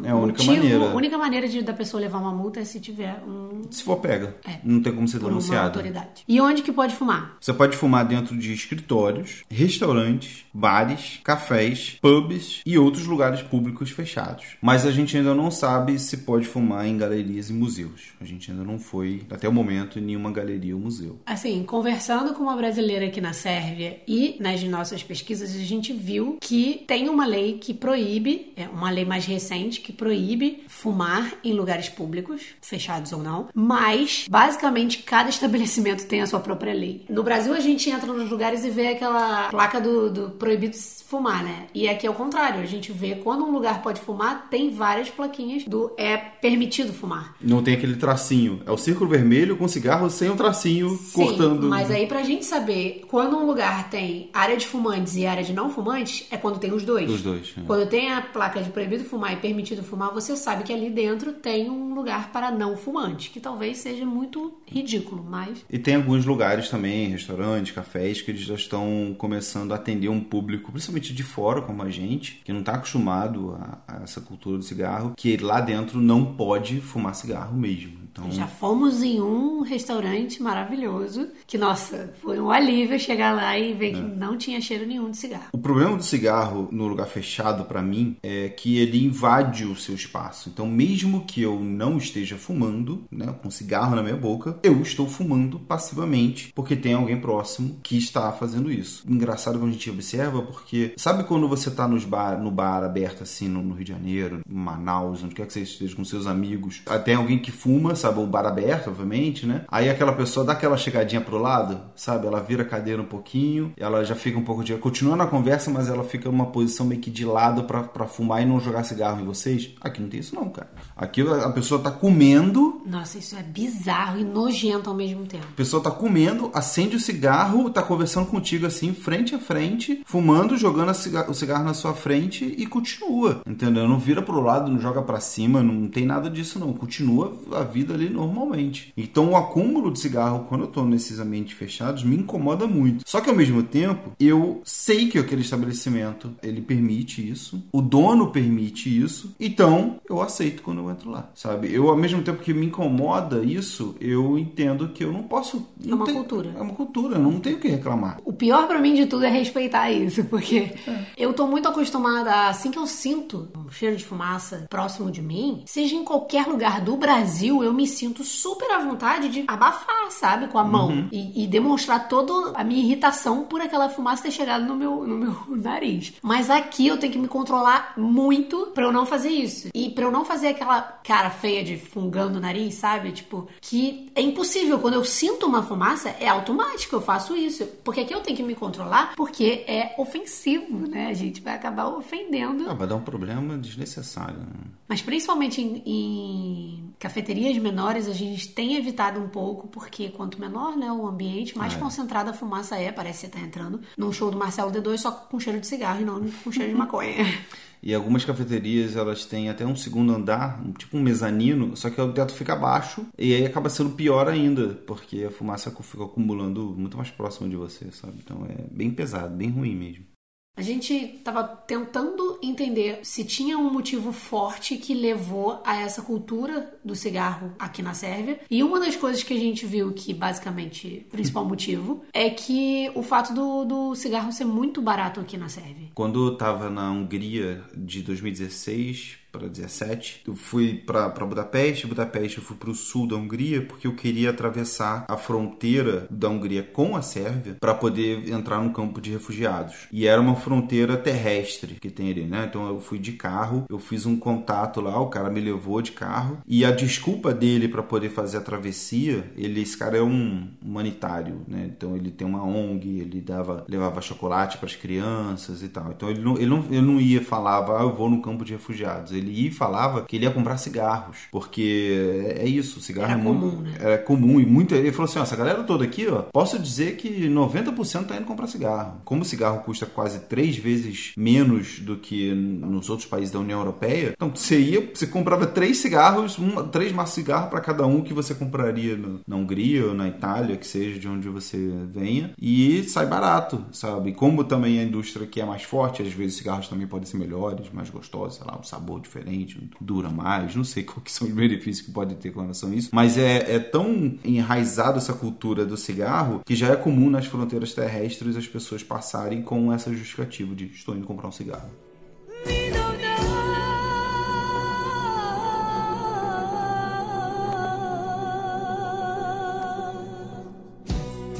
É 0.03 0.09
a 0.09 0.15
única 0.15 0.43
motivo, 0.43 0.63
maneira. 0.63 0.91
A 0.91 0.95
única 0.95 1.17
maneira 1.17 1.47
de, 1.47 1.61
da 1.61 1.73
pessoa 1.73 1.99
levar 2.01 2.19
uma 2.19 2.31
multa 2.31 2.59
é 2.59 2.65
se 2.65 2.79
tiver 2.79 3.21
um. 3.27 3.61
Se 3.69 3.83
for 3.83 3.97
pega. 3.97 4.35
É. 4.45 4.59
Não 4.63 4.81
tem 4.81 4.93
como 4.93 5.07
ser 5.07 5.19
denunciado. 5.19 5.59
Uma 5.59 5.65
autoridade. 5.67 6.23
E 6.27 6.39
onde 6.39 6.61
que 6.61 6.71
pode 6.71 6.95
fumar? 6.95 7.37
Você 7.39 7.53
pode 7.53 7.75
fumar 7.75 8.05
dentro 8.05 8.37
de 8.37 8.53
escritórios, 8.53 9.43
restaurantes, 9.49 10.45
bares, 10.53 11.19
cafés, 11.23 11.97
pubs 12.01 12.61
e 12.65 12.77
outros 12.77 13.05
lugares 13.05 13.41
públicos 13.41 13.89
fechados. 13.89 14.57
Mas 14.61 14.85
a 14.85 14.91
gente 14.91 15.17
ainda 15.17 15.33
não 15.33 15.49
sabe 15.49 15.97
se 15.99 16.17
pode 16.17 16.45
fumar 16.45 16.85
em 16.87 16.97
galerias 16.97 17.49
e 17.49 17.53
museus. 17.53 18.13
A 18.21 18.25
gente 18.25 18.51
ainda 18.51 18.63
não 18.63 18.79
foi, 18.79 19.23
até 19.29 19.47
o 19.47 19.53
momento, 19.53 19.99
em 19.99 20.12
nenhuma 20.13 20.31
galeria 20.31 20.75
ou 20.75 20.81
museu. 20.81 21.19
Assim, 21.25 21.63
conversando 21.63 22.33
com 22.33 22.43
uma 22.43 22.55
brasileira 22.55 23.07
aqui 23.07 23.19
na 23.19 23.33
Sérvia 23.33 23.99
e 24.07 24.37
nas 24.39 24.63
nossas 24.63 25.03
pesquisas, 25.03 25.55
a 25.55 25.59
gente 25.59 25.91
viu 25.91 26.37
que 26.39 26.83
tem 26.87 27.09
uma 27.09 27.25
lei 27.25 27.57
que 27.57 27.73
proíbe, 27.73 28.53
é 28.55 28.67
uma 28.67 28.89
lei 28.89 29.05
mais 29.05 29.25
recente, 29.25 29.81
que 29.81 29.91
proíbe 29.91 30.63
fumar 30.67 31.33
em 31.43 31.53
lugares 31.53 31.89
públicos, 31.89 32.41
fechados 32.61 33.11
ou 33.11 33.21
não, 33.21 33.49
mas 33.53 34.25
basicamente 34.29 34.99
cada 34.99 35.29
estabelecimento 35.29 36.05
tem 36.05 36.21
a 36.21 36.27
sua 36.27 36.39
própria 36.39 36.73
lei. 36.73 37.05
No 37.09 37.23
Brasil, 37.23 37.53
a 37.53 37.59
gente 37.59 37.89
entra 37.89 38.11
nos 38.13 38.29
lugares 38.29 38.63
e 38.63 38.69
vê 38.69 38.87
aquela 38.89 39.49
placa 39.49 39.81
do, 39.81 40.09
do 40.11 40.29
proibido 40.31 40.75
fumar, 40.77 41.43
né? 41.43 41.67
E 41.73 41.87
aqui 41.87 42.05
é 42.05 42.09
o 42.09 42.13
contrário, 42.13 42.61
a 42.61 42.65
gente 42.65 42.91
vê 42.91 43.15
quando 43.15 43.43
um 43.43 43.51
lugar 43.51 43.81
pode 43.81 44.01
fumar, 44.01 44.47
tem 44.49 44.69
várias 44.69 45.09
plaquinhas 45.09 45.63
do 45.65 45.91
é 45.97 46.17
permitido 46.17 46.93
fumar. 46.93 47.35
Não 47.41 47.63
tem 47.63 47.73
aquele 47.73 47.95
tracinho, 47.95 48.61
é 48.65 48.71
o 48.71 48.77
círculo 48.77 49.09
vermelho 49.09 49.57
com 49.57 49.67
cigarro 49.67 50.02
cigarro 50.03 50.09
sem 50.09 50.29
o 50.29 50.35
tracinho 50.35 50.89
Sim, 50.89 51.11
cortando. 51.13 51.67
Mas 51.67 51.91
aí 51.91 52.07
pra 52.07 52.23
gente 52.23 52.45
saber 52.45 53.03
quando 53.07 53.37
um 53.37 53.45
lugar 53.45 53.89
tem 53.89 54.29
área 54.33 54.57
de 54.57 54.65
fumantes 54.65 55.15
e 55.15 55.25
área 55.25 55.43
de 55.43 55.53
não 55.53 55.69
fumantes, 55.69 56.27
é 56.31 56.37
quando 56.37 56.59
tem 56.59 56.73
os 56.73 56.83
dois. 56.83 57.09
Os 57.09 57.21
dois. 57.21 57.53
é. 57.57 57.61
Quando 57.61 57.87
tem 57.87 58.11
a 58.11 58.21
placa 58.21 58.61
de 58.61 58.69
proibido 58.69 59.03
fumar 59.03 59.33
e 59.33 59.37
permitido 59.37 59.83
fumar, 59.83 60.11
você 60.11 60.35
sabe 60.35 60.63
que 60.63 60.73
ali 60.73 60.89
dentro 60.89 61.33
tem 61.33 61.69
um 61.69 61.93
lugar 61.93 62.31
para 62.31 62.51
não 62.51 62.75
fumante, 62.75 63.29
que 63.29 63.39
talvez 63.39 63.77
seja 63.77 64.05
muito 64.05 64.53
ridículo, 64.65 65.25
mas 65.27 65.63
E 65.69 65.77
tem 65.77 65.95
alguns 65.95 66.25
lugares 66.25 66.69
também, 66.69 67.09
restaurantes, 67.09 67.73
cafés, 67.73 68.21
que 68.21 68.31
eles 68.31 68.41
já 68.41 68.55
estão 68.55 69.15
começando 69.17 69.71
a 69.71 69.75
atender 69.75 70.09
um 70.09 70.19
público, 70.19 70.71
principalmente 70.71 71.13
de 71.13 71.23
fora, 71.23 71.61
como 71.61 71.81
a 71.83 71.89
gente, 71.89 72.41
que 72.43 72.51
não 72.51 72.61
está 72.61 72.73
acostumado 72.73 73.57
a, 73.59 73.79
a 73.87 74.03
essa 74.03 74.21
cultura 74.21 74.57
do 74.57 74.63
cigarro, 74.63 75.13
que 75.15 75.37
lá 75.37 75.61
dentro 75.61 75.99
não 75.99 76.33
pode 76.33 76.79
fumar 76.79 77.15
cigarro 77.15 77.55
mesmo. 77.55 78.03
Então, 78.13 78.31
já 78.31 78.45
fomos 78.45 79.01
em 79.01 79.19
um 79.19 79.61
restaurante 79.61 80.41
maravilhoso, 80.41 81.29
que 81.47 81.57
nossa, 81.57 82.13
foi 82.21 82.39
um 82.39 82.51
alívio 82.51 82.99
chegar 82.99 83.35
lá 83.35 83.57
e 83.57 83.73
ver 83.73 83.93
que 83.93 84.01
não 84.01 84.37
tinha 84.37 84.61
cheiro 84.61 84.85
nenhum 84.85 85.09
de 85.09 85.17
cigarro. 85.17 85.47
O 85.51 85.57
problema 85.57 85.97
do 85.97 86.03
cigarro 86.03 86.69
no 86.71 86.87
lugar 86.87 87.07
fechado, 87.07 87.65
pra 87.65 87.81
mim, 87.81 88.15
é 88.21 88.49
que 88.49 88.77
ele 88.77 89.03
invade 89.03 89.65
o 89.65 89.75
seu 89.75 89.95
espaço. 89.95 90.49
Então, 90.49 90.67
mesmo 90.67 91.25
que 91.25 91.41
eu 91.41 91.59
não 91.59 91.97
esteja 91.97 92.37
fumando, 92.37 93.03
né, 93.11 93.33
com 93.41 93.49
cigarro 93.49 93.95
na 93.95 94.03
minha 94.03 94.15
boca, 94.15 94.59
eu 94.61 94.79
estou 94.81 95.07
fumando 95.07 95.59
passivamente, 95.59 96.51
porque 96.53 96.75
tem 96.75 96.93
alguém 96.93 97.19
próximo 97.19 97.79
que 97.81 97.97
está 97.97 98.31
fazendo 98.31 98.71
isso. 98.71 99.03
Engraçado 99.09 99.57
quando 99.57 99.69
a 99.69 99.73
gente 99.73 99.89
observa, 99.89 100.43
porque 100.43 100.93
sabe 100.97 101.23
quando 101.23 101.47
você 101.47 101.71
tá 101.71 101.87
nos 101.87 102.05
bar, 102.05 102.39
no 102.39 102.51
bar 102.51 102.83
aberto 102.83 103.23
assim 103.23 103.47
no, 103.47 103.63
no 103.63 103.73
Rio 103.73 103.85
de 103.85 103.91
Janeiro, 103.91 104.41
em 104.47 104.53
Manaus, 104.53 105.23
onde 105.23 105.33
quer 105.33 105.47
que 105.47 105.53
você 105.53 105.61
esteja 105.61 105.95
com 105.95 106.05
seus 106.05 106.27
amigos, 106.27 106.83
ah, 106.85 106.99
tem 106.99 107.15
alguém 107.15 107.39
que 107.39 107.51
fuma, 107.51 107.95
sabe, 108.03 108.19
o 108.19 108.25
bar 108.27 108.45
aberto, 108.45 108.89
obviamente, 108.89 109.45
né? 109.45 109.63
Aí 109.69 109.89
aquela 109.89 110.11
pessoa 110.11 110.45
dá 110.45 110.51
aquela 110.51 110.75
chegadinha 110.75 111.21
pro 111.21 111.37
lado, 111.37 111.79
sabe? 111.95 112.27
Ela 112.27 112.41
vira 112.41 112.63
a 112.63 112.65
cadeira 112.65 113.01
um 113.01 113.05
pouquinho, 113.05 113.73
ela 113.77 114.03
já 114.03 114.13
fica 114.13 114.37
um 114.37 114.43
pouco 114.43 114.63
de. 114.63 114.73
Continua 114.75 115.15
na 115.15 115.25
conversa, 115.25 115.71
mas 115.71 115.87
ela 115.87 116.03
fica 116.03 116.29
numa 116.29 116.47
posição 116.47 116.85
meio 116.85 116.99
que 116.99 117.09
de 117.09 117.25
lado 117.25 117.63
pra 117.63 118.05
fumar 118.05 118.41
e 118.41 118.45
não 118.45 118.59
jogar 118.59 118.83
cigarro 118.83 119.21
em 119.21 119.25
vocês. 119.25 119.73
Aqui 119.79 120.01
não 120.01 120.09
tem 120.09 120.19
isso, 120.19 120.35
não, 120.35 120.49
cara. 120.49 120.69
Aqui 120.95 121.21
a 121.21 121.49
pessoa 121.49 121.81
tá 121.81 121.89
comendo, 121.91 122.81
Nossa, 122.85 123.17
isso 123.17 123.35
é 123.35 123.41
bizarro 123.43 124.19
e 124.19 124.23
nojento 124.23 124.89
ao 124.89 124.95
mesmo 124.95 125.25
tempo. 125.25 125.45
a 125.51 125.55
pessoa 125.55 125.81
tá 125.81 125.89
comendo, 125.91 126.51
acende 126.53 126.95
o 126.95 126.99
cigarro, 126.99 127.69
tá 127.69 127.81
conversando 127.81 128.27
contigo 128.27 128.65
assim, 128.65 128.93
frente 128.93 129.33
a 129.33 129.39
frente, 129.39 130.01
fumando, 130.05 130.55
jogando 130.57 130.91
o 131.27 131.33
cigarro 131.33 131.63
na 131.63 131.73
sua 131.73 131.93
frente 131.93 132.45
e 132.57 132.65
continua. 132.65 133.41
Entendeu? 133.47 133.87
Não 133.87 133.97
vira 133.97 134.21
pro 134.21 134.41
lado, 134.41 134.71
não 134.71 134.79
joga 134.79 135.01
pra 135.01 135.19
cima, 135.19 135.63
não 135.63 135.87
tem 135.87 136.05
nada 136.05 136.29
disso, 136.29 136.59
não. 136.59 136.73
Continua 136.73 137.33
a 137.51 137.63
vida 137.63 137.93
ali 137.93 138.09
normalmente. 138.09 138.93
Então 138.95 139.31
o 139.31 139.35
acúmulo 139.35 139.91
de 139.91 139.99
cigarro, 139.99 140.45
quando 140.47 140.61
eu 140.61 140.67
tô 140.67 140.83
nesses 140.85 141.19
ambientes 141.19 141.57
fechados, 141.57 142.03
me 142.03 142.15
incomoda 142.15 142.67
muito. 142.67 143.03
Só 143.07 143.19
que 143.19 143.29
ao 143.29 143.35
mesmo 143.35 143.63
tempo, 143.63 144.11
eu 144.19 144.61
sei 144.63 145.07
que 145.07 145.17
aquele 145.17 145.41
estabelecimento 145.41 146.31
ele 146.43 146.61
permite 146.61 147.27
isso, 147.27 147.63
o 147.71 147.81
dono 147.81 148.27
permite 148.31 148.89
isso, 148.89 149.33
então 149.39 149.97
eu 150.09 150.21
aceito 150.21 150.61
quando 150.61 150.82
eu 150.83 150.91
entro 150.91 151.09
lá, 151.11 151.29
sabe? 151.35 151.73
Eu, 151.73 151.89
ao 151.89 151.95
mesmo 151.95 152.21
tempo 152.21 152.41
que 152.43 152.53
me 152.53 152.65
incomoda 152.65 153.43
isso, 153.43 153.95
eu 153.99 154.37
entendo 154.37 154.89
que 154.89 155.03
eu 155.03 155.11
não 155.11 155.23
posso. 155.23 155.65
É 155.83 155.87
não 155.87 155.97
uma 155.97 156.05
tem- 156.05 156.15
cultura. 156.15 156.53
É 156.57 156.61
uma 156.61 156.73
cultura, 156.73 157.15
eu 157.15 157.21
não 157.21 157.39
tenho 157.39 157.57
o 157.57 157.59
que 157.59 157.67
reclamar. 157.67 158.19
O 158.25 158.33
pior 158.33 158.67
pra 158.67 158.79
mim 158.79 158.93
de 158.93 159.05
tudo 159.05 159.25
é 159.25 159.29
respeitar 159.29 159.91
isso, 159.91 160.23
porque 160.29 160.73
eu 161.17 161.33
tô 161.33 161.47
muito 161.47 161.67
acostumada 161.67 162.31
a, 162.31 162.49
assim 162.49 162.71
que 162.71 162.77
eu 162.79 162.87
sinto 162.87 163.47
um 163.57 163.69
cheiro 163.69 163.95
de 163.95 164.05
fumaça 164.05 164.65
próximo 164.69 165.09
de 165.11 165.21
mim, 165.21 165.63
seja 165.65 165.95
em 165.95 166.03
qualquer 166.03 166.47
lugar 166.47 166.81
do 166.81 166.95
Brasil, 166.97 167.63
eu 167.63 167.73
me 167.73 167.87
sinto 167.87 168.23
super 168.23 168.69
à 168.71 168.79
vontade 168.79 169.29
de 169.29 169.43
abafar, 169.47 170.11
sabe, 170.11 170.47
com 170.47 170.57
a 170.57 170.63
mão 170.63 171.07
e, 171.11 171.43
e 171.43 171.47
demonstrar 171.47 172.07
toda 172.07 172.51
a 172.57 172.63
minha 172.63 172.81
irritação 172.83 173.43
por 173.43 173.61
aquela 173.61 173.89
fumaça 173.89 174.23
ter 174.23 174.31
chegado 174.31 174.65
no 174.65 174.75
meu, 174.75 175.05
no 175.05 175.17
meu 175.17 175.35
nariz. 175.57 176.13
Mas 176.21 176.49
aqui 176.49 176.87
eu 176.87 176.97
tenho 176.97 177.13
que 177.13 177.19
me 177.19 177.27
controlar 177.27 177.93
muito 177.97 178.67
pra 178.73 178.83
eu 178.83 178.91
não 178.91 179.05
fazer 179.05 179.29
isso. 179.29 179.69
E 179.73 179.89
pra 179.89 180.05
eu 180.05 180.11
não 180.11 180.25
fazer 180.25 180.47
aquela 180.47 180.72
cara 180.81 181.29
feia 181.29 181.63
de 181.63 181.77
fungando 181.77 182.37
o 182.37 182.41
nariz, 182.41 182.75
sabe? 182.75 183.11
Tipo, 183.11 183.47
que 183.61 184.11
é 184.15 184.21
impossível. 184.21 184.79
Quando 184.79 184.95
eu 184.95 185.03
sinto 185.05 185.45
uma 185.45 185.63
fumaça, 185.63 186.09
é 186.19 186.27
automático, 186.27 186.95
eu 186.95 187.01
faço 187.01 187.35
isso. 187.35 187.65
Porque 187.83 188.01
aqui 188.01 188.13
eu 188.13 188.21
tenho 188.21 188.35
que 188.37 188.43
me 188.43 188.55
controlar, 188.55 189.13
porque 189.15 189.63
é 189.67 189.93
ofensivo, 189.97 190.87
né? 190.87 191.07
A 191.07 191.13
gente 191.13 191.41
vai 191.41 191.55
acabar 191.55 191.87
ofendendo. 191.87 192.69
Ah, 192.69 192.73
vai 192.73 192.87
dar 192.87 192.95
um 192.95 193.01
problema 193.01 193.57
desnecessário. 193.57 194.37
né? 194.39 194.45
Mas 194.87 195.01
principalmente 195.01 195.61
em, 195.61 195.81
em 195.85 196.93
cafeterias 196.99 197.57
menores, 197.57 198.07
a 198.07 198.13
gente 198.13 198.49
tem 198.49 198.75
evitado 198.75 199.19
um 199.19 199.27
pouco, 199.29 199.67
porque 199.67 200.09
quanto 200.09 200.39
menor 200.39 200.75
né, 200.77 200.91
o 200.91 201.07
ambiente, 201.07 201.57
mais 201.57 201.73
É. 201.73 201.77
concentrada 201.77 202.31
a 202.31 202.33
fumaça 202.33 202.75
é. 202.77 202.91
Parece 202.91 203.25
que 203.27 203.31
você 203.33 203.39
tá 203.39 203.45
entrando 203.45 203.81
num 203.97 204.11
show 204.11 204.29
do 204.29 204.37
Marcelo 204.37 204.71
D2 204.71 204.97
só 204.97 205.11
com 205.11 205.39
cheiro 205.39 205.59
de 205.59 205.67
cigarro 205.67 206.01
e 206.01 206.05
não 206.05 206.21
com 206.43 206.51
cheiro 206.51 206.71
de 206.71 206.77
maconha. 206.77 207.15
E 207.83 207.93
algumas 207.93 208.23
cafeterias 208.23 208.95
elas 208.95 209.25
têm 209.25 209.49
até 209.49 209.65
um 209.65 209.75
segundo 209.75 210.13
andar, 210.13 210.63
tipo 210.77 210.97
um 210.97 211.01
mezanino, 211.01 211.75
só 211.75 211.89
que 211.89 211.99
o 211.99 212.13
teto 212.13 212.33
fica 212.33 212.55
baixo 212.55 213.05
e 213.17 213.35
aí 213.35 213.45
acaba 213.45 213.69
sendo 213.69 213.89
pior 213.89 214.29
ainda, 214.29 214.69
porque 214.87 215.25
a 215.25 215.31
fumaça 215.31 215.69
fica 215.69 216.05
acumulando 216.05 216.73
muito 216.77 216.95
mais 216.95 217.11
próximo 217.11 217.49
de 217.49 217.57
você, 217.57 217.91
sabe? 217.91 218.19
Então 218.23 218.45
é 218.45 218.63
bem 218.71 218.89
pesado, 218.89 219.35
bem 219.35 219.49
ruim 219.49 219.75
mesmo. 219.75 220.12
A 220.55 220.61
gente 220.61 221.19
tava 221.23 221.43
tentando 221.43 222.37
entender 222.41 222.99
se 223.01 223.25
tinha 223.25 223.57
um 223.57 223.71
motivo 223.71 224.11
forte 224.11 224.77
que 224.77 224.93
levou 224.93 225.59
a 225.65 225.77
essa 225.77 226.03
cultura 226.03 226.77
do 226.85 226.95
cigarro 226.95 227.55
aqui 227.57 227.81
na 227.81 227.95
Sérvia. 227.95 228.39
E 228.51 228.63
uma 228.63 228.79
das 228.79 228.95
coisas 228.95 229.23
que 229.23 229.33
a 229.33 229.39
gente 229.39 229.65
viu 229.65 229.91
que, 229.93 230.13
basicamente, 230.13 231.05
o 231.07 231.11
principal 231.11 231.43
motivo 231.43 232.03
é 232.13 232.29
que 232.29 232.91
o 232.93 233.01
fato 233.01 233.33
do, 233.33 233.65
do 233.65 233.95
cigarro 233.95 234.31
ser 234.31 234.45
muito 234.45 234.79
barato 234.79 235.19
aqui 235.19 235.37
na 235.37 235.49
Sérvia. 235.49 235.89
Quando 235.95 236.27
eu 236.27 236.37
tava 236.37 236.69
na 236.69 236.91
Hungria 236.91 237.63
de 237.75 238.03
2016 238.03 239.22
para 239.33 239.47
17, 239.47 240.21
eu 240.27 240.35
fui 240.35 240.75
para 240.75 241.09
Budapeste, 241.25 241.87
Budapeste 241.87 242.37
eu 242.37 242.43
fui 242.43 242.55
para 242.55 242.69
o 242.69 242.75
sul 242.75 243.07
da 243.07 243.15
Hungria 243.15 243.63
porque 243.63 243.87
eu 243.87 243.95
queria 243.95 244.29
atravessar 244.29 245.05
a 245.09 245.17
fronteira 245.17 246.05
da 246.09 246.29
Hungria 246.29 246.61
com 246.61 246.95
a 246.95 247.01
Sérvia 247.01 247.57
para 247.59 247.73
poder 247.73 248.29
entrar 248.29 248.61
no 248.61 248.71
campo 248.71 249.01
de 249.01 249.09
refugiados. 249.09 249.87
E 249.91 250.05
era 250.05 250.21
uma 250.21 250.35
fronteira 250.35 250.95
terrestre 250.95 251.79
que 251.81 251.89
tem 251.89 252.11
ali, 252.11 252.25
né? 252.25 252.45
Então 252.47 252.67
eu 252.67 252.79
fui 252.79 252.99
de 252.99 253.13
carro, 253.13 253.65
eu 253.69 253.79
fiz 253.79 254.05
um 254.05 254.15
contato 254.15 254.79
lá, 254.79 254.99
o 254.99 255.09
cara 255.09 255.31
me 255.31 255.41
levou 255.41 255.81
de 255.81 255.93
carro 255.93 256.37
e 256.45 256.63
a 256.63 256.69
desculpa 256.69 257.33
dele 257.33 257.67
para 257.67 257.81
poder 257.81 258.09
fazer 258.09 258.37
a 258.37 258.41
travessia, 258.41 259.31
ele 259.35 259.63
esse 259.63 259.75
cara 259.75 259.97
é 259.97 260.03
um 260.03 260.47
humanitário, 260.61 261.41
né? 261.47 261.71
Então 261.75 261.95
ele 261.95 262.11
tem 262.11 262.27
uma 262.27 262.43
ONG, 262.43 262.99
ele 262.99 263.19
dava 263.19 263.65
levava 263.67 263.99
chocolate 263.99 264.59
para 264.59 264.67
as 264.67 264.75
crianças 264.75 265.63
e 265.63 265.69
tal. 265.69 265.91
Então 265.91 266.09
ele 266.09 266.21
não, 266.21 266.35
ele 266.35 266.45
não, 266.45 266.65
ele 266.65 266.81
não 266.81 267.01
ia 267.01 267.23
falava, 267.23 267.79
ah, 267.79 267.83
eu 267.83 267.95
vou 267.95 268.09
no 268.09 268.21
campo 268.21 268.45
de 268.45 268.53
refugiados. 268.53 269.11
Ele 269.11 269.22
ia 269.31 269.47
e 269.47 269.51
falava 269.51 270.03
que 270.03 270.15
ele 270.15 270.25
ia 270.25 270.31
comprar 270.31 270.57
cigarros, 270.57 271.17
porque 271.31 272.35
é 272.37 272.47
isso, 272.47 272.79
cigarro 272.81 273.11
Era 273.11 273.19
é 273.19 273.23
comum, 273.23 273.39
muito, 273.51 273.61
né? 273.63 273.93
é 273.93 273.97
comum 273.97 274.39
e 274.39 274.45
muito. 274.45 274.73
Ele 274.75 274.91
falou 274.91 275.05
assim: 275.05 275.19
ó, 275.19 275.23
essa 275.23 275.35
galera 275.35 275.63
toda 275.63 275.83
aqui, 275.83 276.07
ó, 276.07 276.23
posso 276.33 276.57
dizer 276.59 276.95
que 276.97 277.27
90% 277.29 278.05
tá 278.07 278.15
indo 278.15 278.25
comprar 278.25 278.47
cigarro. 278.47 279.01
Como 279.05 279.21
o 279.21 279.25
cigarro 279.25 279.59
custa 279.63 279.85
quase 279.85 280.19
três 280.21 280.57
vezes 280.57 281.13
menos 281.17 281.79
do 281.79 281.97
que 281.97 282.33
nos 282.33 282.89
outros 282.89 283.07
países 283.07 283.31
da 283.31 283.39
União 283.39 283.59
Europeia, 283.59 284.13
então 284.15 284.31
você 284.33 284.59
ia, 284.59 284.89
você 284.93 285.07
comprava 285.07 285.45
três 285.47 285.77
cigarros, 285.77 286.37
uma, 286.37 286.63
três 286.63 286.91
maços 286.91 287.15
de 287.15 287.21
cigarro 287.21 287.49
para 287.49 287.61
cada 287.61 287.85
um 287.85 288.01
que 288.01 288.13
você 288.13 288.33
compraria 288.33 288.95
no- 288.97 289.21
na 289.27 289.35
Hungria 289.35 289.85
ou 289.87 289.93
na 289.93 290.07
Itália, 290.07 290.57
que 290.57 290.65
seja 290.67 290.99
de 290.99 291.07
onde 291.07 291.29
você 291.29 291.57
venha, 291.91 292.31
e 292.41 292.83
sai 292.83 293.05
barato, 293.05 293.63
sabe? 293.71 294.11
Como 294.13 294.43
também 294.43 294.79
a 294.79 294.83
indústria 294.83 295.27
que 295.27 295.39
é 295.41 295.45
mais 295.45 295.63
forte, 295.63 296.01
às 296.01 296.11
vezes 296.11 296.33
os 296.33 296.37
cigarros 296.39 296.67
também 296.67 296.87
podem 296.87 297.05
ser 297.07 297.17
melhores, 297.17 297.67
mais 297.71 297.89
gostosos, 297.89 298.37
sei 298.37 298.47
lá, 298.47 298.57
um 298.59 298.63
sabor 298.63 298.99
diferente, 299.13 299.69
dura 299.79 300.09
mais, 300.09 300.55
não 300.55 300.63
sei 300.63 300.83
que 301.03 301.11
são 301.11 301.27
os 301.27 301.33
benefícios 301.33 301.85
que 301.85 301.91
pode 301.91 302.15
ter 302.15 302.31
com 302.31 302.41
relação 302.41 302.71
a 302.71 302.75
isso, 302.75 302.89
mas 302.91 303.17
é, 303.17 303.55
é 303.55 303.59
tão 303.59 304.17
enraizado 304.23 304.97
essa 304.97 305.13
cultura 305.13 305.65
do 305.65 305.77
cigarro 305.77 306.41
que 306.45 306.55
já 306.55 306.69
é 306.69 306.75
comum 306.75 307.09
nas 307.09 307.25
fronteiras 307.25 307.73
terrestres 307.73 308.35
as 308.35 308.47
pessoas 308.47 308.83
passarem 308.83 309.41
com 309.41 309.71
essa 309.71 309.93
justificativa 309.93 310.55
de 310.55 310.65
estou 310.65 310.95
indo 310.95 311.05
comprar 311.05 311.27
um 311.27 311.31
cigarro. 311.31 311.69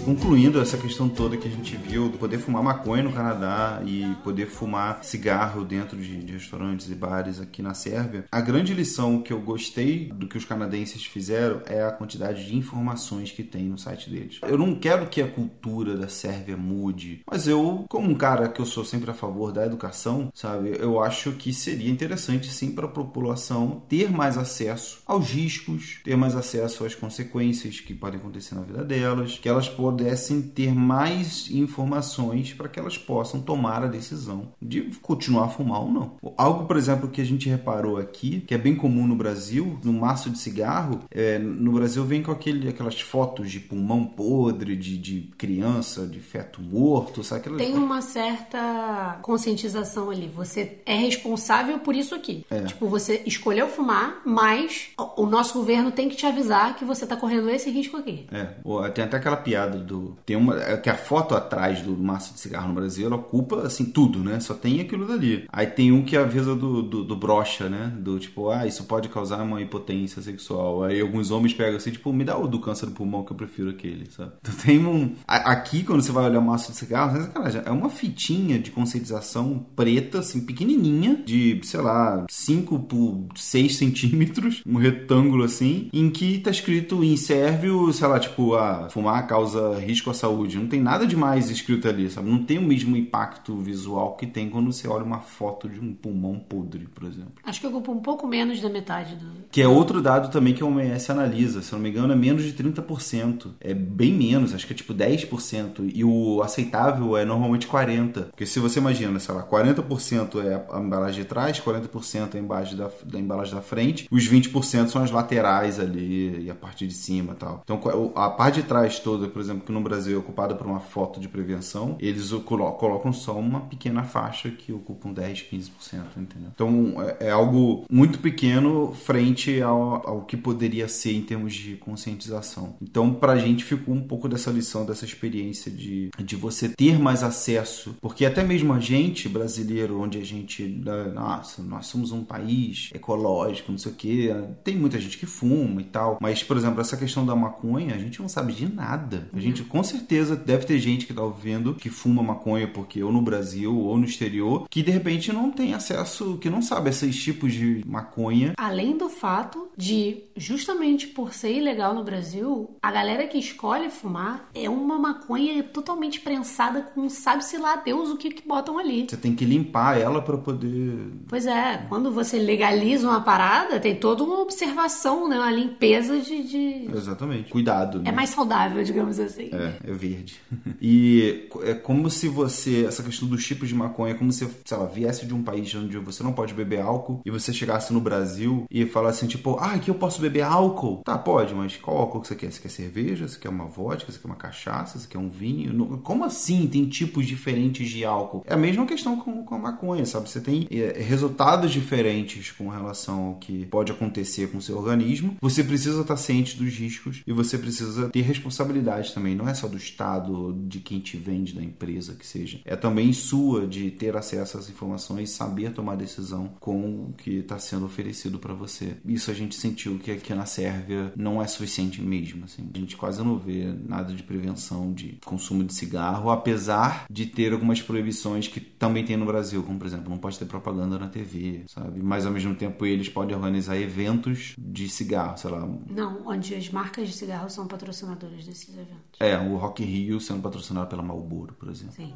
Concluindo 0.04 0.60
essa 0.60 0.78
questão 0.78 1.08
toda 1.08 1.38
que 1.38 1.48
a 1.48 1.52
gente 1.52 1.78
viu, 1.78 2.10
de 2.10 2.18
poder 2.18 2.38
fumar 2.38 2.62
maconha 2.62 3.04
no 3.04 3.14
Canadá 3.14 3.82
e 3.86 4.16
poder 4.24 4.48
fumar 4.48 5.04
cigarro 5.04 5.64
dentro 5.64 5.98
de, 5.98 6.24
de 6.24 6.34
restaurantes 6.34 6.90
e 6.90 6.96
bares 6.96 7.40
aqui 7.40 7.62
na 7.62 7.74
Sérvia, 7.74 8.26
a 8.32 8.42
grande 8.42 8.74
lição 8.74 9.22
que 9.22 9.32
eu 9.32 9.40
gostei 9.40 10.12
do 10.14 10.28
que 10.28 10.38
os 10.38 10.46
canadenses 10.46 11.06
fizeram 11.06 11.62
é 11.66 11.84
a 11.84 11.92
quantidade 11.92 12.46
de 12.46 12.56
informações 12.56 13.32
que 13.32 13.44
tem 13.44 13.64
no 13.64 13.78
site 13.78 14.10
deles. 14.10 14.40
Eu 14.44 14.58
não 14.58 14.76
quero 14.76 15.08
que 15.08 15.22
a 15.22 15.28
cultura 15.28 15.96
da 15.96 16.08
Sérvia 16.08 16.58
mude, 16.58 17.22
mas 17.30 17.48
eu, 17.48 17.86
como 17.90 18.10
um 18.10 18.16
cara 18.16 18.50
que 18.50 18.60
eu 18.60 18.66
sou 18.66 18.84
sempre 18.84 19.10
a 19.10 19.14
favor 19.14 19.52
da 19.52 19.66
educação, 19.66 20.30
sabe, 20.34 20.76
eu 20.80 21.02
acho 21.02 21.32
que 21.34 21.54
seria 21.54 21.90
interessante 21.90 22.52
sim 22.52 22.72
para 22.72 22.86
a 22.86 22.90
população 22.90 23.84
ter 23.88 24.12
mais 24.12 24.38
acesso 24.38 25.02
aos 25.06 25.30
riscos, 25.30 26.00
ter 26.04 26.18
mais 26.18 26.36
acesso 26.36 26.86
às 26.86 26.94
consequências 26.94 27.80
que 27.80 27.94
podem 27.94 28.20
acontecer 28.20 28.56
na 28.56 28.62
vida 28.62 28.84
delas, 28.84 29.40
que 29.40 29.48
elas 29.48 29.70
pudessem 29.94 30.42
ter 30.42 30.74
mais 30.74 31.50
informações 31.52 32.54
para 32.54 32.68
que 32.68 32.80
elas 32.80 32.98
possam 32.98 33.40
tomar 33.40 33.84
a 33.84 33.88
decisão 33.88 34.48
de 34.62 34.82
continuar 35.02 35.46
a 35.46 35.50
fumar 35.50 35.82
ou 35.82 35.92
não. 35.92 36.12
Algo, 36.36 36.66
por 36.66 36.78
exemplo, 36.78 37.10
que 37.10 37.22
a 37.22 37.26
gente 37.26 37.48
reparou 37.48 37.98
aqui, 37.98 38.42
que 38.42 38.56
é 38.56 38.58
bem 38.58 38.76
comum 38.76 39.06
no 39.06 39.16
Brasil, 39.16 39.80
no 39.84 39.94
maço 39.94 40.30
de 40.30 40.40
cigarro, 40.40 41.02
é, 41.12 41.38
no 41.38 41.72
Brasil 41.74 42.04
vem 42.04 42.24
com 42.24 42.32
aquele, 42.32 42.68
aquelas 42.68 43.00
fotos 43.00 43.52
de 43.52 43.60
pulmão 43.60 44.04
podre, 44.06 44.76
de, 44.76 44.98
de 44.98 45.22
criança, 45.38 46.08
de 46.08 46.20
feto 46.20 46.62
morto, 46.62 47.24
sabe? 47.24 47.42
Aquelas... 47.42 47.62
Tem 47.62 47.76
uma 47.76 48.02
certa 48.02 49.20
conscientização 49.22 50.10
ali. 50.10 50.32
Você 50.36 50.80
é 50.86 50.96
responsável 50.96 51.80
por 51.80 51.96
isso 51.96 52.16
aqui. 52.16 52.46
É. 52.50 52.62
Tipo, 52.62 52.88
você 52.88 53.22
escolheu 53.26 53.68
fumar, 53.68 54.22
mas 54.26 54.90
o 55.16 55.26
nosso 55.26 55.54
governo 55.54 55.92
tem 55.92 56.10
que 56.10 56.16
te 56.16 56.26
avisar 56.26 56.76
que 56.76 56.86
você 56.86 57.04
está 57.04 57.16
correndo 57.16 57.50
esse 57.50 57.70
risco 57.70 57.98
aqui. 57.98 58.26
É. 58.32 58.48
Tem 58.90 59.04
até 59.04 59.18
aquela 59.18 59.38
piada 59.38 59.83
do. 59.84 60.18
Tem 60.26 60.36
uma. 60.36 60.62
É 60.62 60.78
que 60.78 60.90
a 60.90 60.96
foto 60.96 61.36
atrás 61.36 61.82
do 61.82 61.96
maço 61.96 62.34
de 62.34 62.40
cigarro 62.40 62.68
no 62.68 62.74
Brasil 62.74 63.06
ela 63.06 63.16
ocupa 63.16 63.62
assim 63.62 63.86
tudo, 63.86 64.20
né? 64.20 64.40
Só 64.40 64.54
tem 64.54 64.82
aquilo 64.82 65.08
dali. 65.08 65.46
Aí 65.52 65.68
tem 65.68 65.92
um 65.92 66.04
que 66.04 66.18
avisa 66.18 66.56
do, 66.56 66.82
do, 66.82 67.04
do 67.04 67.16
brocha, 67.16 67.70
né? 67.70 67.94
Do 67.98 68.20
tipo, 68.20 68.50
ah, 68.50 68.66
isso 68.66 68.84
pode 68.86 69.10
causar 69.10 69.42
uma 69.42 69.62
impotência 69.62 70.22
sexual. 70.22 70.84
Aí 70.84 71.02
alguns 71.02 71.32
homens 71.32 71.54
pegam 71.54 71.78
assim, 71.78 71.92
tipo, 71.92 72.12
me 72.12 72.24
dá 72.24 72.38
o 72.38 72.48
do 72.48 72.60
câncer 72.60 72.86
do 72.86 72.94
pulmão 72.94 73.24
que 73.24 73.32
eu 73.32 73.38
prefiro 73.38 73.70
aquele, 73.70 74.10
sabe? 74.12 74.32
Então 74.44 74.56
tem 74.56 74.86
um. 74.86 75.16
Aqui, 75.28 75.84
quando 75.84 76.02
você 76.02 76.12
vai 76.12 76.26
olhar 76.26 76.40
o 76.40 76.42
maço 76.42 76.72
de 76.72 76.78
cigarro, 76.78 77.18
é 77.66 77.72
uma 77.72 77.90
fitinha 77.90 78.60
de 78.60 78.72
conscientização 78.72 79.66
preta, 79.76 80.20
assim, 80.20 80.42
pequenininha, 80.46 81.22
de, 81.26 81.60
sei 81.64 81.82
lá, 81.82 82.26
5 82.30 82.80
por 82.80 83.28
6 83.36 83.78
centímetros, 83.78 84.62
um 84.66 84.78
retângulo 84.78 85.44
assim, 85.44 85.90
em 85.94 86.10
que 86.10 86.40
tá 86.40 86.52
escrito 86.52 87.04
em 87.04 87.16
sérvio, 87.18 87.92
sei 87.94 88.08
lá, 88.08 88.20
tipo, 88.20 88.56
a 88.56 88.90
fumar 88.90 89.28
causa 89.28 89.73
risco 89.80 90.10
à 90.10 90.14
saúde. 90.14 90.58
Não 90.58 90.68
tem 90.68 90.82
nada 90.82 91.06
demais 91.06 91.50
escrito 91.50 91.88
ali, 91.88 92.10
sabe? 92.10 92.30
Não 92.30 92.44
tem 92.44 92.58
o 92.58 92.62
mesmo 92.62 92.96
impacto 92.96 93.56
visual 93.58 94.16
que 94.16 94.28
tem 94.28 94.50
quando 94.50 94.72
você 94.72 94.88
olha 94.88 95.04
uma 95.04 95.20
foto 95.20 95.70
de 95.70 95.80
um 95.80 95.94
pulmão 95.94 96.40
podre, 96.40 96.88
por 96.94 97.04
exemplo. 97.06 97.34
Acho 97.44 97.60
que 97.60 97.68
ocupa 97.68 97.92
um 97.92 98.00
pouco 98.00 98.28
menos 98.28 98.62
da 98.62 98.70
metade 98.70 99.16
do. 99.16 99.44
Que 99.52 99.62
é 99.62 99.68
outro 99.68 100.02
dado 100.02 100.32
também 100.32 100.54
que 100.54 100.64
a 100.64 100.66
OMS 100.66 101.12
analisa, 101.12 101.62
se 101.62 101.72
não 101.74 101.80
me 101.80 101.90
engano, 101.90 102.14
é 102.14 102.16
menos 102.16 102.44
de 102.44 102.54
30%. 102.54 103.52
É 103.60 103.74
bem 103.74 104.14
menos, 104.14 104.54
acho 104.54 104.66
que 104.66 104.74
é 104.74 104.76
tipo 104.76 104.94
10%. 104.94 105.92
E 105.94 106.04
o 106.04 106.42
aceitável 106.42 107.18
é 107.18 107.26
normalmente 107.26 107.68
40%. 107.68 108.26
Porque 108.26 108.46
se 108.46 108.60
você 108.60 108.80
imagina, 108.80 109.20
sei 109.20 109.34
lá, 109.36 109.44
40% 109.44 110.44
é 110.44 110.66
a 110.72 110.80
embalagem 110.80 111.22
de 111.22 111.28
trás, 111.28 111.60
40% 111.60 112.36
é 112.36 112.38
a 112.38 112.42
embalagem 112.42 112.78
da, 112.78 112.90
da 113.06 113.20
embalagem 113.20 113.56
da 113.56 113.62
frente, 113.62 114.08
os 114.12 114.28
20% 114.28 114.88
são 114.88 115.04
as 115.04 115.12
laterais 115.12 115.80
ali 115.80 116.46
e 116.46 116.50
a 116.50 116.56
parte 116.56 116.88
de 116.88 116.94
cima 116.94 117.34
e 117.34 117.36
tal. 117.36 117.62
Então 117.64 117.80
a 118.16 118.30
parte 118.30 118.62
de 118.62 118.68
trás 118.68 119.00
toda, 119.00 119.28
por 119.28 119.42
exemplo, 119.42 119.63
que 119.64 119.72
no 119.72 119.82
Brasil 119.82 120.16
é 120.16 120.20
ocupada 120.20 120.56
por 120.56 120.68
uma 120.68 120.80
foto 120.80 121.20
de 121.20 121.28
prevenção, 121.28 121.98
eles 122.00 122.32
colocam 122.46 123.12
só 123.12 123.38
uma 123.38 123.62
pequena 123.62 124.04
faixa 124.04 124.50
que 124.50 124.72
ocupam 124.72 125.12
10, 125.12 125.48
15%, 125.52 125.72
entendeu? 126.18 126.50
Então 126.54 126.96
é, 127.02 127.28
é 127.28 127.32
algo 127.32 127.86
muito 127.90 128.20
pequeno 128.20 128.94
frente 128.94 129.62
ao, 129.62 130.08
ao 130.08 130.22
que 130.22 130.38
poderia 130.38 130.88
ser 130.88 131.14
em 131.14 131.22
termos 131.22 131.54
de 131.54 131.76
conscientização. 131.76 132.76
Então, 132.82 133.14
pra 133.14 133.38
gente 133.38 133.64
ficou 133.64 133.94
um 133.94 134.02
pouco 134.02 134.28
dessa 134.28 134.52
lição, 134.52 134.86
dessa 134.86 135.06
experiência 135.06 135.72
de, 135.72 136.10
de 136.18 136.36
você 136.36 136.70
ter 136.70 137.00
mais 137.00 137.24
acesso, 137.24 137.96
porque 138.02 138.26
até 138.26 138.44
mesmo 138.44 138.74
a 138.74 138.80
gente, 138.80 139.30
brasileiro, 139.30 140.00
onde 140.02 140.18
a 140.18 140.26
gente, 140.26 140.64
né, 140.64 141.12
nossa, 141.14 141.62
nós 141.62 141.88
somos 141.88 142.12
um 142.12 142.24
país 142.24 142.90
ecológico, 142.94 143.72
não 143.72 143.80
sei 143.80 143.92
o 143.92 143.96
que, 143.96 144.30
tem 144.64 144.76
muita 144.76 145.00
gente 145.00 145.18
que 145.18 145.26
fuma 145.26 145.82
e 145.82 145.86
tal, 145.86 146.18
mas, 146.22 146.44
por 146.44 146.58
exemplo, 146.58 146.82
essa 146.82 146.98
questão 146.98 147.26
da 147.26 147.36
maconha, 147.36 147.96
a 147.96 147.98
gente 147.98 148.22
não 148.22 148.30
sabe 148.30 148.54
de 148.54 148.68
nada. 148.68 149.28
A 149.34 149.40
gente 149.40 149.53
com 149.62 149.84
certeza 149.84 150.36
deve 150.36 150.66
ter 150.66 150.80
gente 150.80 151.06
que 151.06 151.14
tá 151.14 151.22
ouvindo 151.22 151.76
que 151.76 151.90
fuma 151.90 152.24
maconha 152.24 152.68
porque 152.68 153.04
ou 153.04 153.12
no 153.12 153.22
Brasil 153.22 153.78
ou 153.78 153.98
no 153.98 154.06
exterior, 154.06 154.68
que 154.70 154.82
de 154.82 154.92
repente 154.92 155.32
não 155.32 155.52
tem 155.52 155.74
acesso, 155.74 156.38
que 156.38 156.50
não 156.50 156.62
sabe 156.62 156.90
esses 156.90 157.22
tipos 157.22 157.54
de 157.54 157.84
maconha. 157.86 158.54
Além 158.58 158.98
do 158.98 159.10
fato 159.10 159.70
de, 159.78 160.24
justamente 160.36 161.08
por 161.08 161.34
ser 161.34 161.54
ilegal 161.54 161.94
no 161.94 162.04
Brasil, 162.04 162.76
a 162.82 162.92
galera 162.92 163.28
que 163.28 163.38
escolhe 163.38 163.90
fumar 163.90 164.50
é 164.54 164.70
uma 164.70 164.98
maconha 164.98 165.62
totalmente 165.64 166.20
prensada 166.20 166.82
com 166.82 167.10
sabe-se 167.10 167.58
lá 167.58 167.76
Deus 167.76 168.10
o 168.10 168.18
que, 168.18 168.32
que 168.32 168.48
botam 168.48 168.78
ali. 168.78 169.06
Você 169.10 169.18
tem 169.18 169.36
que 169.36 169.46
limpar 169.46 170.00
ela 170.00 170.22
para 170.22 170.38
poder. 170.38 171.12
Pois 171.28 171.46
é, 171.46 171.86
quando 171.90 172.12
você 172.12 172.38
legaliza 172.38 173.08
uma 173.08 173.22
parada, 173.22 173.80
tem 173.80 173.96
toda 173.96 174.24
uma 174.24 174.40
observação, 174.40 175.28
né? 175.28 175.38
Uma 175.38 175.52
limpeza 175.52 176.20
de. 176.20 176.44
de... 176.44 176.96
Exatamente. 176.96 177.50
Cuidado. 177.50 178.00
Né? 178.00 178.10
É 178.10 178.12
mais 178.12 178.30
saudável, 178.30 178.84
digamos 178.84 179.20
assim. 179.20 179.43
É, 179.52 179.74
é 179.84 179.94
verde. 179.94 180.36
E 180.86 181.48
é 181.64 181.74
como 181.74 182.10
se 182.10 182.28
você. 182.28 182.86
Essa 182.86 183.02
questão 183.02 183.28
dos 183.28 183.46
tipos 183.46 183.70
de 183.70 183.76
maconha, 183.76 184.14
é 184.14 184.18
como 184.18 184.34
se, 184.34 184.46
sei 184.66 184.78
lá, 184.78 184.86
viesse 184.86 185.26
de 185.26 185.34
um 185.34 185.42
país 185.42 185.74
onde 185.76 185.98
você 185.98 186.22
não 186.22 186.34
pode 186.34 186.54
beber 186.54 186.82
álcool 186.82 187.22
e 187.26 187.32
você 187.32 187.54
chegasse 187.54 187.94
no 187.94 188.02
Brasil 188.02 188.66
e 188.70 188.86
falasse 188.86 189.20
assim, 189.20 189.28
tipo, 189.28 189.58
ah, 189.60 189.74
aqui 189.74 189.90
eu 189.90 189.96
posso 189.96 190.22
beber 190.22 190.42
álcool. 190.42 191.02
Tá, 191.06 191.18
pode, 191.18 191.54
mas 191.54 191.78
qual 191.78 191.98
álcool 191.98 192.22
que 192.22 192.28
você 192.28 192.36
quer? 192.36 192.52
Você 192.52 192.62
quer 192.62 192.70
cerveja? 192.70 193.28
Você 193.28 193.40
quer 193.40 193.50
uma 193.50 193.66
vodka? 193.66 194.12
Você 194.12 194.20
quer 194.20 194.28
uma 194.28 194.36
cachaça? 194.36 195.00
Você 195.00 195.08
quer 195.08 195.18
um 195.18 195.30
vinho? 195.30 196.00
Como 196.00 196.26
assim 196.26 196.68
tem 196.68 196.86
tipos 196.88 197.26
diferentes 197.26 197.90
de 197.90 198.04
álcool? 198.04 198.44
É 198.46 198.54
a 198.54 198.58
mesma 198.58 198.86
questão 198.86 199.18
com, 199.18 199.44
com 199.44 199.56
a 199.56 199.60
maconha, 199.60 200.06
sabe? 200.06 200.30
Você 200.30 200.42
tem 200.42 200.68
é, 200.70 201.02
resultados 201.02 201.72
diferentes 201.72 202.52
com 202.52 202.68
relação 202.68 203.28
ao 203.28 203.36
que 203.36 203.66
pode 203.68 203.92
acontecer 203.92 204.52
com 204.52 204.58
o 204.58 204.62
seu 204.62 204.78
organismo. 204.78 205.38
Você 205.42 205.64
precisa 205.64 206.02
estar 206.02 206.18
ciente 206.18 206.58
dos 206.58 206.74
riscos 206.74 207.22
e 207.26 207.32
você 207.32 207.58
precisa 207.58 208.10
ter 208.10 208.22
responsabilidade 208.22 209.14
também. 209.14 209.33
Não 209.36 209.48
é 209.48 209.54
só 209.54 209.68
do 209.68 209.78
Estado, 209.78 210.54
de 210.68 210.80
quem 210.80 211.00
te 211.00 211.18
vende, 211.18 211.54
da 211.54 211.64
empresa 211.64 212.16
que 212.16 212.26
seja. 212.26 212.60
É 212.66 212.76
também 212.76 213.14
sua 213.14 213.68
de 213.68 213.92
ter 213.92 214.16
acesso 214.16 214.58
às 214.58 214.70
informações, 214.70 215.32
saber 215.32 215.74
tomar 215.74 215.96
decisão 215.96 216.52
com 216.60 217.08
o 217.10 217.14
que 217.14 217.38
está 217.38 217.60
sendo 217.60 217.86
oferecido 217.86 218.40
para 218.40 218.54
você. 218.54 218.98
Isso 219.06 219.32
a 219.32 219.34
gente 219.34 219.56
sentiu 219.56 219.98
que 220.00 220.12
aqui 220.12 220.34
na 220.34 220.46
Sérvia 220.46 221.14
não 221.16 221.42
é 221.42 221.48
suficiente 221.48 222.02
mesmo. 222.02 222.46
Assim. 222.46 222.70
A 222.74 222.78
gente 222.78 222.96
quase 222.96 223.24
não 223.24 223.38
vê 223.38 223.74
nada 223.88 224.14
de 224.14 224.24
prevenção 224.24 224.94
de 224.94 225.20
consumo 225.26 225.64
de 225.64 225.74
cigarro, 225.74 226.30
apesar 226.30 227.06
de 227.10 227.26
ter 227.26 227.54
algumas 227.54 227.82
proibições 227.82 228.48
que 228.48 228.60
também 228.60 229.04
tem 229.04 229.18
no 229.18 229.26
Brasil, 229.26 229.64
como 229.64 229.78
por 229.78 229.88
exemplo, 229.88 230.10
não 230.10 230.18
pode 230.18 230.38
ter 230.38 230.46
propaganda 230.46 230.98
na 230.98 231.08
TV, 231.08 231.64
sabe? 231.68 232.02
Mas 232.02 232.26
ao 232.26 232.32
mesmo 232.32 232.56
tempo 232.56 232.86
eles 232.86 233.10
podem 233.10 233.36
organizar 233.36 233.78
eventos 233.78 234.56
de 234.58 234.90
cigarro, 234.90 235.38
sei 235.38 235.52
lá. 235.52 235.68
Não, 235.90 236.28
onde 236.28 236.56
as 236.56 236.70
marcas 236.70 237.08
de 237.08 237.14
cigarro 237.14 237.50
são 237.50 237.68
patrocinadoras 237.68 238.46
desses 238.46 238.70
eventos. 238.70 239.13
É, 239.20 239.38
o 239.38 239.56
Rock 239.58 239.84
Rio 239.84 240.20
sendo 240.20 240.42
patrocinado 240.42 240.88
pela 240.88 241.04
Marlboro, 241.04 241.54
por 241.54 241.70
exemplo. 241.70 241.96
Sim. 241.96 242.14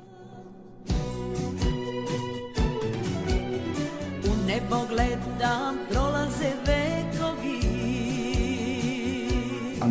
prolaze 5.90 6.87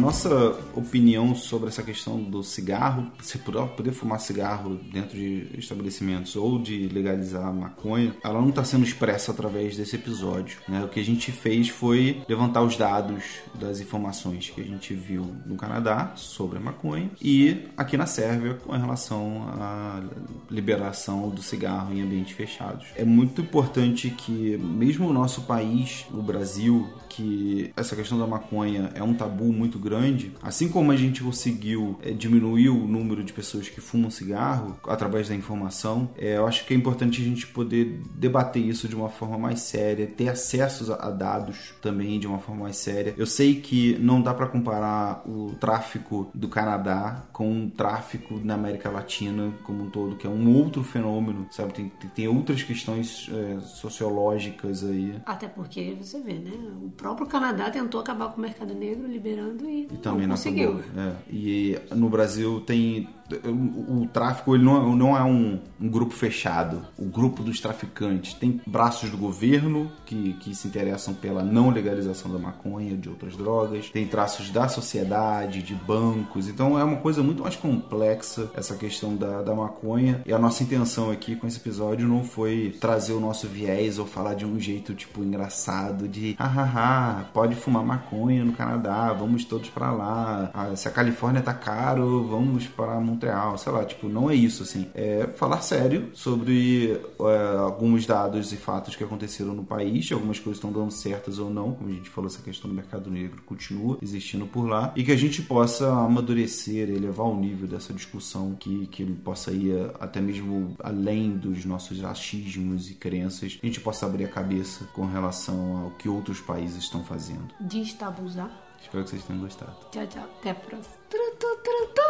nossa 0.06 0.56
opinião 0.72 1.34
sobre 1.34 1.68
essa 1.68 1.82
questão 1.82 2.22
do 2.22 2.40
cigarro, 2.40 3.10
se 3.20 3.38
poder 3.38 3.90
fumar 3.90 4.20
cigarro 4.20 4.78
dentro 4.92 5.16
de 5.16 5.48
estabelecimentos 5.58 6.36
ou 6.36 6.60
de 6.60 6.86
legalizar 6.86 7.52
maconha, 7.52 8.14
ela 8.22 8.40
não 8.40 8.50
está 8.50 8.62
sendo 8.62 8.84
expressa 8.84 9.32
através 9.32 9.76
desse 9.76 9.96
episódio. 9.96 10.58
Né? 10.68 10.84
O 10.84 10.88
que 10.88 11.00
a 11.00 11.04
gente 11.04 11.32
fez 11.32 11.70
foi 11.70 12.22
levantar 12.28 12.62
os 12.62 12.76
dados 12.76 13.24
das 13.52 13.80
informações 13.80 14.48
que 14.48 14.60
a 14.60 14.64
gente 14.64 14.94
viu 14.94 15.34
no 15.44 15.56
Canadá 15.56 16.12
sobre 16.14 16.58
a 16.58 16.60
maconha 16.60 17.10
e 17.20 17.64
aqui 17.76 17.96
na 17.96 18.06
Sérvia 18.06 18.54
com 18.54 18.70
relação 18.70 19.48
à 19.58 20.04
liberação 20.48 21.30
do 21.30 21.42
cigarro 21.42 21.92
em 21.92 22.00
ambientes 22.00 22.36
fechados. 22.36 22.86
É 22.94 23.04
muito 23.04 23.40
importante 23.40 24.10
que, 24.10 24.56
mesmo 24.56 25.08
o 25.08 25.12
nosso 25.12 25.42
país, 25.42 26.06
o 26.12 26.22
Brasil, 26.22 26.88
que 27.08 27.72
essa 27.76 27.96
questão 27.96 28.16
da 28.16 28.26
maconha 28.26 28.92
é 28.94 29.02
um 29.02 29.12
tabu 29.12 29.52
muito 29.52 29.80
grande 29.80 29.95
grande, 29.96 30.32
assim 30.42 30.68
como 30.68 30.92
a 30.92 30.96
gente 30.96 31.22
conseguiu 31.22 31.98
é, 32.02 32.10
diminuir 32.10 32.68
o 32.68 32.86
número 32.86 33.24
de 33.24 33.32
pessoas 33.32 33.68
que 33.68 33.80
fumam 33.80 34.10
cigarro 34.10 34.78
através 34.86 35.28
da 35.28 35.34
informação, 35.34 36.10
é, 36.16 36.36
eu 36.36 36.46
acho 36.46 36.66
que 36.66 36.74
é 36.74 36.76
importante 36.76 37.20
a 37.20 37.24
gente 37.24 37.46
poder 37.46 38.00
debater 38.14 38.62
isso 38.62 38.88
de 38.88 38.94
uma 38.94 39.08
forma 39.08 39.38
mais 39.38 39.60
séria, 39.60 40.06
ter 40.06 40.28
acesso 40.28 40.92
a 40.92 41.10
dados 41.10 41.74
também 41.80 42.18
de 42.20 42.26
uma 42.26 42.38
forma 42.38 42.64
mais 42.64 42.76
séria. 42.76 43.14
Eu 43.16 43.26
sei 43.26 43.60
que 43.60 43.96
não 43.98 44.20
dá 44.20 44.34
para 44.34 44.46
comparar 44.46 45.22
o 45.26 45.54
tráfico 45.58 46.28
do 46.34 46.48
Canadá 46.48 47.24
com 47.32 47.64
o 47.64 47.70
tráfico 47.70 48.40
na 48.42 48.54
América 48.54 48.90
Latina 48.90 49.52
como 49.64 49.84
um 49.84 49.90
todo, 49.90 50.16
que 50.16 50.26
é 50.26 50.30
um 50.30 50.56
outro 50.56 50.82
fenômeno, 50.82 51.46
sabe? 51.50 51.72
Tem, 51.72 51.92
tem 52.14 52.28
outras 52.28 52.62
questões 52.62 53.30
é, 53.32 53.60
sociológicas 53.60 54.84
aí. 54.84 55.14
Até 55.24 55.48
porque 55.48 55.96
você 56.00 56.20
vê, 56.20 56.34
né? 56.34 56.52
O 56.82 56.90
próprio 56.90 57.26
Canadá 57.26 57.70
tentou 57.70 58.00
acabar 58.00 58.28
com 58.30 58.38
o 58.38 58.40
mercado 58.40 58.74
negro, 58.74 59.06
liberando 59.06 59.68
e, 59.68 59.75
e 59.82 59.96
também 59.98 60.26
não 60.26 60.36
conseguiu. 60.36 60.80
É. 60.96 61.12
E 61.30 61.78
no 61.94 62.08
Brasil 62.08 62.60
tem 62.60 63.08
o, 63.44 64.02
o, 64.02 64.06
tráfico 64.06 64.54
ele 64.54 64.64
não, 64.64 64.76
é, 64.76 64.96
não 64.96 65.16
é 65.16 65.22
um, 65.24 65.58
um, 65.80 65.88
grupo 65.88 66.14
fechado. 66.14 66.84
O 66.96 67.06
grupo 67.06 67.42
dos 67.42 67.60
traficantes 67.60 68.34
tem 68.34 68.60
braços 68.66 69.10
do 69.10 69.16
governo 69.16 69.90
que, 70.04 70.34
que 70.34 70.54
se 70.54 70.68
interessam 70.68 71.14
pela 71.14 71.42
não 71.42 71.70
legalização 71.70 72.32
da 72.32 72.38
maconha, 72.38 72.96
de 72.96 73.08
outras 73.08 73.36
drogas, 73.36 73.90
tem 73.90 74.06
traços 74.06 74.50
da 74.50 74.68
sociedade, 74.68 75.62
de 75.62 75.74
bancos. 75.74 76.48
Então 76.48 76.78
é 76.78 76.84
uma 76.84 76.98
coisa 76.98 77.22
muito 77.22 77.42
mais 77.42 77.56
complexa 77.56 78.50
essa 78.54 78.76
questão 78.76 79.16
da, 79.16 79.42
da 79.42 79.54
maconha. 79.54 80.22
E 80.24 80.32
a 80.32 80.38
nossa 80.38 80.62
intenção 80.62 81.10
aqui 81.10 81.34
com 81.36 81.46
esse 81.46 81.58
episódio 81.58 82.06
não 82.06 82.24
foi 82.24 82.76
trazer 82.80 83.12
o 83.12 83.20
nosso 83.20 83.46
viés 83.48 83.98
ou 83.98 84.06
falar 84.06 84.34
de 84.34 84.46
um 84.46 84.58
jeito 84.58 84.94
tipo 84.94 85.22
engraçado 85.22 86.08
de 86.08 86.34
hahaha, 86.38 87.24
pode 87.32 87.54
fumar 87.54 87.84
maconha 87.84 88.44
no 88.44 88.52
Canadá, 88.52 89.12
vamos 89.12 89.44
todos 89.44 89.68
para 89.68 89.90
lá. 89.90 90.50
Ah, 90.54 90.74
se 90.76 90.88
a 90.88 90.90
Califórnia 90.90 91.42
tá 91.42 91.54
caro, 91.54 92.26
vamos 92.28 92.66
para 92.66 93.00
Montreal, 93.16 93.56
sei 93.56 93.72
lá, 93.72 93.84
tipo, 93.84 94.08
não 94.08 94.30
é 94.30 94.34
isso, 94.34 94.62
assim. 94.62 94.88
É 94.94 95.26
falar 95.26 95.62
sério 95.62 96.10
sobre 96.12 97.00
é, 97.20 97.56
alguns 97.58 98.06
dados 98.06 98.52
e 98.52 98.56
fatos 98.56 98.94
que 98.94 99.02
aconteceram 99.02 99.54
no 99.54 99.64
país, 99.64 100.10
algumas 100.12 100.38
coisas 100.38 100.58
estão 100.58 100.70
dando 100.70 100.90
certas 100.90 101.38
ou 101.38 101.50
não, 101.50 101.72
como 101.72 101.90
a 101.90 101.92
gente 101.92 102.10
falou, 102.10 102.28
essa 102.28 102.42
questão 102.42 102.68
do 102.68 102.76
mercado 102.76 103.10
negro 103.10 103.42
continua 103.46 103.98
existindo 104.02 104.46
por 104.46 104.68
lá, 104.68 104.92
e 104.94 105.02
que 105.02 105.12
a 105.12 105.16
gente 105.16 105.42
possa 105.42 105.88
amadurecer, 105.90 106.90
elevar 106.90 107.26
o 107.26 107.38
nível 107.38 107.66
dessa 107.66 107.92
discussão, 107.92 108.54
que, 108.54 108.86
que 108.88 109.04
possa 109.04 109.50
ir 109.50 109.90
até 109.98 110.20
mesmo 110.20 110.76
além 110.82 111.36
dos 111.36 111.64
nossos 111.64 112.04
achismos 112.04 112.90
e 112.90 112.94
crenças, 112.94 113.58
a 113.62 113.66
gente 113.66 113.80
possa 113.80 114.04
abrir 114.06 114.24
a 114.24 114.28
cabeça 114.28 114.84
com 114.92 115.06
relação 115.06 115.84
ao 115.84 115.90
que 115.92 116.08
outros 116.08 116.40
países 116.40 116.84
estão 116.84 117.02
fazendo. 117.02 117.54
Destabuzar. 117.60 118.65
Espero 118.86 119.02
que 119.02 119.10
vocês 119.10 119.24
tenham 119.24 119.42
gostado. 119.42 119.76
Tchau, 119.90 120.06
tchau. 120.06 120.22
Até 120.38 120.50
a 120.50 120.54
próxima. 120.54 120.96
Tu, 121.10 121.18
tu, 121.40 121.56
tu, 121.64 121.88
tu. 121.94 122.06